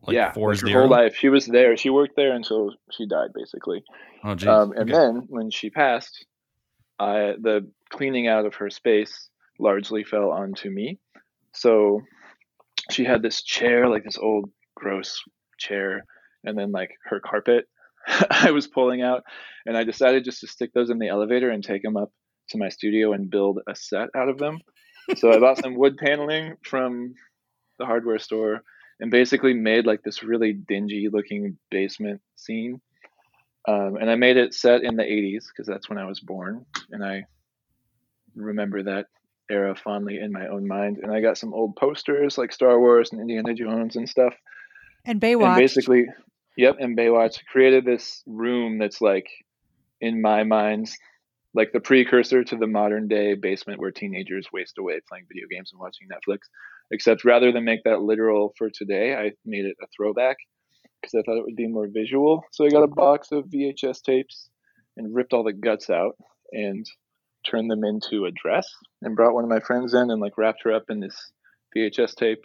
Like 0.03 0.15
yeah, 0.15 0.31
four 0.33 0.51
like 0.51 0.61
her 0.61 0.67
zero. 0.67 0.81
whole 0.81 0.89
life. 0.89 1.15
She 1.15 1.29
was 1.29 1.45
there. 1.45 1.75
She 1.77 1.89
worked 1.89 2.15
there 2.15 2.33
until 2.33 2.73
she 2.91 3.07
died, 3.07 3.29
basically. 3.33 3.83
Oh, 4.23 4.35
geez. 4.35 4.47
Um, 4.47 4.71
and 4.71 4.81
Okay. 4.81 4.91
then 4.91 5.25
when 5.29 5.49
she 5.49 5.69
passed, 5.69 6.25
I 6.99 7.35
the 7.41 7.69
cleaning 7.89 8.27
out 8.27 8.45
of 8.45 8.55
her 8.55 8.69
space 8.69 9.29
largely 9.59 10.03
fell 10.03 10.31
onto 10.31 10.69
me. 10.69 10.99
So 11.53 12.01
she 12.91 13.03
had 13.03 13.21
this 13.21 13.41
chair, 13.43 13.87
like 13.89 14.03
this 14.03 14.17
old 14.17 14.49
gross 14.77 15.21
chair, 15.57 16.05
and 16.43 16.57
then 16.57 16.71
like 16.71 16.91
her 17.05 17.19
carpet 17.19 17.65
I 18.29 18.51
was 18.51 18.67
pulling 18.67 19.01
out, 19.01 19.23
and 19.65 19.77
I 19.77 19.83
decided 19.83 20.23
just 20.23 20.41
to 20.41 20.47
stick 20.47 20.71
those 20.73 20.89
in 20.89 20.99
the 20.99 21.09
elevator 21.09 21.49
and 21.49 21.63
take 21.63 21.83
them 21.83 21.97
up 21.97 22.11
to 22.49 22.57
my 22.57 22.69
studio 22.69 23.13
and 23.13 23.29
build 23.29 23.59
a 23.67 23.75
set 23.75 24.09
out 24.15 24.29
of 24.29 24.37
them. 24.37 24.59
So 25.17 25.31
I 25.31 25.39
bought 25.39 25.57
some 25.57 25.75
wood 25.75 25.97
paneling 25.97 26.55
from 26.63 27.13
the 27.79 27.85
hardware 27.85 28.19
store 28.19 28.63
and 28.99 29.11
basically 29.11 29.53
made 29.53 29.85
like 29.85 30.03
this 30.03 30.23
really 30.23 30.53
dingy 30.53 31.09
looking 31.11 31.57
basement 31.69 32.21
scene. 32.35 32.81
Um, 33.67 33.97
and 33.99 34.09
I 34.09 34.15
made 34.15 34.37
it 34.37 34.53
set 34.53 34.83
in 34.83 34.95
the 34.95 35.03
80s 35.03 35.45
because 35.47 35.67
that's 35.67 35.89
when 35.89 35.97
I 35.97 36.05
was 36.05 36.19
born. 36.19 36.65
And 36.91 37.03
I 37.03 37.25
remember 38.35 38.83
that 38.83 39.07
era 39.49 39.75
fondly 39.75 40.19
in 40.19 40.31
my 40.31 40.47
own 40.47 40.67
mind. 40.67 40.99
And 41.01 41.11
I 41.11 41.21
got 41.21 41.37
some 41.37 41.53
old 41.53 41.75
posters 41.75 42.37
like 42.37 42.53
Star 42.53 42.79
Wars 42.79 43.11
and 43.11 43.19
Indiana 43.19 43.53
Jones 43.53 43.97
and 43.97 44.07
stuff. 44.07 44.33
And 45.07 45.21
Baywatch. 45.21 45.47
And 45.47 45.55
basically, 45.55 46.05
yep, 46.57 46.75
and 46.79 46.97
Baywatch 46.97 47.39
created 47.45 47.85
this 47.85 48.21
room 48.27 48.77
that's 48.77 49.01
like, 49.01 49.27
in 50.01 50.21
my 50.21 50.43
mind, 50.43 50.91
like 51.53 51.71
the 51.71 51.79
precursor 51.79 52.43
to 52.43 52.55
the 52.57 52.67
modern 52.67 53.07
day 53.07 53.33
basement 53.33 53.79
where 53.79 53.89
teenagers 53.89 54.47
waste 54.53 54.77
away 54.77 54.99
playing 55.09 55.25
video 55.27 55.47
games 55.49 55.71
and 55.71 55.79
watching 55.79 56.07
Netflix. 56.07 56.41
Except 56.91 57.25
rather 57.25 57.51
than 57.51 57.65
make 57.65 57.83
that 57.85 58.01
literal 58.01 58.53
for 58.57 58.69
today, 58.69 59.15
I 59.15 59.31
made 59.45 59.65
it 59.65 59.75
a 59.81 59.87
throwback 59.95 60.37
because 61.01 61.15
I 61.15 61.21
thought 61.23 61.37
it 61.37 61.45
would 61.45 61.55
be 61.55 61.67
more 61.67 61.87
visual. 61.87 62.43
So 62.51 62.65
I 62.65 62.69
got 62.69 62.83
a 62.83 62.87
box 62.87 63.29
of 63.31 63.45
VHS 63.45 64.01
tapes 64.03 64.49
and 64.97 65.15
ripped 65.15 65.33
all 65.33 65.43
the 65.43 65.53
guts 65.53 65.89
out 65.89 66.15
and 66.51 66.85
turned 67.49 67.71
them 67.71 67.83
into 67.83 68.25
a 68.25 68.31
dress 68.31 68.67
and 69.01 69.15
brought 69.15 69.33
one 69.33 69.43
of 69.43 69.49
my 69.49 69.59
friends 69.59 69.93
in 69.93 70.11
and 70.11 70.21
like 70.21 70.37
wrapped 70.37 70.63
her 70.63 70.73
up 70.73 70.85
in 70.89 70.99
this 70.99 71.31
VHS 71.75 72.15
tape. 72.15 72.43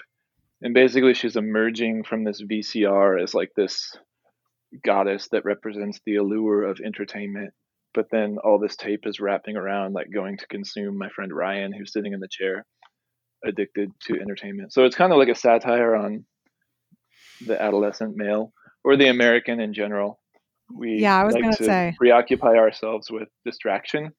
And 0.63 0.75
basically 0.75 1.15
she's 1.15 1.37
emerging 1.37 2.05
from 2.05 2.25
this 2.25 2.43
VCR 2.43 3.23
as 3.23 3.35
like 3.35 3.51
this 3.57 3.97
goddess 4.85 5.29
that 5.33 5.45
represents 5.45 6.01
the 6.07 6.17
allure 6.17 6.63
of 6.63 6.81
entertainment. 6.85 7.53
But 7.95 8.07
then 8.11 8.39
all 8.43 8.59
this 8.59 8.77
tape 8.77 9.01
is 9.05 9.21
wrapping 9.21 9.57
around 9.57 9.93
like 9.93 10.07
going 10.13 10.39
to 10.39 10.47
consume 10.47 10.97
my 10.97 11.11
friend 11.11 11.33
Ryan 11.33 11.73
who's 11.73 11.93
sitting 11.93 12.13
in 12.13 12.21
the 12.21 12.29
chair 12.31 12.65
addicted 13.45 13.91
to 14.05 14.21
entertainment. 14.21 14.73
So 14.73 14.85
it's 14.85 14.97
kind 14.97 15.13
of 15.13 15.19
like 15.19 15.29
a 15.29 15.35
satire 15.35 15.97
on 15.97 16.25
the 17.47 17.61
adolescent 17.61 18.17
male 18.17 18.53
or 18.85 18.97
the 18.97 19.09
American 19.09 19.61
in 19.61 19.75
general. 19.75 20.21
We 20.75 21.01
yeah, 21.01 21.21
I 21.21 21.25
was 21.25 21.35
like 21.35 21.43
going 21.43 21.57
to 21.57 21.65
say 21.65 21.95
preoccupy 21.99 22.57
ourselves 22.57 23.11
with 23.11 23.29
distraction, 23.45 24.13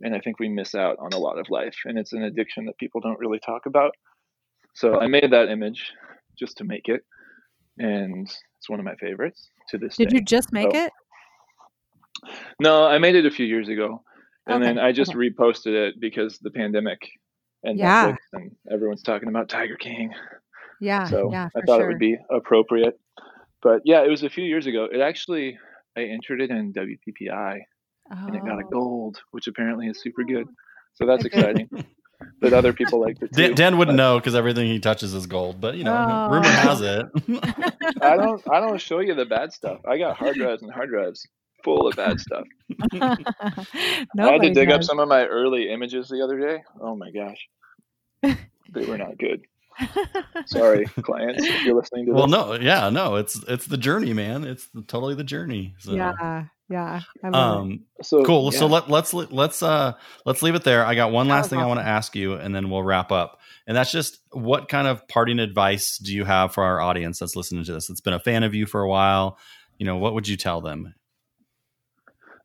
and 0.00 0.14
I 0.14 0.20
think 0.20 0.38
we 0.38 0.48
miss 0.48 0.74
out 0.74 0.96
on 0.98 1.12
a 1.12 1.18
lot 1.18 1.38
of 1.38 1.50
life. 1.50 1.76
And 1.84 1.98
it's 1.98 2.12
an 2.12 2.22
addiction 2.22 2.66
that 2.66 2.78
people 2.78 3.00
don't 3.00 3.18
really 3.18 3.40
talk 3.40 3.66
about. 3.66 3.94
So 4.74 5.00
I 5.00 5.06
made 5.06 5.30
that 5.32 5.48
image 5.48 5.92
just 6.38 6.56
to 6.58 6.64
make 6.64 6.88
it, 6.88 7.02
and 7.78 8.26
it's 8.58 8.68
one 8.68 8.78
of 8.78 8.84
my 8.84 8.94
favorites 8.96 9.50
to 9.68 9.78
this 9.78 9.96
day. 9.96 10.04
Did 10.04 10.10
day. 10.10 10.16
you 10.18 10.24
just 10.24 10.52
make 10.52 10.70
oh. 10.74 10.84
it? 10.84 10.92
No, 12.60 12.84
I 12.86 12.98
made 12.98 13.16
it 13.16 13.26
a 13.26 13.30
few 13.30 13.46
years 13.46 13.68
ago, 13.68 14.02
and 14.46 14.62
Okay, 14.62 14.74
then 14.74 14.78
I 14.78 14.92
just 14.92 15.14
okay. 15.14 15.30
reposted 15.30 15.74
it 15.88 15.94
because 16.00 16.38
the 16.38 16.50
pandemic 16.50 16.98
and 17.62 17.78
Yeah. 17.78 18.12
Netflix, 18.12 18.16
and 18.34 18.50
everyone's 18.70 19.02
talking 19.02 19.28
about 19.28 19.48
Tiger 19.48 19.76
King. 19.76 20.12
Yeah, 20.80 21.04
so 21.04 21.30
yeah, 21.30 21.48
I 21.54 21.60
thought 21.62 21.78
sure. 21.78 21.84
it 21.84 21.92
would 21.92 21.98
be 21.98 22.16
appropriate. 22.30 22.98
But 23.62 23.82
yeah, 23.84 24.02
it 24.02 24.08
was 24.08 24.22
a 24.22 24.30
few 24.30 24.44
years 24.44 24.66
ago. 24.66 24.88
It 24.90 25.00
actually 25.00 25.58
I 25.96 26.04
entered 26.04 26.40
it 26.40 26.50
in 26.50 26.72
WPPI 26.72 27.58
and 28.10 28.34
it 28.34 28.44
got 28.44 28.60
a 28.60 28.64
Oh. 28.64 28.70
gold, 28.70 29.22
which 29.32 29.46
apparently 29.46 29.88
is 29.88 30.00
super 30.00 30.24
good. 30.24 30.46
Oh. 30.48 30.54
So 30.94 31.06
that's 31.06 31.24
exciting. 31.24 31.68
but 32.40 32.52
other 32.52 32.72
people 32.72 33.00
liked 33.00 33.22
it 33.22 33.32
too. 33.34 33.42
Dan, 33.48 33.54
Dan 33.54 33.78
wouldn't 33.78 33.96
But 33.96 34.02
know 34.02 34.18
because 34.18 34.34
everything 34.34 34.66
he 34.68 34.78
touches 34.80 35.14
is 35.14 35.26
gold, 35.26 35.60
but 35.60 35.76
you 35.76 35.84
know, 35.84 35.94
Oh. 35.94 36.32
rumor 36.32 36.48
has 36.48 36.80
it. 36.82 37.06
I 38.02 38.16
don't 38.16 38.42
I 38.50 38.60
don't 38.60 38.80
show 38.80 39.00
you 39.00 39.14
the 39.14 39.26
bad 39.26 39.52
stuff. 39.52 39.80
I 39.86 39.98
got 39.98 40.16
hard 40.16 40.36
drives 40.36 40.62
and 40.62 40.72
hard 40.72 40.90
drives 40.90 41.26
full 41.64 41.86
of 41.88 41.96
bad 41.96 42.18
stuff. 42.20 42.44
I 42.92 43.06
had 43.06 43.16
to 43.18 44.06
Nobody 44.14 44.50
dig 44.52 44.70
up 44.70 44.82
some 44.82 44.98
of 44.98 45.08
my 45.08 45.26
early 45.26 45.70
images 45.70 46.08
the 46.08 46.22
other 46.22 46.38
day. 46.38 46.62
Oh 46.80 46.96
my 46.96 47.10
gosh. 47.10 47.48
They 48.72 48.86
were 48.86 48.98
not 48.98 49.18
good. 49.18 49.42
Sorry, 50.46 50.84
clients, 51.02 51.44
if 51.44 51.64
you're 51.64 51.74
listening 51.74 52.06
to 52.06 52.12
well, 52.12 52.26
this. 52.26 52.32
no, 52.32 52.54
yeah, 52.54 52.88
no, 52.90 53.16
it's 53.16 53.42
it's 53.48 53.66
the 53.66 53.76
journey, 53.76 54.12
man. 54.12 54.44
It's 54.44 54.68
the, 54.74 54.82
totally 54.82 55.14
the 55.16 55.24
journey. 55.24 55.74
So. 55.78 55.92
Yeah, 55.94 56.44
yeah. 56.70 57.00
I 57.22 57.28
love. 57.28 57.60
Um, 57.62 57.80
So 58.00 58.24
cool. 58.24 58.52
So 58.52 58.66
yeah. 58.66 58.72
let 58.72 58.88
let's 58.88 59.12
let's 59.12 59.62
uh 59.62 59.94
let's 60.24 60.40
leave 60.40 60.54
it 60.54 60.62
there. 60.62 60.86
I 60.86 60.94
got 60.94 61.10
one 61.10 61.26
last 61.26 61.44
was 61.44 61.50
thing 61.50 61.58
I 61.58 61.66
want 61.66 61.80
to 61.80 61.86
ask 61.86 62.14
you, 62.14 62.34
and 62.34 62.54
then 62.54 62.70
we'll 62.70 62.84
wrap 62.84 63.10
up. 63.10 63.40
And 63.66 63.76
that's 63.76 63.90
just 63.90 64.20
what 64.30 64.68
kind 64.68 64.86
of 64.86 65.06
parting 65.08 65.40
advice 65.40 65.98
do 65.98 66.14
you 66.14 66.24
have 66.24 66.54
for 66.54 66.62
our 66.62 66.80
audience 66.80 67.18
that's 67.18 67.34
listening 67.34 67.64
to 67.64 67.72
this? 67.72 67.88
That's 67.88 68.00
been 68.00 68.14
a 68.14 68.20
fan 68.20 68.44
of 68.44 68.54
you 68.54 68.66
for 68.66 68.82
a 68.82 68.88
while. 68.88 69.36
You 69.78 69.86
know, 69.86 69.96
what 69.96 70.14
would 70.14 70.28
you 70.28 70.36
tell 70.36 70.60
them? 70.60 70.94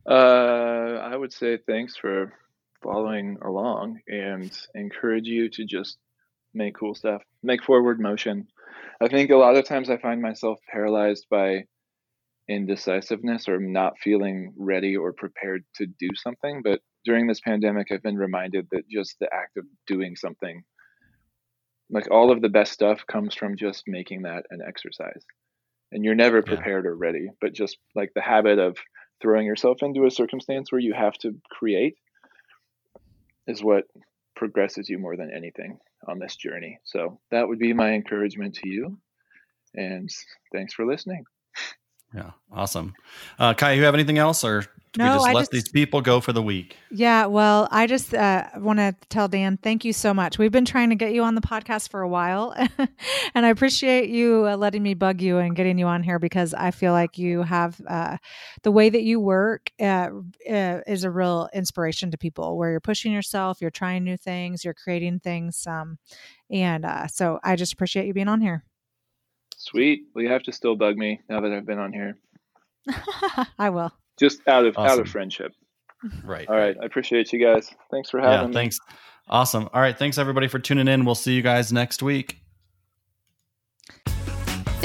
Uh, 0.10 1.00
I 1.02 1.16
would 1.16 1.32
say 1.32 1.58
thanks 1.58 1.96
for 1.96 2.34
following 2.82 3.38
along 3.44 4.00
and 4.08 4.52
encourage 4.74 5.28
you 5.28 5.50
to 5.50 5.66
just 5.66 5.98
make 6.54 6.76
cool 6.76 6.96
stuff, 6.96 7.22
make 7.44 7.64
forward 7.64 8.00
motion. 8.00 8.48
I 9.00 9.08
think 9.08 9.30
a 9.30 9.36
lot 9.36 9.56
of 9.56 9.66
times 9.66 9.90
I 9.90 9.98
find 9.98 10.22
myself 10.22 10.60
paralyzed 10.72 11.28
by 11.30 11.66
indecisiveness 12.50 13.48
or 13.48 13.60
not 13.60 13.94
feeling 14.00 14.54
ready 14.58 14.96
or 14.96 15.14
prepared 15.14 15.64
to 15.76 15.88
do 15.88 16.10
something. 16.16 16.62
But 16.64 16.82
during 17.06 17.28
this 17.28 17.42
pandemic, 17.42 17.88
I've 17.92 18.04
been 18.04 18.18
reminded 18.18 18.68
that 18.72 18.88
just 18.90 19.18
the 19.20 19.34
act 19.34 19.58
of 19.58 19.66
doing 19.88 20.16
something, 20.16 20.64
like 21.90 22.10
all 22.12 22.32
of 22.32 22.42
the 22.42 22.50
best 22.50 22.74
stuff, 22.74 23.06
comes 23.08 23.36
from 23.36 23.58
just 23.58 23.84
making 23.88 24.24
that 24.24 24.46
an 24.52 24.60
exercise. 24.68 25.24
And 25.92 26.04
you're 26.04 26.16
never 26.16 26.38
Yeah. 26.38 26.44
prepared 26.44 26.86
or 26.86 26.96
ready, 26.96 27.30
but 27.42 27.54
just 27.54 27.78
like 27.96 28.12
the 28.16 28.22
habit 28.22 28.60
of 28.60 28.78
throwing 29.22 29.46
yourself 29.46 29.78
into 29.82 30.06
a 30.06 30.12
circumstance 30.12 30.72
where 30.72 30.82
you 30.82 30.94
have 30.94 31.14
to 31.20 31.40
create 31.52 31.96
is 33.48 33.64
what 33.64 33.86
progresses 34.36 34.90
you 34.90 35.00
more 35.00 35.16
than 35.16 35.32
anything 35.32 35.78
on 36.08 36.20
this 36.20 36.36
journey. 36.36 36.80
So 36.84 37.22
that 37.32 37.48
would 37.48 37.60
be 37.60 37.74
my 37.74 37.94
encouragement 37.94 38.56
to 38.56 38.70
you. 38.70 39.00
And 39.76 40.10
thanks 40.54 40.74
for 40.74 40.86
listening. 40.86 41.24
Yeah, 42.16 42.32
awesome. 42.52 42.94
Uh, 43.38 43.54
Kai, 43.54 43.74
you 43.74 43.84
have 43.84 43.94
anything 43.94 44.18
else, 44.18 44.46
or 44.46 44.62
do 44.94 45.04
we 45.04 45.10
just 45.10 45.28
I 45.28 45.34
let 45.34 45.42
just- 45.42 45.52
these 45.52 45.68
people 45.68 46.00
go 46.00 46.22
for 46.22 46.32
the 46.32 46.42
week? 46.42 46.78
Yeah, 46.90 47.26
well, 47.26 47.68
I 47.72 47.88
just 47.88 48.14
uh, 48.14 48.48
want 48.56 48.80
to 48.80 48.96
tell 49.10 49.28
Dan, 49.28 49.58
thank 49.58 49.84
you 49.84 49.92
so 49.92 50.14
much. 50.14 50.38
We've 50.38 50.52
been 50.52 50.64
trying 50.64 50.92
to 50.92 50.96
get 50.96 51.12
you 51.12 51.24
on 51.24 51.36
the 51.36 51.42
podcast 51.42 51.90
for 51.90 52.00
a 52.02 52.08
while, 52.08 52.56
and 53.36 53.46
I 53.46 53.50
appreciate 53.50 54.10
you 54.10 54.48
uh, 54.48 54.56
letting 54.56 54.82
me 54.82 54.94
bug 54.94 55.20
you 55.22 55.40
and 55.40 55.58
getting 55.58 55.78
you 55.78 55.88
on 55.88 56.04
here 56.04 56.18
because 56.18 56.54
I 56.54 56.72
feel 56.72 56.94
like 56.94 57.18
you 57.18 57.42
have 57.42 57.82
uh, 57.86 58.16
the 58.64 58.72
way 58.72 58.90
that 58.90 59.04
you 59.04 59.20
work 59.20 59.72
uh, 59.82 60.12
uh, 60.50 60.80
is 60.88 61.04
a 61.04 61.12
real 61.12 61.50
inspiration 61.54 62.12
to 62.12 62.18
people. 62.18 62.58
Where 62.58 62.72
you're 62.72 62.80
pushing 62.80 63.12
yourself, 63.12 63.60
you're 63.60 63.72
trying 63.72 64.06
new 64.06 64.16
things, 64.16 64.64
you're 64.64 64.74
creating 64.74 65.20
things, 65.20 65.68
um, 65.68 65.98
and 66.50 66.86
uh, 66.86 67.08
so 67.08 67.40
I 67.44 67.58
just 67.58 67.74
appreciate 67.74 68.08
you 68.08 68.14
being 68.14 68.30
on 68.30 68.40
here. 68.40 68.64
Sweet. 69.66 70.04
Well, 70.14 70.24
you 70.24 70.30
have 70.32 70.44
to 70.44 70.52
still 70.52 70.76
bug 70.76 70.96
me 70.98 71.20
now 71.30 71.42
that 71.42 71.52
I've 71.52 71.66
been 71.66 71.80
on 71.80 71.92
here, 71.94 72.18
I 73.60 73.70
will. 73.70 73.92
just 74.20 74.40
out 74.48 74.66
of 74.66 74.78
out 74.78 75.00
of 75.00 75.08
friendship. 75.10 75.54
Right. 76.24 76.48
All 76.48 76.56
right. 76.56 76.76
I 76.82 76.86
appreciate 76.86 77.34
you 77.34 77.40
guys. 77.44 77.74
Thanks 77.90 78.10
for 78.12 78.20
Yeah. 78.20 78.32
having 78.32 78.50
me. 78.50 78.54
Yeah, 78.54 78.60
thanks. 78.62 78.80
Awesome. 79.28 79.68
All 79.74 79.82
right. 79.82 79.98
Thanks 79.98 80.18
everybody 80.20 80.48
for 80.48 80.60
tuning 80.60 80.88
in. 80.88 81.04
We'll 81.04 81.16
see 81.16 81.34
you 81.34 81.42
guys 81.42 81.74
next 81.74 82.04
week. 82.04 82.40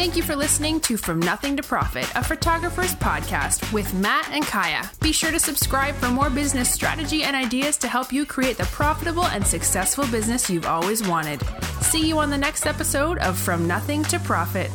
Thank 0.00 0.16
you 0.16 0.22
for 0.22 0.34
listening 0.34 0.80
to 0.80 0.96
From 0.96 1.20
Nothing 1.20 1.58
to 1.58 1.62
Profit, 1.62 2.10
a 2.14 2.24
photographer's 2.24 2.94
podcast 2.94 3.70
with 3.70 3.92
Matt 3.92 4.30
and 4.32 4.42
Kaya. 4.42 4.90
Be 5.02 5.12
sure 5.12 5.30
to 5.30 5.38
subscribe 5.38 5.94
for 5.96 6.08
more 6.08 6.30
business 6.30 6.72
strategy 6.72 7.22
and 7.22 7.36
ideas 7.36 7.76
to 7.76 7.86
help 7.86 8.10
you 8.10 8.24
create 8.24 8.56
the 8.56 8.64
profitable 8.64 9.26
and 9.26 9.46
successful 9.46 10.06
business 10.06 10.48
you've 10.48 10.64
always 10.64 11.06
wanted. 11.06 11.42
See 11.82 12.08
you 12.08 12.18
on 12.18 12.30
the 12.30 12.38
next 12.38 12.64
episode 12.64 13.18
of 13.18 13.38
From 13.38 13.66
Nothing 13.66 14.02
to 14.04 14.18
Profit. 14.20 14.70